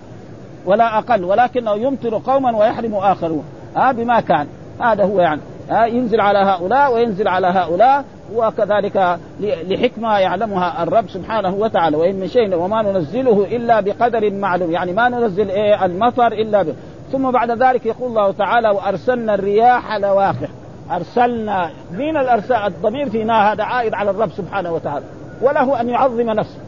ولا 0.65 0.97
أقل 0.97 1.23
ولكنه 1.23 1.73
يمطر 1.75 2.21
قوما 2.25 2.57
ويحرم 2.57 2.95
آخرون. 2.95 3.43
ها 3.75 3.91
بما 3.91 4.19
كان. 4.19 4.47
هذا 4.79 5.03
هو 5.03 5.19
يعني. 5.19 5.41
ها 5.69 5.85
ينزل 5.85 6.21
على 6.21 6.39
هؤلاء 6.39 6.93
وينزل 6.93 7.27
على 7.27 7.47
هؤلاء 7.47 8.05
وكذلك 8.35 9.19
لحكمة 9.39 10.19
يعلمها 10.19 10.83
الرب 10.83 11.09
سبحانه 11.09 11.55
وتعالى. 11.55 11.97
وإن 11.97 12.15
من 12.19 12.27
شيء 12.27 12.55
وما 12.55 12.81
ننزله 12.81 13.47
إلا 13.55 13.79
بقدر 13.79 14.31
معلوم. 14.31 14.71
يعني 14.71 14.93
ما 14.93 15.09
ننزل 15.09 15.49
إيه؟ 15.49 15.85
المطر 15.85 16.27
إلا 16.27 16.63
ب... 16.63 16.73
ثم 17.11 17.31
بعد 17.31 17.51
ذلك 17.51 17.85
يقول 17.85 18.09
الله 18.09 18.31
تعالى 18.31 18.69
وأرسلنا 18.69 19.33
الرياح 19.35 19.95
لواقح 19.95 20.49
أرسلنا 20.91 21.71
مين 21.91 22.17
الأرسال 22.17 22.57
الضمير 22.57 23.09
فينا 23.09 23.53
هذا 23.53 23.63
عائد 23.63 23.93
على 23.93 24.11
الرب 24.11 24.31
سبحانه 24.31 24.71
وتعالى. 24.71 25.05
وله 25.41 25.81
أن 25.81 25.89
يعظم 25.89 26.29
نفسه. 26.29 26.59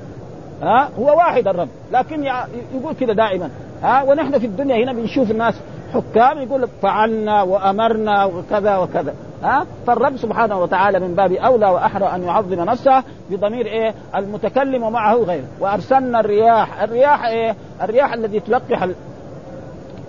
ها؟ 0.62 0.90
هو 1.00 1.18
واحد 1.18 1.48
الرب. 1.48 1.70
لكن 1.92 2.24
يقول 2.74 2.96
كذا 3.00 3.14
دائما. 3.14 3.50
ها؟ 3.84 4.04
ونحن 4.04 4.40
في 4.40 4.46
الدنيا 4.46 4.84
هنا 4.84 4.94
بنشوف 4.94 5.32
الناس 5.32 5.62
حكام 5.94 6.38
يقول 6.38 6.68
فعلنا 6.82 7.42
وأمرنا 7.42 8.26
وكذا 8.26 8.78
وكذا. 8.78 9.14
ها؟ 9.44 9.66
فالرب 9.88 10.18
سبحانه 10.18 10.60
وتعالى 10.60 11.00
من 11.00 11.16
باب 11.16 11.32
أولى 11.32 11.66
وأحرى 11.66 12.06
أن 12.06 12.24
يعظم 12.24 12.64
نفسه 12.64 13.04
بضمير 13.30 13.66
إيه؟ 13.66 13.94
المتكلم 14.16 14.84
ومعه 14.84 15.16
غيره. 15.16 15.48
وأرسلنا 15.60 16.20
الرياح. 16.20 16.82
الرياح 16.82 17.26
إيه؟ 17.26 17.56
الرياح 17.82 18.14
الذي 18.14 18.40
تلقح 18.40 18.88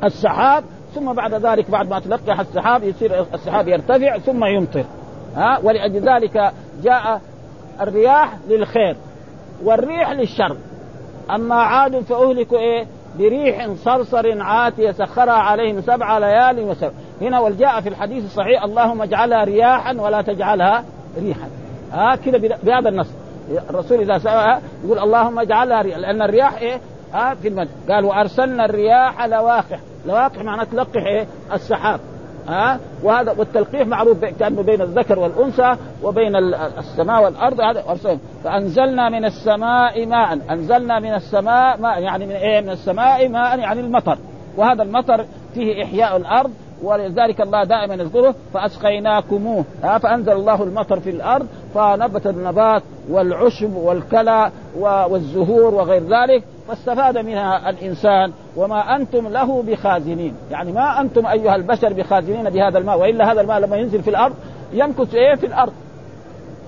السحاب. 0.05 0.65
ثم 0.95 1.13
بعد 1.13 1.35
ذلك 1.35 1.71
بعد 1.71 1.91
ما 1.91 2.01
تلقح 2.01 2.41
السحاب 2.41 2.83
يصير 2.83 3.27
السحاب 3.35 3.69
يرتفع 3.69 4.19
ثم 4.19 4.45
يمطر. 4.45 4.85
ها؟ 5.37 5.59
ولأجل 5.63 6.09
ذلك 6.09 6.53
جاء 6.83 7.21
الرياح 7.81 8.37
للخير. 8.49 8.97
والريح 9.65 10.11
للشر 10.11 10.57
أما 11.31 11.55
عاد 11.55 12.01
فأهلكوا 12.01 12.59
إيه؟ 12.59 12.87
بريح 13.19 13.69
صرصر 13.75 14.43
عاتية 14.43 14.91
سخرها 14.91 15.33
عليهم 15.33 15.81
سبع 15.81 16.19
ليال 16.19 16.61
وسبع. 16.65 16.91
هنا 17.21 17.41
والجاء 17.41 17.81
في 17.81 17.89
الحديث 17.89 18.25
الصحيح 18.25 18.65
اللهم 18.65 19.03
اجعلها 19.03 19.45
رياحا 19.45 19.93
ولا 19.93 20.23
تجعلها 20.23 20.85
ريحا. 21.19 21.49
ها 21.93 22.13
آه 22.13 22.17
بهذا 22.63 22.89
النص. 22.89 23.11
الرسول 23.71 24.01
إذا 24.01 24.19
سأل 24.19 24.61
يقول 24.85 24.99
اللهم 24.99 25.39
اجعلها 25.39 25.83
رياح 25.83 25.99
لأن 25.99 26.23
الرياح 26.23 26.59
إيه؟ 26.59 26.81
آه 27.15 27.35
في 27.35 27.49
المد 27.49 27.69
قال 27.89 28.05
وأرسلنا 28.05 28.65
الرياح 28.65 29.27
لواقح. 29.27 29.81
لواقح 30.07 30.43
معناه 30.43 30.65
تلقح 30.65 31.03
إيه؟ 31.07 31.27
السحاب. 31.53 32.01
ها؟ 32.51 32.79
وهذا 33.03 33.35
والتلقيح 33.39 33.87
معروف 33.87 34.25
كأنه 34.25 34.63
بين 34.63 34.83
الذكر 34.83 35.19
والأنثى 35.19 35.77
وبين 36.03 36.37
السماء 36.79 37.25
والأرض. 37.25 37.61
هذا 37.61 37.81
فأنزلنا 38.45 39.09
من 39.09 39.25
السماء 39.25 40.07
ماء. 40.07 40.39
أنزلنا 40.51 41.01
من 41.01 41.15
السماء 41.15 41.81
ماء 41.81 42.03
يعني 42.03 42.27
من 42.27 42.33
إيه؟ 42.33 42.61
من 42.61 42.71
السماء 42.71 43.29
ماء 43.29 43.59
يعني 43.59 43.81
المطر. 43.81 44.19
وهذا 44.57 44.83
المطر 44.83 45.25
فيه 45.55 45.85
إحياء 45.85 46.17
الأرض. 46.17 46.51
ولذلك 46.83 47.41
الله 47.41 47.65
دائما 47.65 47.95
يذكره 47.95 48.35
فأسقيناكموه. 48.55 49.65
فأنزل 49.83 50.33
الله 50.33 50.63
المطر 50.63 51.01
في 51.01 51.11
الأرض 51.11 51.47
فنبت 51.75 52.27
النبات 52.27 52.83
والعشب 53.11 53.77
والكلى 53.77 54.51
والزهور 54.81 55.75
وغير 55.75 56.03
ذلك 56.03 56.45
فاستفاد 56.69 57.19
منها 57.19 57.71
الإنسان 57.71 58.33
وما 58.57 58.97
أنتم 58.97 59.29
له 59.29 59.63
بخازنين. 59.63 60.35
يعني 60.51 60.73
ما 60.73 61.01
أنتم 61.01 61.27
أيها 61.27 61.57
البشر 61.57 61.93
بخازنين 61.93 62.51
بهذا 62.51 62.79
الماء 62.79 62.99
وإلا 62.99 63.33
هذا 63.33 63.41
الماء 63.41 63.59
لما 63.59 63.77
ينزل 63.77 64.03
في 64.03 64.11
الأرض 64.11 64.35
يمكث 64.73 65.15
إيه؟ 65.15 65.35
في 65.35 65.47
الأرض. 65.47 65.73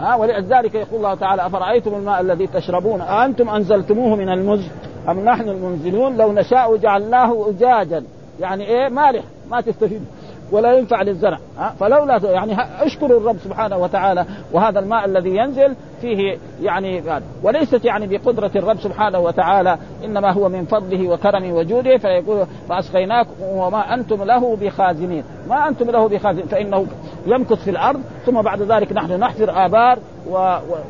ها 0.00 0.14
ولذلك 0.16 0.74
يقول 0.74 0.96
الله 0.96 1.14
تعالى 1.14 1.46
أفرأيتم 1.46 1.94
الماء 1.94 2.20
الذي 2.20 2.46
تشربون؟ 2.46 3.00
أأنتم 3.00 3.48
أنزلتموه 3.48 4.16
من 4.16 4.28
المزج 4.28 4.68
أم 5.08 5.20
نحن 5.20 5.48
المنزلون؟ 5.48 6.16
لو 6.16 6.32
نشاء 6.32 6.76
جعلناه 6.76 7.48
اجاجا. 7.48 8.04
يعني 8.40 8.64
إيه؟ 8.64 8.88
مالح. 8.88 9.22
ما 9.52 9.60
تستفيد 9.60 10.04
ولا 10.52 10.72
ينفع 10.72 11.02
للزرع. 11.02 11.38
فلولا 11.80 12.20
يعني 12.24 12.56
اشكروا 12.86 13.20
الرب 13.20 13.36
سبحانه 13.38 13.76
وتعالى 13.76 14.26
وهذا 14.52 14.78
الماء 14.78 15.04
الذي 15.04 15.36
ينزل 15.36 15.74
فيه 16.00 16.38
يعني 16.62 17.02
وليست 17.42 17.84
يعني 17.84 18.06
بقدرة 18.06 18.50
الرب 18.56 18.80
سبحانه 18.80 19.18
وتعالى 19.18 19.78
إنما 20.04 20.32
هو 20.32 20.48
من 20.48 20.64
فضله 20.64 21.08
وكرمه 21.08 21.52
وجوده. 21.52 21.98
فيقول 21.98 22.46
فأسقيناكم 22.68 23.30
وما 23.42 23.94
أنتم 23.94 24.24
له 24.24 24.56
بخازنين. 24.56 25.24
ما 25.48 25.68
أنتم 25.68 25.90
له 25.90 26.08
بخازنين 26.08 26.46
فإنه 26.46 26.86
يمكث 27.26 27.64
في 27.64 27.70
الأرض. 27.70 28.00
ثم 28.26 28.42
بعد 28.42 28.62
ذلك 28.62 28.92
نحن 28.92 29.12
نحفر 29.20 29.64
آبار 29.66 29.98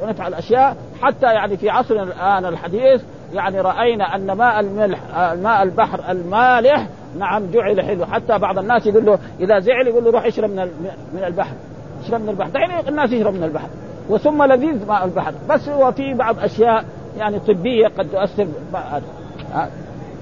ونفعل 0.02 0.34
أشياء. 0.34 0.76
حتى 1.02 1.26
يعني 1.26 1.56
في 1.56 1.70
عصرنا 1.70 2.02
الآن 2.02 2.46
الحديث 2.46 3.02
يعني 3.34 3.60
رأينا 3.60 4.14
أن 4.14 4.32
ماء 4.32 4.60
الملح 4.60 4.98
ماء 5.42 5.62
البحر 5.62 6.00
المالح 6.10 6.86
نعم 7.18 7.50
جعل 7.50 7.80
حلو. 7.80 8.06
حتى 8.06 8.38
بعض 8.38 8.58
الناس 8.58 8.86
يقول 8.86 9.06
له 9.06 9.18
إذا 9.40 9.58
زعل 9.58 9.86
يقول 9.86 10.04
له 10.04 10.10
روح 10.10 10.24
اشرب 10.24 10.50
من 10.50 10.68
من 11.14 11.24
البحر. 11.24 11.54
اشرب 12.04 12.20
من 12.20 12.28
البحر. 12.28 12.50
دحين 12.50 12.88
الناس 12.88 13.12
يشرب 13.12 13.34
من 13.34 13.44
البحر. 13.44 13.68
وثم 14.08 14.42
لذيذ 14.42 14.86
ماء 14.86 15.04
البحر. 15.04 15.34
بس 15.48 15.68
هو 15.68 15.92
في 15.92 16.14
بعض 16.14 16.38
أشياء 16.38 16.84
يعني 17.18 17.38
طبية 17.38 17.88
قد 17.98 18.08
تؤثر 18.08 18.46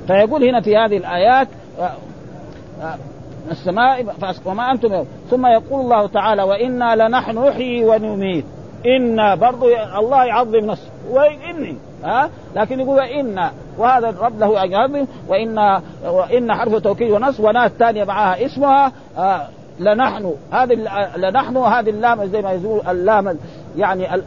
فيقول 0.07 0.44
هنا 0.44 0.61
في 0.61 0.76
هذه 0.76 0.96
الآيات 0.96 1.48
السماء 3.50 4.07
وما 4.46 4.72
أنتم 4.72 5.05
ثم 5.31 5.46
يقول 5.46 5.81
الله 5.81 6.07
تعالى 6.07 6.42
وإنا 6.42 6.96
لنحن 6.96 7.38
نحيي 7.38 7.85
ونميت. 7.85 8.44
إنا 8.86 9.34
برضو 9.34 9.66
الله 9.98 10.24
يعظم 10.24 10.56
نفسه. 10.56 10.90
وإني 11.10 11.76
ها؟ 12.04 12.30
لكن 12.56 12.80
يقول 12.80 13.00
إن. 13.00 13.50
وهذا 13.78 14.08
الرب 14.08 14.38
له 14.38 14.64
أن 14.64 14.70
يعظم. 14.70 15.06
وإن 15.28 15.80
وإن 16.04 16.54
حرف 16.54 16.74
توكيد 16.74 17.10
ونص. 17.10 17.40
وناس 17.40 17.70
ثانية 17.70 18.04
معها 18.04 18.46
اسمها. 18.46 18.92
آه 19.18 19.46
لنحن. 19.80 20.34
هذه 20.52 20.74
لنحن. 21.16 21.56
هذه 21.56 21.90
اللام 21.90 22.24
زي 22.24 22.42
ما 22.42 22.52
يقول 22.52 22.80
اللام 22.88 23.38
يعني 23.76 24.14
ال... 24.14 24.22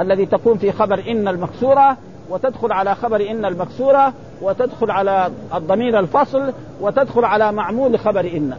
الذي 0.00 0.26
تكون 0.26 0.58
في 0.58 0.72
خبر 0.72 1.02
إن 1.08 1.28
المكسورة. 1.28 1.96
وتدخل 2.30 2.72
على 2.72 2.94
خبر 2.94 3.30
إن 3.30 3.44
المكسورة. 3.44 4.12
وتدخل 4.42 4.90
على 4.90 5.30
الضمير 5.54 5.98
الفصل. 5.98 6.52
وتدخل 6.80 7.24
على 7.24 7.52
معمول 7.52 7.98
خبر 7.98 8.20
إن. 8.20 8.54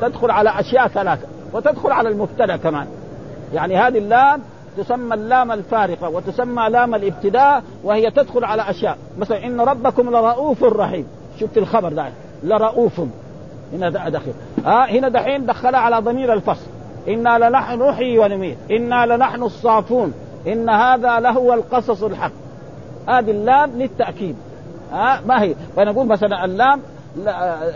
تدخل 0.00 0.30
على 0.30 0.60
أشياء 0.60 0.88
ثلاثة. 0.88 1.26
وتدخل 1.52 1.92
على 1.92 2.08
المبتدأ 2.08 2.56
كمان. 2.56 2.86
يعني 3.54 3.76
هذه 3.76 3.98
اللام 3.98 4.42
تسمى 4.76 5.14
اللام 5.14 5.52
الفارقة 5.52 6.08
وتسمى 6.08 6.68
لام 6.68 6.94
الابتداء 6.94 7.62
وهي 7.84 8.10
تدخل 8.10 8.44
على 8.44 8.70
أشياء. 8.70 8.98
مثلا 9.18 9.46
إن 9.46 9.60
ربكم 9.60 10.10
لرؤوف 10.10 10.64
رحيم. 10.64 11.06
شفت 11.40 11.58
الخبر 11.58 11.92
ده؟ 11.92 12.06
لرؤوف. 12.42 13.00
هنا 13.72 14.08
دخل. 14.08 14.32
آه 14.66 14.84
هنا 14.84 15.08
دحين 15.08 15.46
دخلها 15.46 15.80
على 15.80 15.96
ضمير 15.98 16.32
الفصل. 16.32 16.66
إنا 17.08 17.48
لنحن 17.48 17.82
نحيي 17.82 18.18
ونميت. 18.18 18.58
إنا 18.70 19.06
لنحن 19.06 19.42
الصافون. 19.42 20.14
إن 20.46 20.68
هذا 20.68 21.20
لهو 21.20 21.54
القصص 21.54 22.02
الحق. 22.02 22.32
هذه 23.08 23.30
اللام 23.30 23.70
للتأكيد. 23.70 24.36
آه 24.92 25.20
ما 25.26 25.42
هي؟ 25.42 25.54
فنقول 25.76 26.06
مثلا 26.06 26.44
اللام 26.44 26.80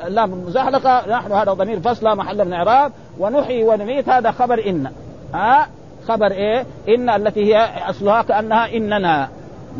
اللام 0.06 0.32
المزحلقه 0.32 1.08
نحن 1.08 1.32
هذا 1.32 1.52
ضمير 1.52 1.80
فصل 1.80 2.06
لا 2.06 2.14
محل 2.14 2.44
من 2.44 2.52
إعراب. 2.52 2.92
ونحيي 3.18 3.64
ونميت 3.64 4.08
هذا 4.08 4.30
خبر 4.30 4.62
إن. 4.66 4.90
آه 5.34 5.66
خبر 6.08 6.32
إيه؟ 6.32 6.66
إن 6.88 7.08
التي 7.10 7.54
هي 7.54 7.68
أصلها 7.90 8.22
كأنها 8.22 8.76
إننا. 8.76 9.28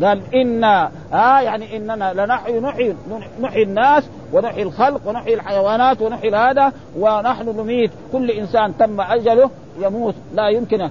قال 0.03 0.21
إنا. 0.35 0.91
آه 1.13 1.39
يعني 1.39 1.77
إننا. 1.77 2.13
لنحيي 2.13 2.59
نحيي 2.59 2.95
نحيي 3.41 3.63
الناس 3.63 4.03
ونحيي 4.33 4.63
الخلق 4.63 5.01
ونحيي 5.05 5.33
الحيوانات 5.33 6.01
ونحيي 6.01 6.35
هذا 6.35 6.71
ونحن 6.99 7.49
نميت. 7.49 7.91
كل 8.11 8.31
إنسان 8.31 8.77
تم 8.77 9.01
أجله 9.01 9.49
يموت. 9.81 10.15
لا 10.33 10.49
يمكن. 10.49 10.89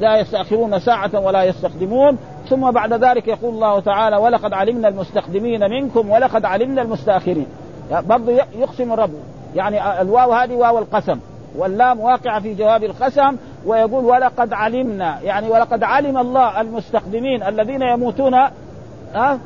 لا 0.00 0.20
يستأخرون 0.20 0.78
ساعة 0.78 1.20
ولا 1.20 1.44
يستخدمون. 1.44 2.18
ثم 2.48 2.70
بعد 2.70 2.92
ذلك 2.92 3.28
يقول 3.28 3.54
الله 3.54 3.80
تعالى 3.80 4.16
ولقد 4.16 4.52
علمنا 4.52 4.88
المستخدمين 4.88 5.70
منكم 5.70 6.10
ولقد 6.10 6.44
علمنا 6.44 6.82
المستأخرين. 6.82 7.46
برضه 7.90 8.32
يقسم 8.32 8.92
الرب. 8.92 9.10
يعني 9.54 10.00
الواو 10.00 10.32
هذه 10.32 10.54
واو 10.54 10.78
القسم. 10.78 11.18
واللام 11.56 12.00
واقعة 12.00 12.40
في 12.40 12.54
جواب 12.54 12.84
القسم 12.84 13.36
ويقول 13.66 14.04
ولقد 14.04 14.52
علمنا 14.52 15.18
يعني 15.22 15.48
ولقد 15.48 15.82
علم 15.82 16.18
الله 16.18 16.60
المستخدمين 16.60 17.42
الذين 17.42 17.82
يموتون 17.82 18.36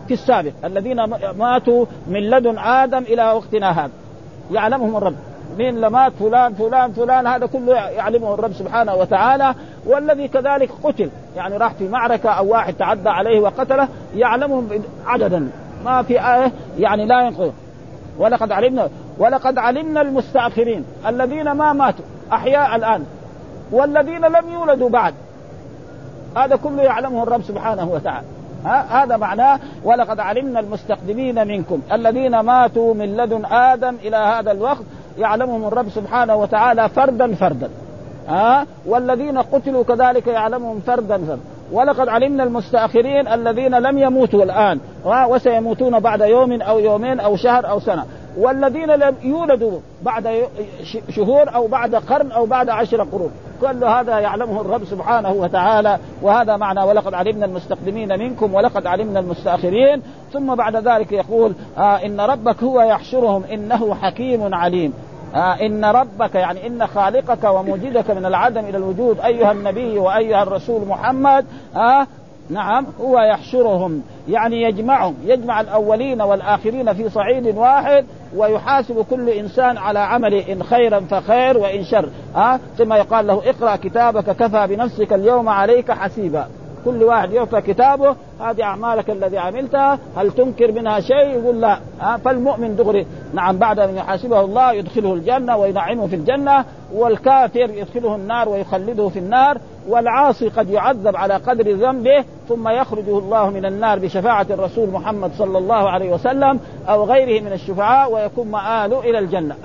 في 0.08 0.14
السابق 0.14 0.52
الذين 0.64 1.04
ماتوا 1.38 1.86
من 2.06 2.20
لدن 2.20 2.58
آدم 2.58 2.98
إلى 2.98 3.32
وقتنا 3.32 3.70
هذا. 3.70 3.90
يعلمهم 4.50 4.96
الرب. 4.96 5.14
مين 5.58 5.80
لمات 5.80 6.12
فلان 6.12 6.54
فلان 6.54 6.92
فلان 6.92 7.26
هذا 7.26 7.46
كله 7.46 7.74
يعلمه 7.74 8.34
الرب 8.34 8.52
سبحانه 8.52 8.94
وتعالى 8.94 9.54
والذي 9.86 10.28
كذلك 10.28 10.70
قتل. 10.82 11.10
يعني 11.36 11.56
راح 11.56 11.72
في 11.72 11.88
معركة 11.88 12.30
أو 12.30 12.48
واحد 12.52 12.74
تعدى 12.74 13.08
عليه 13.08 13.40
وقتله 13.40 13.88
يعلمهم 14.16 14.68
عددا. 15.06 15.50
ما 15.84 16.02
في 16.02 16.20
آية 16.20 16.52
يعني 16.78 17.06
لا 17.06 17.22
ينقذ 17.22 17.50
ولقد 18.18 18.52
علمنا. 18.52 18.88
ولقد 19.22 19.58
علمنا 19.58 20.00
المستأخرين 20.00 20.84
الذين 21.06 21.52
ما 21.52 21.72
ماتوا 21.72 22.04
أحياء 22.32 22.76
الآن 22.76 23.04
والذين 23.72 24.20
لم 24.20 24.52
يولدوا 24.52 24.88
بعد. 24.88 25.14
هذا 26.36 26.56
كله 26.56 26.82
يعلمه 26.82 27.22
الرب 27.22 27.42
سبحانه 27.42 27.88
وتعالى. 27.90 28.26
ها؟ 28.64 29.04
هذا 29.04 29.16
معناه 29.16 29.58
ولقد 29.84 30.20
علمنا 30.20 30.60
المستقدمين 30.60 31.46
منكم. 31.46 31.80
الذين 31.92 32.40
ماتوا 32.40 32.94
من 32.94 33.16
لدن 33.16 33.44
آدم 33.44 33.96
إلى 34.04 34.16
هذا 34.16 34.52
الوقت 34.52 34.82
يعلمهم 35.18 35.64
الرب 35.64 35.88
سبحانه 35.88 36.36
وتعالى 36.36 36.88
فردا 36.88 37.34
فردا. 37.34 37.68
ها؟ 38.28 38.66
والذين 38.86 39.38
قتلوا 39.38 39.84
كذلك 39.84 40.26
يعلمهم 40.26 40.80
فردا 40.80 41.18
فردا. 41.18 41.40
ولقد 41.72 42.08
علمنا 42.08 42.44
المستأخرين 42.44 43.28
الذين 43.28 43.74
لم 43.74 43.98
يموتوا 43.98 44.44
الآن. 44.44 44.78
وسيموتون 45.04 46.00
بعد 46.00 46.20
يوم 46.20 46.62
أو 46.62 46.78
يومين 46.78 47.20
أو 47.20 47.36
شهر 47.36 47.70
أو 47.70 47.80
سنة. 47.80 48.04
والذين 48.38 48.90
لم 48.90 49.14
يولدوا 49.22 49.78
بعد 50.02 50.48
شهور 51.10 51.54
أو 51.54 51.66
بعد 51.66 51.94
قرن 51.94 52.32
أو 52.32 52.46
بعد 52.46 52.68
عشر 52.68 53.02
قرون. 53.02 53.30
كل 53.60 53.84
هذا 53.84 54.18
يعلمه 54.18 54.60
الرب 54.60 54.84
سبحانه 54.84 55.30
وتعالى 55.30 55.98
وهذا 56.22 56.56
معنى 56.56 56.82
ولقد 56.82 57.14
علمنا 57.14 57.46
المستقدمين 57.46 58.18
منكم 58.18 58.54
ولقد 58.54 58.86
علمنا 58.86 59.20
المستأخرين. 59.20 60.02
ثم 60.32 60.54
بعد 60.54 60.76
ذلك 60.76 61.12
يقول 61.12 61.52
آه 61.78 62.06
إن 62.06 62.20
ربك 62.20 62.62
هو 62.62 62.80
يحشرهم 62.82 63.44
إنه 63.44 63.94
حكيم 63.94 64.54
عليم. 64.54 64.92
آه 65.34 65.54
إن 65.66 65.84
ربك 65.84 66.34
يعني 66.34 66.66
إن 66.66 66.86
خالقك 66.86 67.44
وموجدك 67.44 68.10
من 68.10 68.26
العدم 68.26 68.64
إلى 68.64 68.76
الوجود 68.76 69.20
أيها 69.20 69.52
النبي 69.52 69.98
وأيها 69.98 70.42
الرسول 70.42 70.88
محمد 70.88 71.44
آه 71.76 72.06
نعم 72.50 72.86
هو 73.00 73.20
يحشرهم 73.20 74.02
يعني 74.28 74.62
يجمعهم 74.62 75.14
يجمع 75.24 75.60
الأولين 75.60 76.22
والآخرين 76.22 76.92
في 76.92 77.08
صعيد 77.08 77.56
واحد 77.56 78.04
ويحاسب 78.36 79.04
كل 79.10 79.30
إنسان 79.30 79.76
على 79.78 79.98
عمله 79.98 80.52
إن 80.52 80.62
خيرا 80.62 81.00
فخير 81.00 81.58
وإن 81.58 81.84
شر. 81.84 82.08
آه 82.36 82.60
ثم 82.78 82.92
يقال 82.92 83.26
له 83.26 83.42
اقرأ 83.50 83.76
كتابك 83.76 84.24
كفى 84.24 84.66
بنفسك 84.66 85.12
اليوم 85.12 85.48
عليك 85.48 85.90
حسيبا. 85.92 86.46
كل 86.84 87.02
واحد 87.02 87.32
يعطى 87.32 87.60
كتابه 87.60 88.16
هذه 88.40 88.62
أعمالك 88.62 89.10
الذي 89.10 89.38
عملتها 89.38 89.98
هل 90.16 90.32
تنكر 90.32 90.72
منها 90.72 91.00
شيء؟ 91.00 91.26
يقول 91.26 91.60
لا. 91.60 91.78
فالمؤمن 92.24 92.76
دغري. 92.76 93.06
نعم 93.34 93.58
بعد 93.58 93.78
أن 93.78 93.96
يحاسبه 93.96 94.40
الله 94.40 94.72
يدخله 94.72 95.14
الجنة 95.14 95.56
وينعمه 95.56 96.06
في 96.06 96.16
الجنة 96.16 96.64
والكافر 96.94 97.70
يدخله 97.70 98.14
النار 98.14 98.48
ويخلده 98.48 99.08
في 99.08 99.18
النار. 99.18 99.58
والعاصي 99.88 100.48
قد 100.48 100.70
يعذب 100.70 101.16
على 101.16 101.34
قدر 101.34 101.72
ذنبه 101.72 102.24
ثم 102.48 102.68
يخرجه 102.68 103.18
الله 103.18 103.50
من 103.50 103.64
النار 103.64 103.98
بشفاعة 103.98 104.46
الرسول 104.50 104.90
محمد 104.90 105.32
صلى 105.38 105.58
الله 105.58 105.90
عليه 105.90 106.12
وسلم 106.12 106.60
أو 106.88 107.04
غيره 107.04 107.42
من 107.42 107.52
الشفعاء 107.52 108.12
ويكون 108.12 108.50
مآله 108.50 109.00
إلى 109.00 109.18
الجنة. 109.18 109.56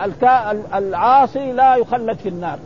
العاصي 0.76 1.52
لا 1.52 1.76
يخلد 1.76 2.18
في 2.18 2.30
النار. 2.30 2.60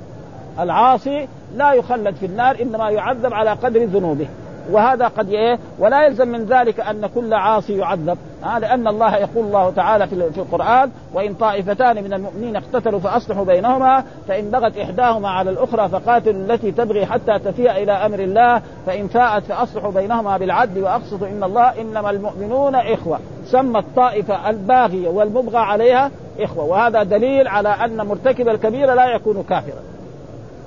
العاصي 0.60 1.28
لا 1.56 1.74
يخلد 1.74 2.16
في 2.16 2.26
النار 2.26 2.62
إنما 2.62 2.90
يعذب 2.90 3.34
على 3.34 3.50
قدر 3.50 3.84
ذنوبه. 3.84 4.28
وهذا 4.72 5.08
قد 5.08 5.30
إيه؟ 5.30 5.60
ولا 5.80 6.06
يلزم 6.06 6.28
من 6.28 6.46
ذلك 6.46 6.80
أن 6.80 7.10
كل 7.16 7.34
عاصي 7.34 7.78
يعذب. 7.78 8.18
آه 8.44 8.60
لأن 8.60 8.88
الله 8.88 9.16
يقول 9.18 9.46
الله 9.46 9.72
تعالى 9.72 10.08
في 10.08 10.38
القرآن 10.38 10.92
وإن 11.14 11.34
طائفتان 11.34 12.04
من 12.04 12.14
المؤمنين 12.14 12.56
اقتتلوا 12.56 13.00
فأصلحوا 13.00 13.46
بينهما 13.46 14.04
فإن 14.28 14.52
بغت 14.52 14.78
إحداهما 14.78 15.30
على 15.30 15.50
الأخرى 15.50 15.90
فقاتلوا 15.90 16.42
التي 16.42 16.72
تبغي 16.72 17.06
حتى 17.06 17.40
تفيء 17.40 17.72
إلى 17.72 17.92
أمر 17.92 18.20
الله 18.20 18.62
فإن 18.86 19.08
فاءت 19.08 19.44
فأصلحوا 19.44 19.92
بينهما 19.92 20.38
بالعدل 20.38 20.84
وأقسطوا 20.84 21.28
إن 21.28 21.44
الله 21.44 21.82
إنما 21.82 22.10
المؤمنون 22.10 22.76
إخوة. 22.76 23.20
سمى 23.46 23.80
الطائفة 23.80 24.50
الباغية 24.50 25.10
والمبغى 25.10 25.58
عليها 25.58 26.12
إخوة. 26.40 26.64
وهذا 26.64 27.04
دليل 27.04 27.48
على 27.48 27.70
أن 27.70 27.98
مرتكب 28.08 28.50
الكبيره 28.50 28.94
لا 28.94 29.16
يكون 29.16 29.44
كافرا. 29.50 29.91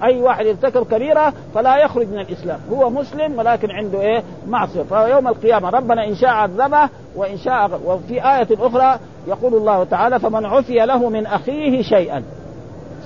أي 0.02 0.20
واحد 0.20 0.46
ارتكب 0.46 0.86
كبيرة 0.86 1.32
فلا 1.54 1.76
يخرج 1.76 2.08
من 2.08 2.18
الإسلام. 2.18 2.60
هو 2.72 2.90
مسلم 2.90 3.38
ولكن 3.38 3.70
عنده 3.70 4.00
إيه؟ 4.00 4.22
معصية. 4.48 4.82
فيوم 4.82 5.28
القيامة 5.28 5.70
ربنا 5.70 6.08
إن 6.08 6.14
شاء 6.14 6.30
عذبه 6.30 6.88
وإن 7.16 7.36
شاء 7.36 7.80
وفي 7.86 8.14
آية 8.14 8.48
أخرى 8.52 8.98
يقول 9.26 9.54
الله 9.54 9.84
تعالى 9.84 10.20
فمن 10.20 10.46
عفي 10.46 10.74
له 10.74 11.08
من 11.08 11.26
أخيه 11.26 11.82
شيئا. 11.82 12.22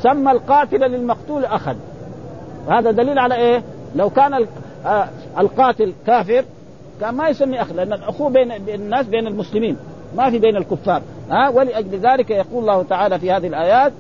سمى 0.03 0.33
القاتل 0.33 0.81
للمقتول 0.81 1.45
اخا. 1.45 1.77
هذا 2.69 2.91
دليل 2.91 3.19
على 3.19 3.35
إيه؟ 3.35 3.63
لو 3.97 4.11
كان 4.11 4.47
آه، 4.87 5.09
القاتل 5.39 5.93
كافر 6.07 6.45
كان 7.01 7.15
ما 7.15 7.29
يسمي 7.29 7.63
اخ 7.63 7.73
لأن 7.73 7.93
الاخوه 7.93 8.31
بين 8.31 8.53
الناس 8.53 9.07
بين 9.07 9.27
المسلمين 9.27 9.77
ما 10.17 10.31
في 10.31 10.39
بين 10.39 10.57
الكفار. 10.57 11.03
ها؟ 11.31 11.49
ولأجل 11.49 11.99
ذلك 11.99 12.31
يقول 12.31 12.61
الله 12.61 12.83
تعالى 12.83 13.19
في 13.19 13.33
هذه 13.33 13.47
الآيات 13.47 13.93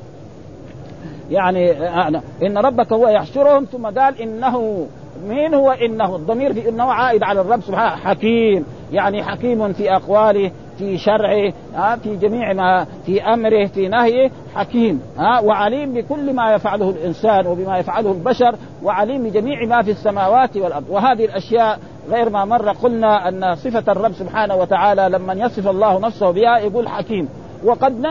يعني 1.31 1.73
آه، 1.73 2.23
إن 2.43 2.59
ربك 2.59 2.93
هو 2.93 3.09
يحشرهم 3.09 3.65
ثم 3.65 3.87
قال 3.87 4.21
إنه 4.21 4.87
مين 5.27 5.55
هو 5.55 5.71
إنه؟ 5.71 6.17
الضمير 6.17 6.53
في 6.53 6.69
إنه 6.69 6.85
عائد 6.85 7.23
على 7.23 7.41
الرب 7.41 7.61
سبحانه 7.61 7.97
حكيم 7.97 8.65
يعني 8.93 9.23
حكيم 9.23 9.73
في 9.73 9.93
أقواله 9.93 10.51
في 10.79 10.99
شرعه 10.99 11.53
ها 11.75 11.97
في 11.97 12.17
جميع 12.17 12.53
ما 12.53 12.87
في 13.07 13.23
أمره 13.23 13.67
في 13.67 13.89
نهيه 13.89 14.31
حكيم 14.55 15.03
ها 15.19 15.41
وعليم 15.41 15.95
بكل 15.95 16.33
ما 16.33 16.53
يفعله 16.53 16.91
الإنسان 16.91 17.47
وبما 17.47 17.79
يفعله 17.79 18.13
البشر 18.13 18.55
وعليم 18.83 19.23
بجميع 19.23 19.67
ما 19.67 19.83
في 19.83 19.91
السماوات 19.91 20.57
والأرض. 20.57 20.85
وهذه 20.91 21.25
الأشياء 21.25 21.79
غير 22.11 22.31
ما 22.31 22.45
مر 22.45 22.69
قلنا 22.69 23.29
أن 23.29 23.55
صفة 23.55 23.93
الرب 23.93 24.13
سبحانه 24.13 24.57
وتعالى 24.57 25.09
لما 25.09 25.35
يصف 25.35 25.69
الله 25.69 26.01
نفسه 26.01 26.31
بها 26.31 26.59
يقول 26.59 26.89
حكيم. 26.89 27.29
وقد 27.65 28.07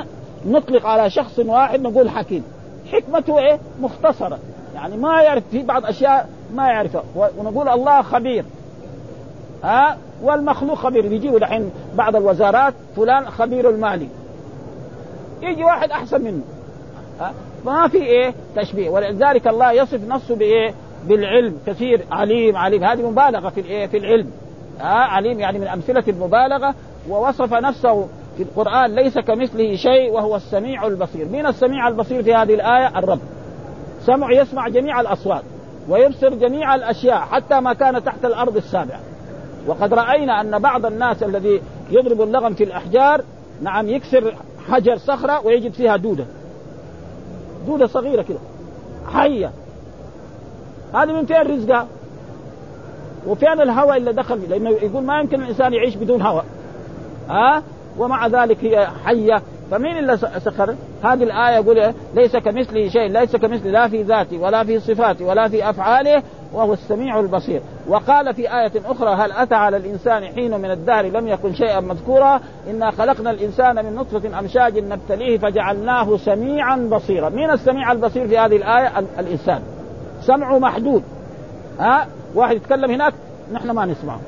نطلق 0.46 0.86
على 0.86 1.10
شخص 1.10 1.40
واحد 1.40 1.82
نقول 1.82 2.10
حكيم. 2.10 2.44
حكمته 2.92 3.40
إيه؟ 3.40 3.60
مختصرة. 3.82 4.40
يعني 4.76 4.98
ما 4.98 5.22
يعرف 5.22 5.44
في 5.52 5.64
بعض 5.64 5.86
أشياء 5.86 6.30
ما 6.54 6.68
يعرفها. 6.68 7.04
ونقول 7.16 7.70
الله 7.70 8.02
خبير. 8.02 8.46
ها؟ 9.64 9.92
أه؟ 9.92 9.98
والمخلوق 10.24 10.76
خبير. 10.76 11.08
بيجيبوا 11.08 11.40
دحين 11.40 11.72
بعض 11.96 12.16
الوزارات 12.16 12.74
فلان 12.96 13.26
خبير 13.26 13.70
المالي. 13.70 14.08
يجي 15.42 15.64
واحد 15.64 15.92
أحسن 15.92 16.22
منه. 16.22 16.42
ها؟ 17.20 17.28
أه؟ 17.30 17.34
ما 17.66 17.88
في 17.88 17.98
إيه؟ 17.98 18.34
تشبيه. 18.56 18.90
ولذلك 18.90 19.48
الله 19.48 19.72
يصف 19.72 20.08
نفسه 20.08 20.36
بإيه؟ 20.36 20.74
بالعلم. 21.08 21.58
كثير. 21.68 22.06
عليم 22.12 22.58
عليم. 22.58 22.84
هذه 22.84 23.10
مبالغة 23.10 23.50
في 23.50 23.62
الإيه؟ 23.62 23.88
في 23.88 23.98
العلم. 23.98 24.32
ها؟ 24.80 24.84
أه؟ 24.84 25.08
عليم 25.08 25.40
يعني 25.40 25.60
من 25.60 25.68
أمثلة 25.68 26.04
المبالغة. 26.08 26.76
ووصف 27.10 27.54
نفسه 27.54 28.08
في 28.38 28.44
القرآن 28.44 28.96
ليس 28.96 29.20
كمثله 29.20 29.76
شيء 29.76 30.12
وهو 30.12 30.36
السميع 30.36 30.88
البصير. 30.88 31.26
من 31.26 31.46
السميع 31.46 31.88
البصير 31.88 32.24
في 32.24 32.34
هذه 32.34 32.54
الآية؟ 32.54 33.00
الرب. 33.00 33.20
سمع 34.02 34.32
يسمع 34.32 34.68
جميع 34.68 35.02
الأصوات 35.02 35.44
ويبصر 35.90 36.30
جميع 36.30 36.76
الأشياء 36.76 37.20
حتى 37.20 37.60
ما 37.60 37.74
كان 37.74 38.04
تحت 38.04 38.26
الأرض 38.26 38.58
السابعة. 38.58 39.00
وقد 39.68 39.94
رأينا 39.94 40.42
أن 40.42 40.60
بعض 40.60 40.86
الناس 40.86 41.24
الذي 41.24 41.62
يضرب 41.92 42.22
اللغم 42.22 42.54
في 42.54 42.64
الأحجار 42.64 43.22
نعم 43.62 43.90
يكسر 43.90 44.36
حجر 44.70 44.98
صخرة 44.98 45.46
ويجد 45.46 45.72
فيها 45.72 45.98
دودة. 45.98 46.26
دودة 47.68 47.88
صغيرة 47.88 48.22
كده. 48.22 48.40
حية. 49.14 49.52
هذه 50.94 51.12
من 51.12 51.26
فين 51.26 51.38
رزقها؟ 51.38 51.88
وفين 53.28 53.62
الهواء 53.62 53.98
اللي 53.98 54.14
دخل؟ 54.14 54.50
لأنه 54.50 54.70
يقول 54.70 55.04
ما 55.04 55.20
يمكن 55.20 55.42
الإنسان 55.42 55.74
يعيش 55.74 55.96
بدون 55.96 56.22
هواء. 56.22 56.46
ها؟ 57.30 57.64
ومع 58.00 58.28
ذلك 58.28 58.64
هي 58.64 58.88
حية 59.06 59.42
فمين 59.72 59.98
اللي 59.98 60.18
سخر؟ 60.18 60.76
هذه 61.04 61.24
الآية 61.24 61.56
يقول 61.56 61.80
إيه؟ 61.80 61.94
ليس 62.16 62.36
كمثله 62.36 62.90
شيء، 62.90 63.08
ليس 63.08 63.36
كمثله 63.36 63.72
لا 63.72 63.88
في 63.88 64.04
ذاته 64.04 64.38
ولا 64.38 64.64
في 64.64 64.80
صفاته 64.80 65.26
ولا 65.26 65.48
في 65.48 65.70
أفعاله 65.70 66.24
وهو 66.54 66.74
السميع 66.74 67.20
البصير، 67.20 67.62
وقال 67.88 68.34
في 68.34 68.42
آية 68.42 68.72
أخرى: 68.86 69.10
هل 69.10 69.32
أتى 69.32 69.56
على 69.56 69.78
الإنسان 69.78 70.26
حين 70.26 70.62
من 70.62 70.72
الدهر 70.72 71.06
لم 71.06 71.28
يكن 71.28 71.54
شيئا 71.54 71.80
مذكورا؟ 71.80 72.40
إنا 72.70 72.92
خلقنا 72.92 73.32
الإنسان 73.32 73.86
من 73.86 73.96
نطفة 73.96 74.40
أمشاج 74.40 74.78
نبتليه 74.78 75.38
فجعلناه 75.38 76.18
سميعا 76.18 76.76
بصيرا، 76.76 77.30
مين 77.30 77.52
السميع 77.52 77.92
البصير 77.92 78.28
في 78.28 78.38
هذه 78.38 78.56
الآية؟ 78.56 79.00
الإنسان. 79.20 79.62
سمعه 80.22 80.60
محدود. 80.60 81.04
ها؟ 81.80 82.08
واحد 82.36 82.56
يتكلم 82.56 82.92
هناك 82.92 83.14
نحن 83.52 83.72
ما 83.72 83.86
نسمعه. 83.86 84.20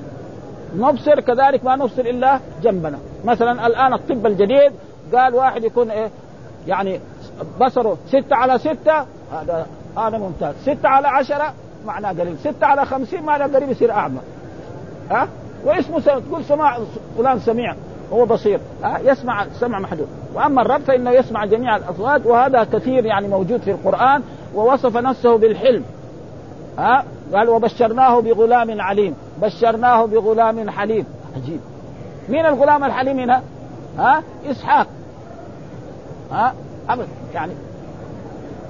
نبصر 0.78 1.20
كذلك 1.20 1.66
ما 1.66 1.76
نبصر 1.76 2.02
إلا 2.02 2.40
جنبنا 2.64 2.98
مثلا 3.26 3.68
الآن 3.68 3.94
الطب 3.94 4.26
الجديد 4.26 4.72
قال 5.14 5.36
واحد 5.36 5.64
يكون 5.64 5.92
إيه؟ 5.92 6.10
يعني 6.68 7.00
بصره 7.62 7.98
ستة 8.08 8.36
على 8.36 8.60
ستة 8.60 9.06
هذا 9.34 9.68
هذا 9.98 10.18
ممتاز. 10.18 10.56
ستة 10.62 10.90
على 10.90 11.08
عشرة 11.08 11.54
معناه 11.86 12.10
قليل 12.10 12.38
ستة 12.38 12.66
على 12.66 12.86
خمسين 12.86 13.24
معناه 13.24 13.48
قريب 13.48 13.70
يصير 13.70 13.92
أعمى. 13.92 14.20
ها؟ 15.12 15.28
واسمه 15.66 16.00
تقول 16.00 16.46
سماع 16.46 16.80
فلان 17.18 17.40
سميع 17.40 17.76
هو 18.14 18.26
بصير. 18.26 18.60
ها؟ 18.84 19.00
يسمع 19.00 19.46
سمع 19.60 19.80
محدود. 19.80 20.08
وأما 20.34 20.62
الرب 20.62 20.82
فإنه 20.82 21.12
يسمع 21.12 21.46
جميع 21.46 21.76
الأصوات 21.76 22.26
وهذا 22.26 22.64
كثير 22.64 23.06
يعني 23.06 23.28
موجود 23.28 23.62
في 23.62 23.72
القرآن 23.72 24.24
ووصف 24.56 24.98
نفسه 24.98 25.38
بالحلم. 25.38 25.84
ها؟ 26.78 27.04
قال 27.34 27.50
وبشرناه 27.50 28.20
بغلام 28.20 28.82
عليم. 28.82 29.16
بشرناه 29.42 30.06
بغلام 30.06 30.70
حليم. 30.70 31.06
عجيب. 31.36 31.60
مين 32.30 32.46
الغلام 32.46 32.84
الحليم 32.84 33.20
هنا؟ 33.20 33.42
ها؟ 33.98 34.24
إسحاق 34.52 34.88
ها؟ 36.32 36.54
ابدا 36.90 37.08
يعني 37.34 37.54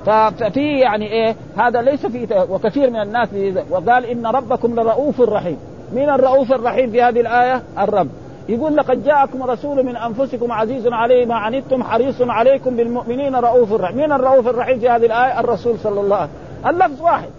ففي 0.06 0.80
يعني 0.80 1.12
إيه 1.12 1.36
هذا 1.58 1.82
ليس 1.82 2.06
في 2.06 2.46
وكثير 2.50 2.90
من 2.90 3.02
الناس 3.02 3.30
وقال 3.70 4.06
إن 4.06 4.26
ربكم 4.26 4.76
لرؤوف 4.76 5.22
رحيم 5.22 5.58
مين 5.94 6.10
الرؤوف 6.10 6.52
الرحيم 6.52 6.92
في 6.92 7.02
هذه 7.02 7.22
الآية؟ 7.22 7.62
الرب 7.80 8.08
يقول 8.50 8.76
لقد 8.76 9.04
جاءكم 9.04 9.44
رسول 9.44 9.86
من 9.86 9.96
أنفسكم 9.96 10.52
عزيز 10.52 10.88
عليه 10.88 11.26
ما 11.26 11.36
عنتم 11.36 11.84
حريص 11.84 12.22
عليكم 12.22 12.76
بالمؤمنين 12.76 13.36
رؤوف 13.36 13.74
رحيم 13.74 13.98
مين 13.98 14.12
الرؤوف 14.12 14.48
الرحيم 14.48 14.80
في 14.80 14.90
هذه 14.90 15.06
الآية؟ 15.06 15.40
الرسول 15.40 15.80
صلى 15.80 16.02
الله 16.02 16.16
عليه 16.16 16.30
وسلم 16.64 16.70
اللفظ 16.76 17.02
واحد 17.02 17.30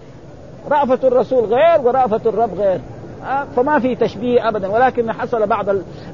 رأفة 0.71 1.09
الرسول 1.09 1.45
غير 1.45 1.81
ورأفة 1.81 2.21
الرب 2.27 2.55
غير 2.55 2.81
فما 3.57 3.79
في 3.79 3.95
تشبيه 3.95 4.49
ابدا. 4.49 4.69
ولكن 4.69 5.13
حصل 5.13 5.47
بعض 5.47 5.67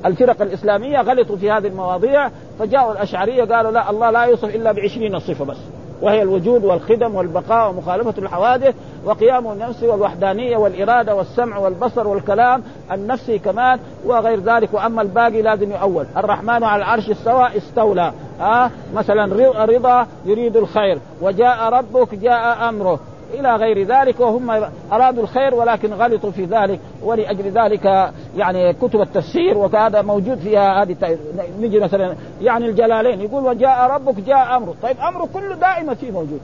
الفرق 0.06 0.42
الإسلامية 0.42 1.00
غلطوا 1.00 1.36
في 1.36 1.50
هذه 1.50 1.66
المواضيع 1.66 2.30
فجاءوا 2.58 2.92
الأشعرية 2.92 3.44
قالوا 3.44 3.70
لا 3.70 3.90
الله 3.90 4.10
لا 4.10 4.24
يوصف 4.24 4.44
إلا 4.44 4.72
بعشرين 4.72 5.18
صفة 5.18 5.44
بس. 5.44 5.56
وهي 6.02 6.22
الوجود 6.22 6.64
والخدم 6.64 7.14
والبقاء 7.14 7.70
ومخالفة 7.70 8.14
الحوادث 8.18 8.74
وقيام 9.04 9.52
النفس 9.52 9.82
والوحدانية 9.82 10.56
والإرادة 10.56 11.14
والسمع 11.14 11.58
والبصر 11.58 12.08
والكلام 12.08 12.62
النفسي 12.92 13.38
كمان 13.38 13.78
وغير 14.04 14.40
ذلك. 14.40 14.74
وأما 14.74 15.02
الباقي 15.02 15.42
لازم 15.42 15.72
يؤول. 15.72 16.06
الرحمن 16.16 16.64
على 16.64 16.82
العرش 16.82 17.10
استوى 17.10 17.56
استولى. 17.56 18.12
ها 18.40 18.70
مثلا 18.94 19.64
رضا 19.64 20.06
يريد 20.24 20.56
الخير. 20.56 20.98
وجاء 21.22 21.68
ربك 21.72 22.14
جاء 22.14 22.68
أمره. 22.68 23.00
إلى 23.34 23.56
غير 23.56 23.86
ذلك 23.86 24.20
وهم 24.20 24.50
أرادوا 24.92 25.22
الخير 25.22 25.54
ولكن 25.54 25.92
غلطوا 25.92 26.30
في 26.30 26.44
ذلك 26.44 26.80
ولأجل 27.02 27.50
ذلك 27.50 28.12
يعني 28.36 28.72
كتب 28.72 29.00
التفسير 29.00 29.58
وهذا 29.58 30.02
موجود 30.02 30.38
فيها 30.38 30.82
هذه 30.82 31.18
نجي 31.60 31.80
مثلا 31.80 32.14
يعني 32.40 32.66
الجلالين 32.66 33.20
يقول 33.20 33.44
وجاء 33.44 33.90
ربك 33.90 34.20
جاء 34.20 34.56
أمره. 34.56 34.74
طيب 34.82 34.96
أمره 35.00 35.28
كله 35.34 35.54
دائما 35.54 35.94
فيه 35.94 36.10
موجود. 36.10 36.40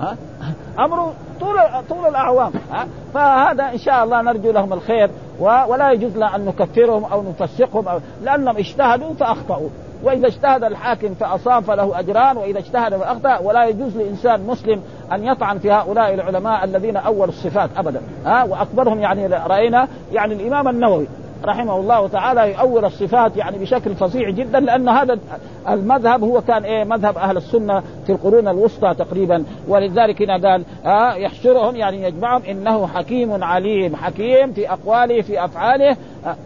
ها؟ 0.00 0.16
أمره 0.78 1.12
طول 1.40 1.56
طول 1.88 2.08
الأعوام. 2.08 2.52
ها؟ 2.72 2.86
فهذا 3.14 3.64
إن 3.72 3.78
شاء 3.78 4.04
الله 4.04 4.22
نرجو 4.22 4.52
لهم 4.52 4.72
الخير 4.72 5.10
ولا 5.40 5.92
يجوز 5.92 6.16
لنا 6.16 6.36
أن 6.36 6.44
نكفرهم 6.44 7.04
أو 7.04 7.22
نفسقهم 7.22 7.88
أو 7.88 8.00
لأنهم 8.22 8.56
اجتهدوا 8.56 9.14
فأخطأوا. 9.14 9.68
وإذا 10.02 10.26
اجتهد 10.26 10.64
الحاكم 10.64 11.14
فأصاب 11.14 11.62
فله 11.62 11.98
أجران 11.98 12.36
وإذا 12.36 12.58
اجتهد 12.58 12.96
فأخطأ. 12.96 13.38
ولا 13.38 13.64
يجوز 13.64 13.96
لإنسان 13.96 14.46
مسلم 14.46 14.82
أن 15.12 15.24
يطعن 15.24 15.58
في 15.58 15.70
هؤلاء 15.72 16.14
العلماء 16.14 16.64
الذين 16.64 16.96
اولوا 16.96 17.26
الصفات 17.26 17.70
ابدا. 17.76 18.00
ها 18.26 18.44
وأكبرهم 18.44 19.00
يعني 19.00 19.26
رأينا 19.26 19.88
يعني 20.12 20.34
الإمام 20.34 20.68
النووي 20.68 21.06
رحمه 21.44 21.76
الله 21.76 22.08
تعالى 22.08 22.52
يؤول 22.52 22.84
الصفات 22.84 23.36
يعني 23.36 23.58
بشكل 23.58 23.94
فظيع 23.94 24.30
جدا 24.30 24.60
لأن 24.60 24.88
هذا 24.88 25.18
المذهب 25.68 26.22
هو 26.22 26.40
كان 26.40 26.64
إيه 26.64 26.84
مذهب 26.84 27.18
أهل 27.18 27.36
السنة 27.36 27.82
في 28.06 28.12
القرون 28.12 28.48
الوسطى 28.48 28.94
تقريبا. 28.94 29.44
ولذلك 29.68 30.22
هنا 30.22 30.48
قال 30.48 30.64
آه 30.86 31.14
يحشرهم 31.14 31.76
يعني 31.76 32.02
يجمعهم 32.02 32.42
إنه 32.50 32.86
حكيم 32.86 33.44
عليم 33.44 33.96
حكيم 33.96 34.52
في 34.52 34.72
أقواله 34.72 35.22
في 35.22 35.44
أفعاله 35.44 35.96
آه, 36.26 36.36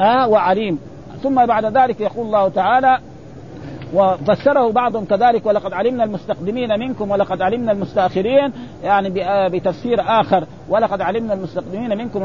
آه 0.00 0.28
وعليم. 0.28 0.91
ثم 1.22 1.46
بعد 1.46 1.64
ذلك 1.78 2.00
يقول 2.00 2.26
الله 2.26 2.48
تعالى 2.48 2.98
وفسره 3.94 4.72
بعضهم 4.72 5.04
كذلك 5.04 5.46
ولقد 5.46 5.72
علمنا 5.72 6.04
المستقدمين 6.04 6.78
منكم 6.78 7.10
ولقد 7.10 7.42
علمنا 7.42 7.72
المستأخرين 7.72 8.52
يعني 8.84 9.10
بتفسير 9.48 10.00
آخر 10.00 10.44
ولقد 10.68 11.00
علمنا 11.00 11.34
المستقدمين 11.34 11.98
منكم 11.98 12.22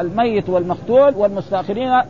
الميت 0.00 0.48
والمقتول 0.48 1.14
والمستأخرين 1.16 2.00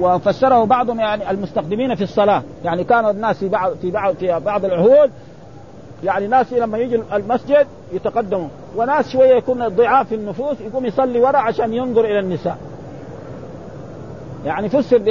وفسره 0.00 0.64
بعضهم 0.64 1.00
يعني 1.00 1.30
المستقدمين 1.30 1.94
في 1.94 2.02
الصلاة. 2.02 2.42
يعني 2.64 2.84
كان 2.84 3.10
الناس 3.10 3.38
في 3.38 3.48
بعض 3.48 3.72
في 3.72 3.90
بعض 3.90 4.14
في 4.14 4.40
بعض 4.40 4.64
العهود 4.64 5.10
يعني 6.04 6.26
ناس 6.26 6.52
لما 6.52 6.78
يجي 6.78 7.02
المسجد 7.12 7.66
يتقدموا 7.92 8.48
وناس 8.76 9.08
شوية 9.08 9.34
يكون 9.34 9.68
ضعاف 9.68 10.12
النفوس 10.12 10.60
يقوم 10.60 10.86
يصلي 10.86 11.20
وراء 11.20 11.36
عشان 11.36 11.74
ينظر 11.74 12.04
إلى 12.04 12.18
النساء. 12.18 12.58
يعني 14.46 14.68
فسر 14.68 15.02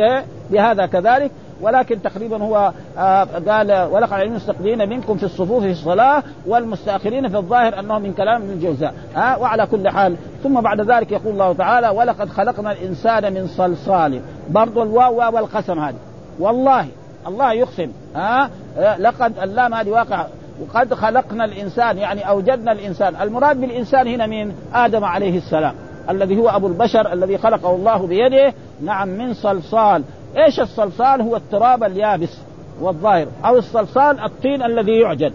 بهذا 0.52 0.86
كذلك 0.86 1.32
ولكن 1.62 2.02
تقريبا 2.02 2.44
هو 2.44 2.72
آه 2.98 3.24
قال 3.24 3.72
ولقد 3.91 4.13
علمنا 4.13 4.32
المستقبلين 4.32 4.89
منكم 4.89 5.17
في 5.17 5.24
الصفوف 5.24 5.63
في 5.63 5.72
الصلاة 5.72 6.24
والمستأخرين 6.48 7.30
في 7.30 7.38
الظاهر 7.38 7.80
انه 7.80 8.00
من 8.00 8.13
كلام 8.13 8.41
ابن 8.41 8.52
الجوزاء 8.52 8.94
ها 9.15 9.36
آه 9.36 9.39
وعلى 9.39 9.65
كل 9.65 9.89
حال. 9.89 10.15
ثم 10.44 10.62
بعد 10.62 10.82
ذلك 10.82 11.12
يقول 11.12 11.34
الله 11.34 11.54
تعالى 11.54 11.89
ولقد 11.89 12.30
خلقنا 12.30 12.72
الإنسان 12.72 13.34
من 13.34 13.48
صلصال. 13.48 14.22
برضو 14.50 14.84
الواو 14.84 15.15
واو 15.15 15.38
القسم 15.38 15.80
هذه. 15.80 15.96
والله 16.39 16.88
الله 17.28 17.54
يقسم. 17.54 17.91
ها 18.15 18.50
آه 18.78 18.98
لقد 18.98 19.39
اللام 19.39 19.74
هذه 19.74 19.89
واقع 19.89 20.26
وقد 20.62 20.94
خلقنا 20.94 21.46
الإنسان 21.46 21.98
يعني 21.98 22.30
أوجدنا 22.30 22.72
الإنسان. 22.72 23.15
المراد 23.22 23.62
بالإنسان 23.62 24.08
هنا 24.08 24.28
مين 24.28 24.54
آدم 24.74 25.04
عليه 25.04 25.38
السلام. 25.38 25.74
الذي 26.09 26.37
هو 26.37 26.49
أبو 26.49 26.67
البشر 26.67 27.13
الذي 27.13 27.37
خلقه 27.37 27.75
الله 27.75 28.07
بيده 28.07 28.53
نعم 28.81 29.07
من 29.07 29.33
صلصال. 29.33 30.03
إيش 30.37 30.59
الصلصال؟ 30.59 31.21
هو 31.21 31.35
التراب 31.35 31.83
اليابس 31.83 32.37
والظاهر 32.81 33.27
أو 33.45 33.57
الصلصال 33.57 34.19
الطين 34.19 34.63
الذي 34.63 34.99
يعجن. 34.99 35.31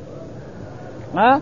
ها؟ 1.14 1.40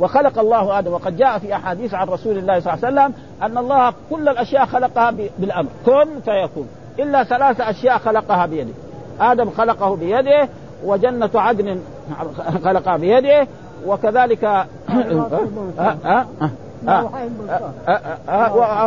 وخلق 0.00 0.38
الله 0.38 0.78
آدم. 0.78 0.92
وقد 0.92 1.16
جاء 1.16 1.38
في 1.38 1.54
أحاديث 1.54 1.94
عن 1.94 2.08
رسول 2.08 2.38
الله 2.38 2.60
صلى 2.60 2.74
الله 2.74 2.86
عليه 2.86 3.10
وسلم 3.10 3.14
أن 3.42 3.58
الله 3.58 3.92
كل 4.10 4.28
الأشياء 4.28 4.66
خلقها 4.66 5.10
بالأمر. 5.38 5.68
كن 5.86 6.20
فيكون. 6.24 6.68
إلا 6.98 7.24
ثلاث 7.24 7.60
أشياء 7.60 7.98
خلقها 7.98 8.46
بيده. 8.46 8.72
آدم 9.20 9.50
خلقه 9.50 9.96
بيده 9.96 10.48
وجنة 10.84 11.30
عدن 11.34 11.80
خلقها 12.64 12.96
بيده 12.96 13.46
وكذلك 13.86 14.44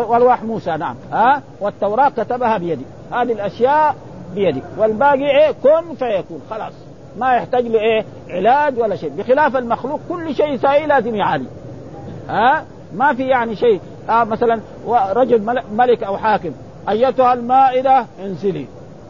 والواح 0.09 0.43
موسى 0.43 0.71
نعم. 0.71 0.95
ها؟ 1.11 1.41
والتوراة 1.61 2.09
كتبها 2.09 2.57
بيدي. 2.57 2.85
هذه 3.11 3.31
الأشياء 3.31 3.95
بيدي. 4.35 4.61
والباقي 4.77 5.29
إيه؟ 5.29 5.51
كن 5.51 5.95
فيكون. 5.95 6.41
خلاص. 6.49 6.73
ما 7.17 7.33
يحتاج 7.33 7.67
له 7.67 7.79
إيه 7.79 8.05
علاج 8.29 8.79
ولا 8.79 8.95
شيء. 8.95 9.09
بخلاف 9.09 9.57
المخلوق 9.57 9.99
كل 10.09 10.35
شيء 10.35 10.57
سائل 10.57 10.89
لازم 10.89 11.15
يعالج. 11.15 11.47
ها؟ 12.29 12.63
ما 12.93 13.13
في 13.13 13.27
يعني 13.27 13.55
شيء. 13.55 13.79
آه 14.09 14.23
مثلا 14.23 14.59
رجل 15.13 15.63
ملك 15.71 16.03
أو 16.03 16.17
حاكم. 16.17 16.51
أيتها 16.89 17.33
المائدة 17.33 18.05
انزلي. 18.25 18.65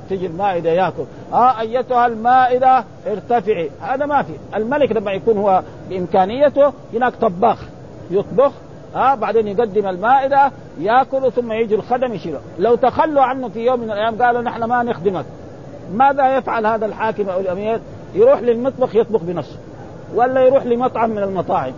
تجي 0.10 0.26
المائدة 0.26 0.70
ياكل. 0.70 1.04
آه 1.34 1.60
أيتها 1.60 2.06
المائدة 2.06 2.84
ارتفعي. 3.08 3.70
هذا 3.82 4.06
ما 4.06 4.22
في. 4.22 4.34
الملك 4.56 4.91
لما 4.91 5.12
يكون 5.12 5.38
هو 5.38 5.62
بإمكانيته 5.89 6.74
هناك 6.94 7.15
طباخ 7.15 7.58
يطبخ 8.12 8.52
ها 8.96 9.15
بعدين 9.15 9.48
يقدم 9.48 9.87
المائدة 9.87 10.52
ياكل 10.79 11.31
ثم 11.31 11.52
يجي 11.52 11.75
الخدم 11.75 12.13
يشيله. 12.13 12.39
لو 12.60 12.75
تخلوا 12.75 13.23
عنه 13.23 13.50
في 13.50 13.65
يوم 13.65 13.79
من 13.79 13.92
الأيام 13.92 14.21
قالوا 14.21 14.42
نحن 14.42 14.63
ما 14.63 14.83
نخدمك. 14.83 15.25
ماذا 15.94 16.37
يفعل 16.37 16.65
هذا 16.65 16.85
الحاكم 16.85 17.29
أو 17.29 17.39
الأمير؟ 17.39 17.79
يروح 18.15 18.39
للمطبخ 18.42 18.96
يطبخ 18.96 19.21
بنفسه 19.23 19.58
ولا 20.15 20.42
يروح 20.42 20.65
لمطعم 20.65 21.10
من 21.10 21.23
المطاعم. 21.23 21.73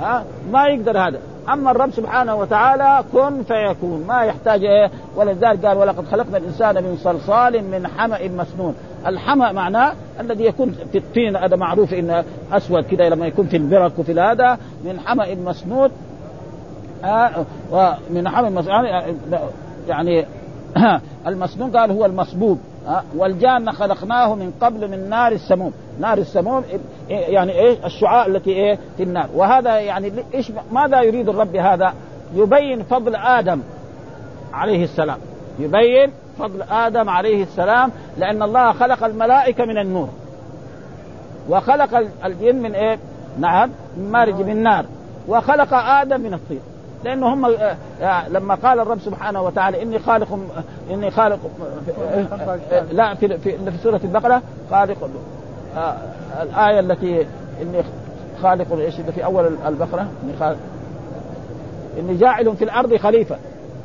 ها 0.00 0.24
ما 0.52 0.66
يقدر 0.66 0.98
هذا. 0.98 1.18
أما 1.52 1.70
الرب 1.70 1.90
سبحانه 1.90 2.36
وتعالى 2.36 3.04
كن 3.12 3.42
فيكون 3.42 4.04
ما 4.08 4.22
يحتاج 4.22 4.64
إيه 4.64 4.90
ولذلك 5.16 5.66
قال 5.66 5.76
ولقد 5.76 6.06
خلقنا 6.06 6.36
الإنسان 6.36 6.74
من 6.74 6.96
صلصال 6.96 7.64
من 7.70 7.86
حمأ 7.86 8.28
مسنون. 8.28 8.74
الحمأ 9.06 9.52
معناه 9.52 9.92
الذي 10.20 10.44
يكون 10.44 10.76
في 10.92 10.98
الطين 10.98 11.36
هذا 11.36 11.56
معروف 11.56 11.94
انه 11.94 12.24
أسود 12.52 12.84
كذا 12.84 13.08
لما 13.08 13.26
يكون 13.26 13.46
في 13.46 13.56
البرك 13.56 13.98
وفي 13.98 14.20
هذا 14.20 14.58
من 14.84 15.00
حمأ 15.06 15.34
مسنون. 15.34 15.90
ومن 17.72 18.28
حمأ 18.28 18.48
مسنون 18.48 18.84
يعني 19.88 20.26
المسنون 21.26 21.76
قال 21.76 21.90
هو 21.90 22.06
المصبوب. 22.06 22.58
آه 22.88 23.02
والجان 23.16 23.72
خلقناه 23.72 24.34
من 24.34 24.52
قبل 24.60 24.90
من 24.90 25.08
نار 25.08 25.32
السموم. 25.32 25.72
نار 26.00 26.18
السموم 26.18 26.64
يعني 27.08 27.60
إيش 27.60 27.78
الشعاع 27.84 28.26
التي 28.26 28.50
إيه؟ 28.50 28.78
في 28.96 29.02
النار. 29.02 29.28
وهذا 29.34 29.78
يعني 29.78 30.12
إيش 30.34 30.52
ماذا 30.72 31.02
يريد 31.02 31.28
الرب 31.28 31.56
هذا 31.56 31.94
يبين 32.34 32.82
فضل 32.82 33.16
آدم 33.16 33.60
عليه 34.52 34.84
السلام. 34.84 35.18
يبين 35.58 36.12
فضل 36.38 36.62
آدم 36.62 37.08
عليه 37.08 37.42
السلام 37.42 37.90
لأن 38.18 38.42
الله 38.42 38.72
خلق 38.72 39.04
الملائكة 39.04 39.64
من 39.64 39.78
النور. 39.78 40.08
وخلق 41.48 42.08
الجن 42.24 42.56
من 42.56 42.74
إيه؟ 42.74 42.98
نعم 43.38 43.70
من 43.96 44.12
مارج 44.12 44.34
من 44.34 44.62
نار. 44.62 44.84
وخلق 45.28 45.74
آدم 45.74 46.20
من 46.20 46.34
الطين. 46.34 46.60
لأنه 47.04 47.34
هم 47.34 47.44
آه، 47.44 47.76
آه، 48.02 48.28
لما 48.28 48.54
قال 48.54 48.80
الرب 48.80 48.98
سبحانه 48.98 49.42
وتعالى 49.42 49.82
إني 49.82 49.98
خالق 49.98 50.38
إني 50.90 51.10
خالق 51.10 51.38
آه، 52.72 52.82
لا 52.92 53.14
في 53.14 53.38
في, 53.38 53.70
في 53.70 53.78
سورة 53.82 54.00
البقرة 54.04 54.42
خالق 54.70 55.10
الآية 56.42 56.80
التي 56.80 57.26
إني 57.62 57.82
خالق 58.42 58.72
إيش 58.72 58.94
في 58.94 59.24
أول 59.24 59.56
البقرة؟ 59.66 60.06
إني 60.24 60.36
خالق. 60.40 60.58
إني 61.98 62.16
جاعل 62.16 62.56
في 62.56 62.64
الأرض 62.64 62.96
خليفة. 62.96 63.36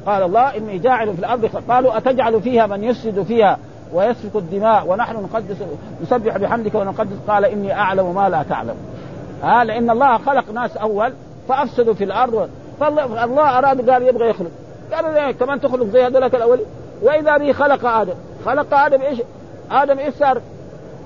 قال 0.06 0.24
الله 0.24 0.58
إني 0.58 0.78
جاعل 0.78 1.14
في 1.14 1.20
الأرض 1.20 1.46
قالوا 1.46 1.98
أتجعل 1.98 2.42
فيها 2.42 2.68
من 2.68 2.84
يفسد 2.84 3.24
فيها 3.24 3.58
ويسفك 3.94 4.36
الدماء 4.36 4.88
ونحن 4.88 5.16
نقدس 5.16 5.58
نسبح 6.02 6.38
بحمدك 6.38 6.76
ونقدس؟ 6.76 7.18
قال 7.28 7.46
إني 7.46 7.74
أعلم 7.74 8.16
ما 8.16 8.30
لا 8.30 8.44
تعلم. 8.44 8.76
ها 9.44 9.64
لأن 9.64 9.90
الله 9.90 10.18
خلق 10.18 10.52
ناس 10.54 10.78
أول 10.78 11.14
فأفسدوا 11.50 11.94
في 11.94 12.04
الأرض 12.04 12.50
فالله 12.80 13.60
أراد 13.60 13.90
قال 13.90 14.04
يبغى 14.04 14.30
يخلق. 14.30 14.52
قال 14.94 15.14
ليه 15.14 15.32
كمان 15.32 15.62
تخلق 15.62 15.86
زي 15.86 16.04
هذولك 16.04 16.36
الأولين. 16.36 16.66
وإذا 17.02 17.38
به 17.38 17.52
خلق 17.52 17.86
آدم. 17.86 18.14
خلق 18.46 18.74
آدم 18.74 19.02
إيش؟ 19.02 19.22
آدم 19.72 20.00
إيش 20.00 20.14
صار؟ 20.16 20.42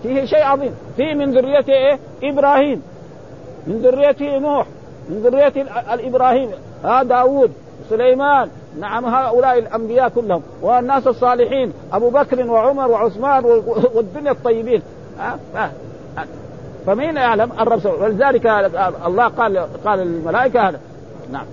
فيه 0.03 0.26
شيء 0.26 0.43
عظيم. 0.43 0.76
فيه 0.97 1.13
من 1.13 1.32
ذريته 1.32 1.74
إيه؟ 1.74 1.99
إبراهيم. 2.24 2.82
من 3.68 3.78
ذريته 3.78 4.38
نوح. 4.38 4.68
من 5.09 5.20
ذريته 5.20 5.61
الابراهيم 5.93 6.49
ها 6.84 7.03
داوود 7.03 7.51
سليمان. 7.89 8.49
نعم 8.80 9.05
هؤلاء 9.05 9.59
الأنبياء 9.59 10.09
كلهم. 10.09 10.43
والناس 10.61 11.07
الصالحين. 11.07 11.74
أبو 11.93 12.09
بكر 12.09 12.47
وعمر 12.47 12.91
وعثمان 12.91 13.45
والدنيا 13.93 14.32
الطيبين. 14.32 14.82
ها؟ 15.55 15.72
فمين 16.86 17.18
يعلم 17.18 17.51
الرب 17.59 17.86
ولذلك 17.86 18.45
الله 19.05 19.28
قال 19.28 19.68
قال 19.86 19.99
الملائكة 19.99 20.70
هذا. 20.70 20.80
نعم. 21.32 21.45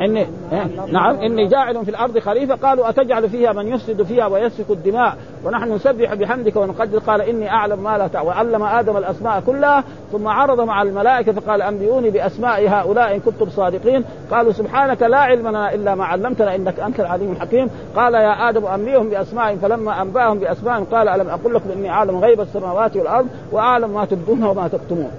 إني 0.00 0.26
إيه؟ 0.52 0.66
نعم 0.92 1.16
إني 1.16 1.46
جاعل 1.46 1.84
في 1.84 1.90
الأرض 1.90 2.18
خليفة. 2.18 2.54
قالوا 2.54 2.88
أتجعل 2.88 3.28
فيها 3.28 3.52
من 3.52 3.68
يفسد 3.68 4.02
فيها 4.02 4.26
ويسفك 4.26 4.70
الدماء؟ 4.70 5.16
ونحن 5.44 5.72
نسبح 5.72 6.14
بحمدك 6.14 6.56
ونقدر. 6.56 6.98
قال 6.98 7.22
إني 7.22 7.50
أعلم 7.50 7.82
ما 7.82 7.98
لا 7.98 8.06
تعلم 8.06 8.26
وعلم 8.26 8.62
آدم 8.62 8.96
الأسماء 8.96 9.40
كلها 9.40 9.84
ثم 10.12 10.28
عرض 10.28 10.60
مع 10.60 10.82
الملائكة 10.82 11.32
فقال 11.32 11.62
أنبئوني 11.62 12.10
بأسماء 12.10 12.68
هؤلاء 12.68 13.14
إن 13.14 13.20
كنتم 13.20 13.50
صادقين. 13.50 14.04
قالوا 14.30 14.52
سبحانك 14.52 15.02
لا 15.02 15.18
علم 15.18 15.48
لنا 15.48 15.74
إلا 15.74 15.94
ما 15.94 16.04
علمتنا 16.04 16.54
إنك 16.54 16.80
أنت 16.80 17.00
العليم 17.00 17.32
الحكيم. 17.32 17.70
قال 17.96 18.14
يا 18.14 18.48
آدم 18.48 18.66
أنبئهم 18.66 19.10
بأسمائهم 19.10 19.58
فلما 19.58 20.02
أنبأهم 20.02 20.38
بأسمائهم 20.38 20.84
قال 20.84 21.08
ألم 21.08 21.28
أقل 21.28 21.54
لكم 21.54 21.70
إني 21.70 21.90
أعلم 21.90 22.18
غيب 22.18 22.40
السماوات 22.40 22.96
والأرض 22.96 23.26
وأعلم 23.52 23.90
ما 23.90 24.04
تبدون 24.04 24.44
وما 24.44 24.68
تكتمون. 24.68 25.10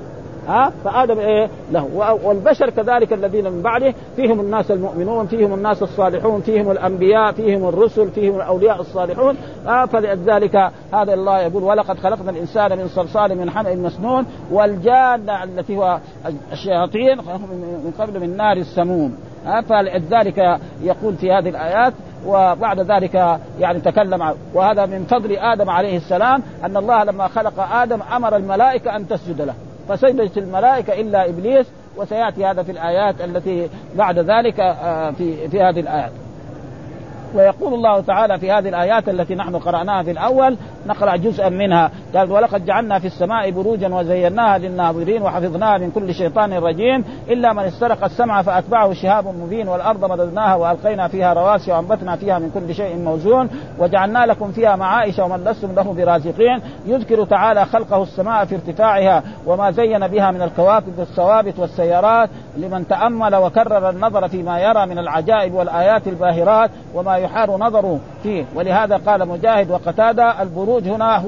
ها؟ 0.47 0.71
فآدم 0.83 1.19
إيه؟ 1.19 1.49
له. 1.71 2.17
والبشر 2.23 2.69
كذلك 2.69 3.13
الذين 3.13 3.51
من 3.51 3.61
بعده 3.61 3.93
فيهم 4.15 4.39
الناس 4.39 4.71
المؤمنون 4.71 5.27
فيهم 5.27 5.53
الناس 5.53 5.83
الصالحون 5.83 6.41
فيهم 6.41 6.71
الأنبياء 6.71 7.31
فيهم 7.31 7.67
الرسل 7.67 8.09
فيهم 8.09 8.35
الأولياء 8.35 8.81
الصالحون. 8.81 9.37
آه 9.67 9.85
فلذلك 9.85 10.55
هذا 10.93 11.13
الله 11.13 11.39
يقول 11.41 11.63
ولقد 11.63 11.99
خلقنا 11.99 12.31
الإنسان 12.31 12.77
من 12.77 12.87
صلصال 12.87 13.37
من 13.37 13.49
حمأ 13.49 13.75
مسنون 13.75 14.25
والجان 14.51 15.29
التي 15.29 15.77
هو 15.77 15.99
الشياطين 16.51 17.17
من 17.17 17.93
قبل 17.99 18.19
من 18.19 18.37
نار 18.37 18.57
السموم. 18.57 19.17
آه 19.47 19.61
فلذلك 19.61 20.59
يقول 20.83 21.15
في 21.15 21.31
هذه 21.31 21.49
الآيات 21.49 21.93
وبعد 22.27 22.79
ذلك 22.79 23.39
يعني 23.59 23.79
تكلم 23.79 24.33
وهذا 24.53 24.85
من 24.85 25.03
فضل 25.03 25.31
آدم 25.31 25.69
عليه 25.69 25.97
السلام 25.97 26.43
أن 26.63 26.77
الله 26.77 27.03
لما 27.03 27.27
خلق 27.27 27.59
آدم 27.59 28.01
أمر 28.15 28.35
الملائكة 28.35 28.95
أن 28.95 29.07
تسجد 29.07 29.41
له. 29.41 29.53
فسجدت 29.89 30.37
الملائكة 30.37 31.01
إلا 31.01 31.29
إبليس 31.29 31.67
وسيأتي 31.97 32.45
هذا 32.45 32.63
في 32.63 32.71
الآيات 32.71 33.21
التي 33.21 33.69
بعد 33.95 34.19
ذلك 34.19 34.59
آه، 34.59 35.11
في 35.11 35.47
في 35.47 35.61
هذه 35.61 35.79
الآيات. 35.79 36.11
ويقول 37.35 37.73
الله 37.73 38.01
تعالى 38.01 38.39
في 38.39 38.51
هذه 38.51 38.69
الآيات 38.69 39.09
التي 39.09 39.35
نحن 39.35 39.55
قرأناها 39.55 40.03
في 40.03 40.11
الأول 40.11 40.57
نقرأ 40.85 41.15
جزءا 41.15 41.49
منها. 41.49 41.91
قال 42.15 42.31
ولقد 42.31 42.65
جعلنا 42.65 42.99
في 42.99 43.07
السماء 43.07 43.51
بروجا 43.51 43.95
وزيناها 43.95 44.57
للناظرين 44.57 45.21
وحفظناها 45.21 45.77
من 45.77 45.91
كل 45.91 46.13
شيطان 46.13 46.53
رجيم. 46.53 47.03
إلا 47.29 47.53
من 47.53 47.63
استرق 47.63 48.03
السمع 48.03 48.41
فأتبعه 48.41 48.93
شهاب 48.93 49.27
مبين 49.27 49.67
والأرض 49.67 50.11
مددناها 50.11 50.55
وألقينا 50.55 51.07
فيها 51.07 51.33
رواسي 51.33 51.71
وأنبتنا 51.71 52.15
فيها 52.15 52.39
من 52.39 52.49
كل 52.53 52.75
شيء 52.75 52.95
موزون. 52.97 53.49
وجعلنا 53.79 54.25
لكم 54.25 54.51
فيها 54.51 54.75
معائش 54.75 55.19
ومن 55.19 55.43
لستم 55.43 55.75
له 55.75 55.93
برازقين. 55.93 56.61
يذكر 56.85 57.25
تعالى 57.25 57.65
خلقه 57.65 58.03
السماء 58.03 58.45
في 58.45 58.55
ارتفاعها 58.55 59.23
وما 59.45 59.71
زين 59.71 60.07
بها 60.07 60.31
من 60.31 60.41
الكواكب 60.41 60.99
والثوابت 60.99 61.59
والسيارات 61.59 62.29
لمن 62.57 62.87
تأمل 62.87 63.35
وكرر 63.35 63.89
النظر 63.89 64.27
فيما 64.27 64.59
يرى 64.59 64.85
من 64.85 64.97
العجائب 64.97 65.53
والآيات 65.53 66.07
الباهرات 66.07 66.71
وما 66.93 67.15
يحار 67.15 67.57
نظره 67.57 67.99
فيه. 68.23 68.45
ولهذا 68.55 68.97
قال 68.97 69.27
مجاهد 69.27 69.71
وقتادة 69.71 70.41
البروج 70.41 70.74
هنا 70.83 71.23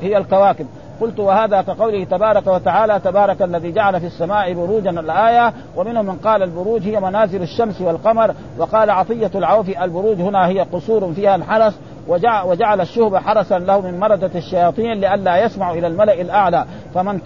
هي 0.00 0.18
الكواكب. 0.18 0.66
قلت 1.00 1.20
وهذا 1.20 1.62
كقوله 1.62 2.04
تبارك 2.04 2.46
وتعالى 2.46 3.00
تبارك 3.00 3.42
الذي 3.42 3.72
جعل 3.72 4.00
في 4.00 4.06
السماء 4.06 4.52
بروجا 4.52 4.90
الآية 4.90 5.52
ومنهم 5.76 6.06
من 6.06 6.16
قال 6.16 6.42
البروج 6.42 6.82
هي 6.82 7.00
منازل 7.00 7.42
الشمس 7.42 7.80
والقمر 7.80 8.34
وقال 8.58 8.90
عطية 8.90 9.30
العوف 9.34 9.68
البروج 9.68 10.20
هنا 10.20 10.48
هي 10.48 10.60
قصور 10.60 11.12
فيها 11.12 11.34
الحرس 11.34 11.74
وجعل 12.08 12.80
الشهب 12.80 13.16
حرسا 13.16 13.58
له 13.58 13.80
من 13.80 14.00
مردة 14.00 14.30
الشياطين 14.34 14.92
لئلا 14.92 15.44
يسمعوا 15.44 15.76
إلى 15.76 15.86
الملأ 15.86 16.20
الأعلى. 16.20 16.64
فمن 16.94 17.22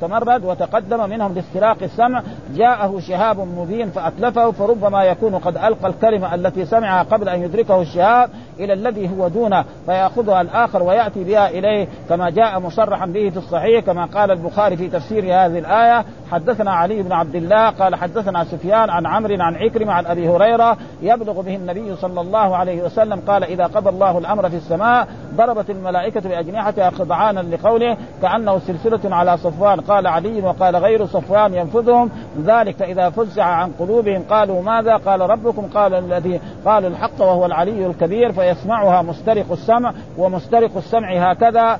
تمرد 0.00 0.44
وتقدم 0.44 1.10
منهم 1.10 1.34
لاستراق 1.34 1.76
السمع 1.82 2.22
جاءه 2.54 3.00
شهاب 3.00 3.38
مبين 3.40 3.90
فأتلفه 3.90 4.50
فربما 4.50 5.04
يكون 5.04 5.34
قد 5.34 5.56
ألقى 5.56 5.88
الكلمة 5.88 6.34
التي 6.34 6.64
سمعها 6.64 7.02
قبل 7.02 7.28
أن 7.28 7.42
يدركه 7.42 7.82
الشهاب 7.82 8.30
إلى 8.58 8.72
الذي 8.72 9.10
هو 9.10 9.28
دونه 9.28 9.64
فيأخذها 9.86 10.40
الآخر 10.40 10.82
ويأتي 10.82 11.24
بها 11.24 11.50
إليه. 11.50 11.88
كما 12.08 12.30
جاء 12.30 12.60
مصرحا 12.60 13.06
به 13.06 13.30
في 13.30 13.36
الصحيح 13.36 13.84
كما 13.84 14.04
قال 14.04 14.30
البخاري 14.30 14.76
في 14.76 14.88
تفسير 14.88 15.24
هذه 15.24 15.58
الآية 15.58 16.04
حدثنا 16.30 16.70
علي 16.70 17.02
بن 17.02 17.12
عبد 17.12 17.34
الله 17.34 17.70
قال 17.70 17.94
حدثنا 17.94 18.44
سفيان 18.44 18.90
عن 18.90 19.06
عمرو 19.06 19.36
عن 19.40 19.54
عكرمة 19.54 19.92
عن 19.92 20.06
أبي 20.06 20.28
هريرة 20.28 20.76
يبلغ 21.02 21.40
به 21.40 21.56
النبي 21.56 21.96
صلى 21.96 22.20
الله 22.20 22.56
عليه 22.56 22.82
وسلم 22.82 23.20
قال 23.20 23.44
إذا 23.44 23.66
قضى 23.66 23.88
الله 23.88 24.09
الأمر 24.18 24.50
في 24.50 24.56
السماء 24.56 25.08
ضربت 25.34 25.70
الملائكة 25.70 26.20
بأجنحتها 26.20 26.90
خضعانا 26.90 27.40
لقوله 27.40 27.96
كأنه 28.22 28.58
سلسلة 28.58 29.16
على 29.16 29.36
صفوان 29.36 29.80
قال 29.80 30.06
علي 30.06 30.42
وقال 30.42 30.76
غير 30.76 31.06
صفوان 31.06 31.54
ينفذهم. 31.54 32.10
ذلك 32.44 32.76
فإذا 32.76 33.10
فزع 33.10 33.44
عن 33.44 33.72
قلوبهم 33.78 34.22
قالوا 34.30 34.62
ماذا؟ 34.62 34.96
قال 34.96 35.20
ربكم 35.20 35.66
قال 35.74 35.94
الذي 35.94 36.40
قال 36.64 36.86
الحق 36.86 37.20
وهو 37.20 37.46
العلي 37.46 37.86
الكبير 37.86 38.32
فيسمعها 38.32 39.02
مسترق 39.02 39.52
السمع 39.52 39.94
ومسترق 40.18 40.76
السمع 40.76 41.30
هكذا. 41.30 41.78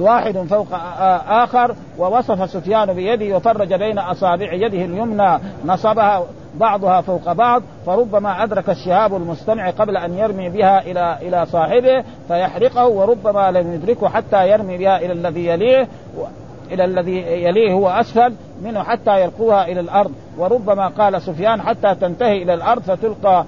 واحد 0.00 0.38
فوق 0.38 0.66
آخر 1.28 1.74
ووصف 1.98 2.50
سفيان 2.50 2.92
بيده 2.92 3.36
وفرج 3.36 3.74
بين 3.74 3.98
أصابع 3.98 4.52
يده 4.52 4.84
اليمنى 4.84 5.38
نصبها 5.64 6.24
بعضها 6.54 7.00
فوق 7.00 7.32
بعض 7.32 7.62
فربما 7.86 8.42
أدرك 8.42 8.70
الشهاب 8.70 9.16
المستمع 9.16 9.70
قبل 9.70 9.96
أن 9.96 10.14
يرمي 10.14 10.48
بها 10.48 10.80
إلى 10.80 11.18
إلى 11.22 11.46
صاحبه 11.46 12.04
فيحرقه 12.28 12.88
وربما 12.88 13.50
لم 13.50 13.74
يدركه 13.74 14.08
حتى 14.08 14.48
يرمي 14.50 14.78
بها 14.78 14.98
إلى 14.98 15.12
الذي 15.12 15.46
يليه 15.46 15.88
إلى 16.72 16.84
الذي 16.84 17.16
يليه 17.16 17.72
هو 17.72 17.88
أسفل 17.88 18.34
منه 18.62 18.82
حتى 18.82 19.22
يلقوها 19.22 19.64
إلى 19.64 19.80
الأرض. 19.80 20.12
وربما 20.38 20.88
قال 20.88 21.22
سفيان 21.22 21.62
حتى 21.62 21.94
تنتهي 21.94 22.42
إلى 22.42 22.54
الأرض 22.54 22.82
فتلقى 22.82 23.44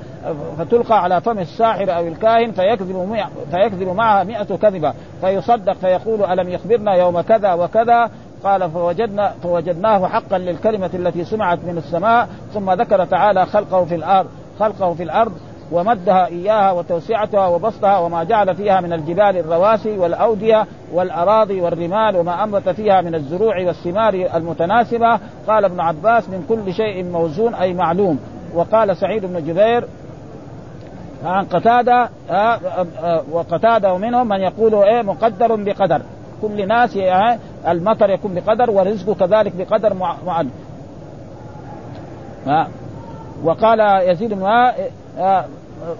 فتلقى 0.58 1.02
على 1.02 1.20
فم 1.20 1.38
الساحر 1.38 1.96
أو 1.96 2.06
الكاهن 2.06 2.52
فيكذب 2.52 3.16
فيكذب 3.50 3.88
معها 3.88 4.24
مئة 4.24 4.56
كذبة 4.56 4.92
فيصدق 5.20 5.72
فيقول 5.72 6.24
ألم 6.24 6.48
يخبرنا 6.48 6.94
يوم 6.94 7.20
كذا 7.20 7.52
وكذا؟ 7.52 8.10
قال 8.44 8.70
فوجدنا 8.70 9.32
فوجدناه 9.42 10.08
حقا 10.08 10.38
للكلمة 10.38 10.90
التي 10.94 11.24
سمعت 11.24 11.58
من 11.58 11.78
السماء 11.78 12.28
ثم 12.54 12.70
ذكر 12.70 13.04
تعالى 13.04 13.46
خلقه 13.46 13.84
في 13.84 13.94
الأرض 13.94 14.28
خلقه 14.58 14.94
في 14.94 15.02
الأرض 15.02 15.32
ومدها 15.72 16.26
إياها 16.26 16.72
وتوسعتها 16.72 17.46
وبسطها 17.46 17.98
وما 17.98 18.24
جعل 18.24 18.54
فيها 18.54 18.80
من 18.80 18.92
الجبال 18.92 19.36
الرواسي 19.36 19.98
والأودية 19.98 20.66
والأراضي 20.92 21.60
والرمال 21.60 22.16
وما 22.16 22.44
انبت 22.44 22.68
فيها 22.68 23.00
من 23.00 23.14
الزروع 23.14 23.66
والثمار 23.66 24.14
المتناسبة. 24.34 25.18
قال 25.48 25.64
ابن 25.64 25.80
عباس 25.80 26.28
من 26.28 26.44
كل 26.48 26.74
شيء 26.74 27.04
موزون 27.04 27.54
أي 27.54 27.74
معلوم. 27.74 28.18
وقال 28.54 28.96
سعيد 28.96 29.26
بن 29.26 29.44
جبير 29.44 29.84
عن 31.24 31.44
قتادة 31.44 32.08
آه، 32.30 32.58
آه، 33.02 33.22
وقتادة 33.30 33.92
ومنهم 33.92 34.28
من 34.28 34.40
يقول 34.40 34.74
إيه 34.74 35.02
مقدر 35.02 35.56
بقدر. 35.56 36.02
كل 36.42 36.68
ناس 36.68 36.96
يعني 36.96 37.40
المطر 37.68 38.10
يكون 38.10 38.34
بقدر 38.34 38.70
ورزقه 38.70 39.14
كذلك 39.14 39.52
بقدر 39.56 39.94
معين 39.94 40.50
وقال 43.44 44.08
يزيد 44.08 44.34
بن 44.34 44.72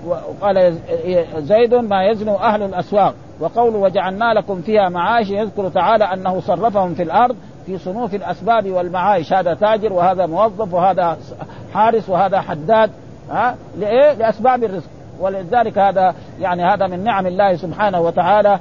وقال 0.07 0.79
زيد 1.37 1.75
ما 1.75 2.05
يزن 2.05 2.29
أهل 2.29 2.63
الأسواق. 2.63 3.15
وقول 3.41 3.77
وجعلنا 3.77 4.35
لكم 4.35 4.63
فيها 4.63 4.89
معاش 4.89 5.31
يذكر 5.31 5.69
تعالى 5.69 6.05
أنه 6.05 6.41
صرفهم 6.41 6.95
في 6.95 7.03
الأرض 7.03 7.37
في 7.67 7.79
صنوف 7.79 8.15
الأسباب 8.15 8.71
والمعايش. 8.71 9.33
هذا 9.33 9.55
تاجر 9.55 9.93
وهذا 9.93 10.27
موظف 10.27 10.75
وهذا 10.75 11.19
حارس 11.75 12.09
وهذا 12.09 12.41
حداد. 12.41 12.91
ها؟ 13.31 13.57
لأسباب 14.19 14.65
الرزق. 14.65 14.91
ولذلك 15.21 15.79
هذا 15.79 16.15
يعني 16.41 16.65
هذا 16.65 16.87
من 16.87 17.05
نعم 17.05 17.27
الله 17.27 17.57
سبحانه 17.57 18.01
وتعالى. 18.01 18.59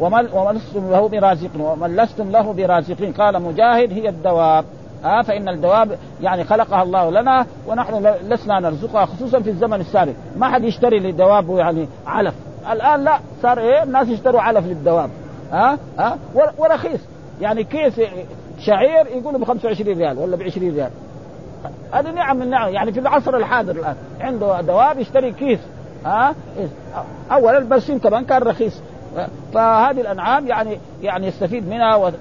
ومن 0.00 0.56
لستم 0.56 0.90
له 0.90 1.08
برازقين 1.08 1.60
ومن 1.60 1.96
لستم 1.96 2.30
له 2.30 2.52
برازقين. 2.52 3.12
قال 3.12 3.42
مجاهد 3.42 3.92
هي 3.92 4.08
الدواب. 4.08 4.64
آه 5.04 5.22
فإن 5.22 5.48
الدواب 5.48 5.98
يعني 6.22 6.44
خلقها 6.44 6.82
الله 6.82 7.10
لنا 7.10 7.46
ونحن 7.66 8.06
لسنا 8.28 8.60
نرزقها 8.60 9.06
خصوصا 9.06 9.40
في 9.40 9.50
الزمن 9.50 9.80
السابق. 9.80 10.12
ما 10.36 10.48
حد 10.48 10.64
يشتري 10.64 10.98
للدواب 10.98 11.58
يعني 11.58 11.88
علف. 12.06 12.34
الآن 12.72 13.04
لا 13.04 13.18
صار 13.42 13.58
إيه؟ 13.58 13.82
الناس 13.82 14.08
يشتروا 14.08 14.40
علف 14.40 14.66
للدواب. 14.66 15.10
ها 15.52 15.72
آه؟ 15.72 15.78
ها 15.98 16.18
آه 16.36 16.52
ورخيص. 16.58 17.00
يعني 17.40 17.64
كيس 17.64 18.00
شعير 18.58 19.06
يقولوا 19.06 19.40
ب 19.40 19.44
25 19.44 19.98
ريال 19.98 20.18
ولا 20.18 20.36
ب 20.36 20.42
20 20.42 20.74
ريال. 20.74 20.90
هذه 21.92 22.10
نعم 22.10 22.36
من 22.36 22.50
نعم. 22.50 22.68
يعني 22.68 22.92
في 22.92 23.00
العصر 23.00 23.36
الحاضر 23.36 23.72
الآن. 23.72 23.96
عنده 24.20 24.60
دواب 24.60 24.98
يشتري 24.98 25.32
كيس. 25.32 25.60
ها؟ 26.06 26.34
آه؟ 26.94 27.34
اولا 27.34 27.58
البرسيم 27.58 27.98
كمان 27.98 28.24
كان 28.24 28.42
رخيص. 28.42 28.80
فهذه 29.54 30.00
الأنعام 30.00 30.46
يعني 30.46 30.78
يعني 31.02 31.26
يستفيد 31.26 31.68
منها 31.68 32.12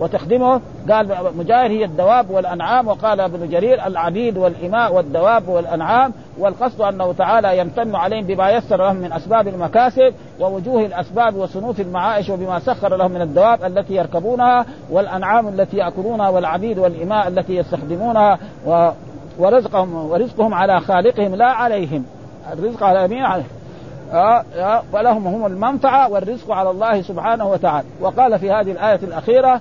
وتخدمه. 0.00 0.60
قال 0.90 1.08
مجاهد 1.36 1.70
هي 1.70 1.84
الدواب 1.84 2.30
والأنعام 2.30 2.88
وقال 2.88 3.20
ابن 3.20 3.48
جرير 3.48 3.86
العبيد 3.86 4.38
والإماء 4.38 4.94
والدواب 4.94 5.48
والأنعام 5.48 6.12
والقصد 6.38 6.80
أنه 6.80 7.12
تعالى 7.12 7.58
يمتن 7.58 7.94
عليهم 7.94 8.24
بما 8.26 8.50
يسر 8.50 8.76
لهم 8.76 8.96
من 8.96 9.12
أسباب 9.12 9.48
المكاسب 9.48 10.14
ووجوه 10.40 10.86
الأسباب 10.86 11.36
وصنوف 11.36 11.80
المعائش 11.80 12.30
وبما 12.30 12.58
سخر 12.58 12.96
لهم 12.96 13.10
من 13.10 13.22
الدواب 13.22 13.64
التي 13.64 13.94
يركبونها 13.94 14.66
والأنعام 14.90 15.48
التي 15.48 15.76
يأكلونها 15.76 16.28
والعبيد 16.28 16.78
والإماء 16.78 17.28
التي 17.28 17.56
يستخدمونها 17.56 18.38
ورزقهم 19.38 19.94
ورزقهم 19.94 20.54
على 20.54 20.80
خالقهم 20.80 21.34
لا 21.34 21.46
عليهم. 21.46 22.04
الرزق 22.52 22.82
على 22.82 23.08
مين 23.08 23.22
عليهم 23.22 23.57
آه 24.12 24.44
آه 24.56 24.82
فلهم 24.92 25.26
هم 25.26 25.46
المنفعة 25.46 26.08
والرزق 26.10 26.50
على 26.50 26.70
الله 26.70 27.02
سبحانه 27.02 27.46
وتعالى. 27.46 27.88
وقال 28.00 28.38
في 28.38 28.50
هذه 28.50 28.72
الآية 28.72 29.00
الأخيرة 29.02 29.60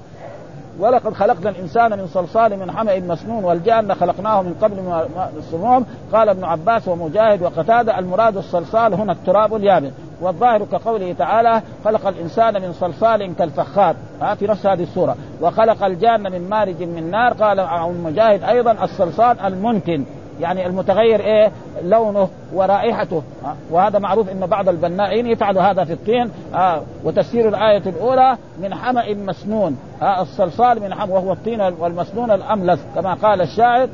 ولقد 0.79 1.13
خلقنا 1.13 1.49
الإنسان 1.49 1.91
من 1.91 2.07
صلصال 2.07 2.59
من 2.59 2.71
حمأ 2.71 2.99
مسنون 2.99 3.43
والجان 3.43 3.95
خلقناه 3.95 4.41
من 4.41 4.55
قبل 4.61 5.03
السموم. 5.37 5.85
قال 6.13 6.29
ابن 6.29 6.43
عباس 6.43 6.87
ومجاهد 6.87 7.41
وقتادة 7.41 7.99
المراد 7.99 8.37
الصلصال 8.37 8.93
هنا 8.93 9.11
التراب 9.11 9.55
اليابس. 9.55 9.91
والظاهر 10.21 10.65
كقوله 10.65 11.13
تعالى 11.13 11.61
خلق 11.85 12.07
الإنسان 12.07 12.61
من 12.61 12.73
صلصال 12.73 13.35
كالفخار. 13.35 13.95
ها 14.21 14.35
في 14.35 14.47
نفس 14.47 14.65
هذه 14.65 14.83
السورة. 14.83 15.15
وخلق 15.41 15.83
الجان 15.83 16.31
من 16.31 16.49
مارج 16.49 16.83
من 16.83 17.11
نار. 17.11 17.33
قال 17.33 17.67
مجاهد 18.03 18.43
أيضا 18.43 18.71
الصلصال 18.83 19.39
المنتن 19.39 20.05
يعني 20.39 20.65
المتغير 20.65 21.19
إيه؟ 21.19 21.51
لونه 21.83 22.29
ورائحته. 22.53 23.23
وهذا 23.71 23.99
معروف 23.99 24.29
إن 24.29 24.45
بعض 24.45 24.69
البنائين 24.69 25.27
يفعل 25.27 25.57
هذا 25.57 25.83
في 25.83 25.93
الطين. 25.93 26.31
آه. 26.55 26.81
وتفسير 27.03 27.49
الآية 27.49 27.83
الأولى 27.85 28.37
من 28.61 28.75
حمأ 28.75 29.13
مسنون. 29.13 29.77
آه. 30.01 30.21
الصلصال 30.21 30.81
من 30.81 30.93
حمأ 30.93 31.13
وهو 31.13 31.33
الطين 31.33 31.61
والمسنون 31.61 32.31
الاملس 32.31 32.79
كما 32.95 33.13
قال 33.13 33.41
الشاعر. 33.41 33.89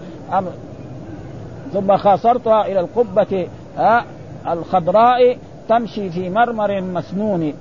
ثم 1.74 1.98
خاصرتها 1.98 2.66
إلى 2.66 2.80
القبة 2.80 3.48
آه 3.80 4.04
الخضراء 4.48 5.38
تمشي 5.70 6.10
في 6.10 6.30
مرمر 6.30 6.82
مسنون. 6.82 7.54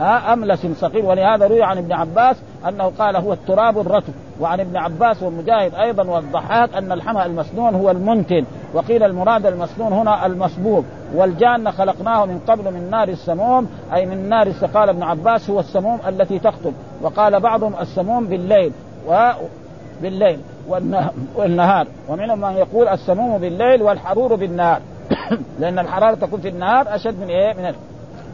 ها 0.00 0.32
أملس 0.32 0.66
صغير. 0.66 1.06
ولهذا 1.06 1.46
روي 1.46 1.62
عن 1.62 1.78
ابن 1.78 1.92
عباس 1.92 2.36
أنه 2.68 2.92
قال 2.98 3.16
هو 3.16 3.32
التراب 3.32 3.78
الرطب 3.78 4.12
وعن 4.40 4.60
ابن 4.60 4.76
عباس 4.76 5.22
ومجاهد 5.22 5.74
أيضا 5.74 6.04
والضحاك 6.04 6.74
أن 6.74 6.92
الحمى 6.92 7.26
المسنون 7.26 7.74
هو 7.74 7.90
المنتن. 7.90 8.44
وقيل 8.74 9.02
المراد 9.02 9.46
المسنون 9.46 9.92
هنا 9.92 10.26
المصبوب. 10.26 10.84
والجان 11.14 11.70
خلقناه 11.70 12.24
من 12.24 12.40
قبل 12.48 12.64
من 12.64 12.90
نار 12.90 13.08
السموم. 13.08 13.68
أي 13.94 14.06
من 14.06 14.28
نار 14.28 14.50
قال 14.74 14.88
ابن 14.88 15.02
عباس 15.02 15.50
هو 15.50 15.60
السموم 15.60 15.98
التي 16.08 16.38
تخطب. 16.38 16.72
وقال 17.02 17.40
بعضهم 17.40 17.74
السموم 17.80 18.26
بالليل. 18.26 18.72
و 19.08 19.30
بالليل 20.02 20.40
والنهار. 21.36 21.86
ومنهم 22.08 22.40
من 22.40 22.52
يقول 22.52 22.88
السموم 22.88 23.38
بالليل 23.38 23.82
والحرور 23.82 24.34
بالنهار. 24.34 24.80
لأن 25.60 25.78
الحرارة 25.78 26.14
تكون 26.14 26.40
في 26.40 26.48
النهار 26.48 26.94
أشد 26.94 27.20
من 27.20 27.28
إيه؟ 27.28 27.54
من 27.54 27.74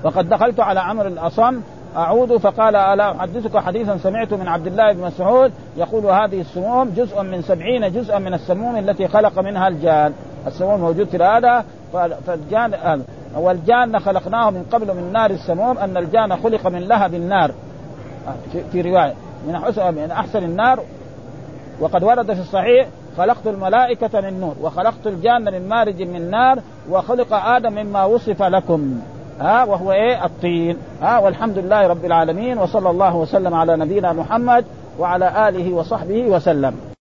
وقد 0.06 0.28
دخلت 0.28 0.60
على 0.60 0.80
عمرو 0.80 1.08
الأصم 1.08 1.60
أعود 1.96 2.36
فقال 2.36 2.76
ألا 2.76 3.10
أحدثك 3.10 3.58
حديثا 3.58 3.96
سمعته 3.96 4.36
من 4.36 4.48
عبد 4.48 4.66
الله 4.66 4.92
بن 4.92 5.00
مسعود 5.00 5.52
يقول 5.76 6.06
هذه 6.06 6.40
السموم 6.40 6.90
جزء 6.96 7.22
من 7.22 7.42
سبعين 7.42 7.92
جزءا 7.92 8.18
من 8.18 8.34
السموم 8.34 8.76
التي 8.76 9.08
خلق 9.08 9.38
منها 9.38 9.68
الجان. 9.68 10.12
السموم 10.46 10.80
موجود 10.80 11.08
في 11.08 11.16
هذا 11.16 11.64
فالجان 12.26 13.02
والجان 13.36 13.98
خلقناه 13.98 14.50
من 14.50 14.64
قبل 14.72 14.94
من 14.94 15.12
نار 15.12 15.30
السموم 15.30 15.78
أن 15.78 15.96
الجان 15.96 16.36
خلق 16.36 16.66
من 16.66 16.78
لهب 16.78 17.14
النار. 17.14 17.50
في 18.72 18.80
رواية 18.80 19.14
من 19.46 19.52
من 19.94 20.10
أحسن 20.10 20.44
النار. 20.44 20.80
وقد 21.80 22.02
ورد 22.02 22.32
في 22.32 22.40
الصحيح 22.40 22.88
خلقت 23.16 23.46
الملائكة 23.46 24.20
من 24.20 24.40
نور 24.40 24.54
وخلقت 24.60 25.06
الجان 25.06 25.44
من 25.44 25.68
مارج 25.68 26.02
من 26.02 26.30
نار 26.30 26.58
وخلق 26.90 27.32
آدم 27.32 27.72
مما 27.72 28.04
وصف 28.04 28.42
لكم. 28.42 29.00
ها 29.40 29.64
وهو 29.64 29.92
إيه؟ 29.92 30.24
الطين. 30.24 30.76
ها 31.02 31.18
والحمد 31.18 31.58
لله 31.58 31.86
رب 31.86 32.04
العالمين 32.04 32.58
وصلى 32.58 32.90
الله 32.90 33.16
وسلم 33.16 33.54
على 33.54 33.76
نبينا 33.76 34.12
محمد 34.12 34.64
وعلى 34.98 35.48
آله 35.48 35.74
وصحبه 35.74 36.22
وسلم. 36.22 36.95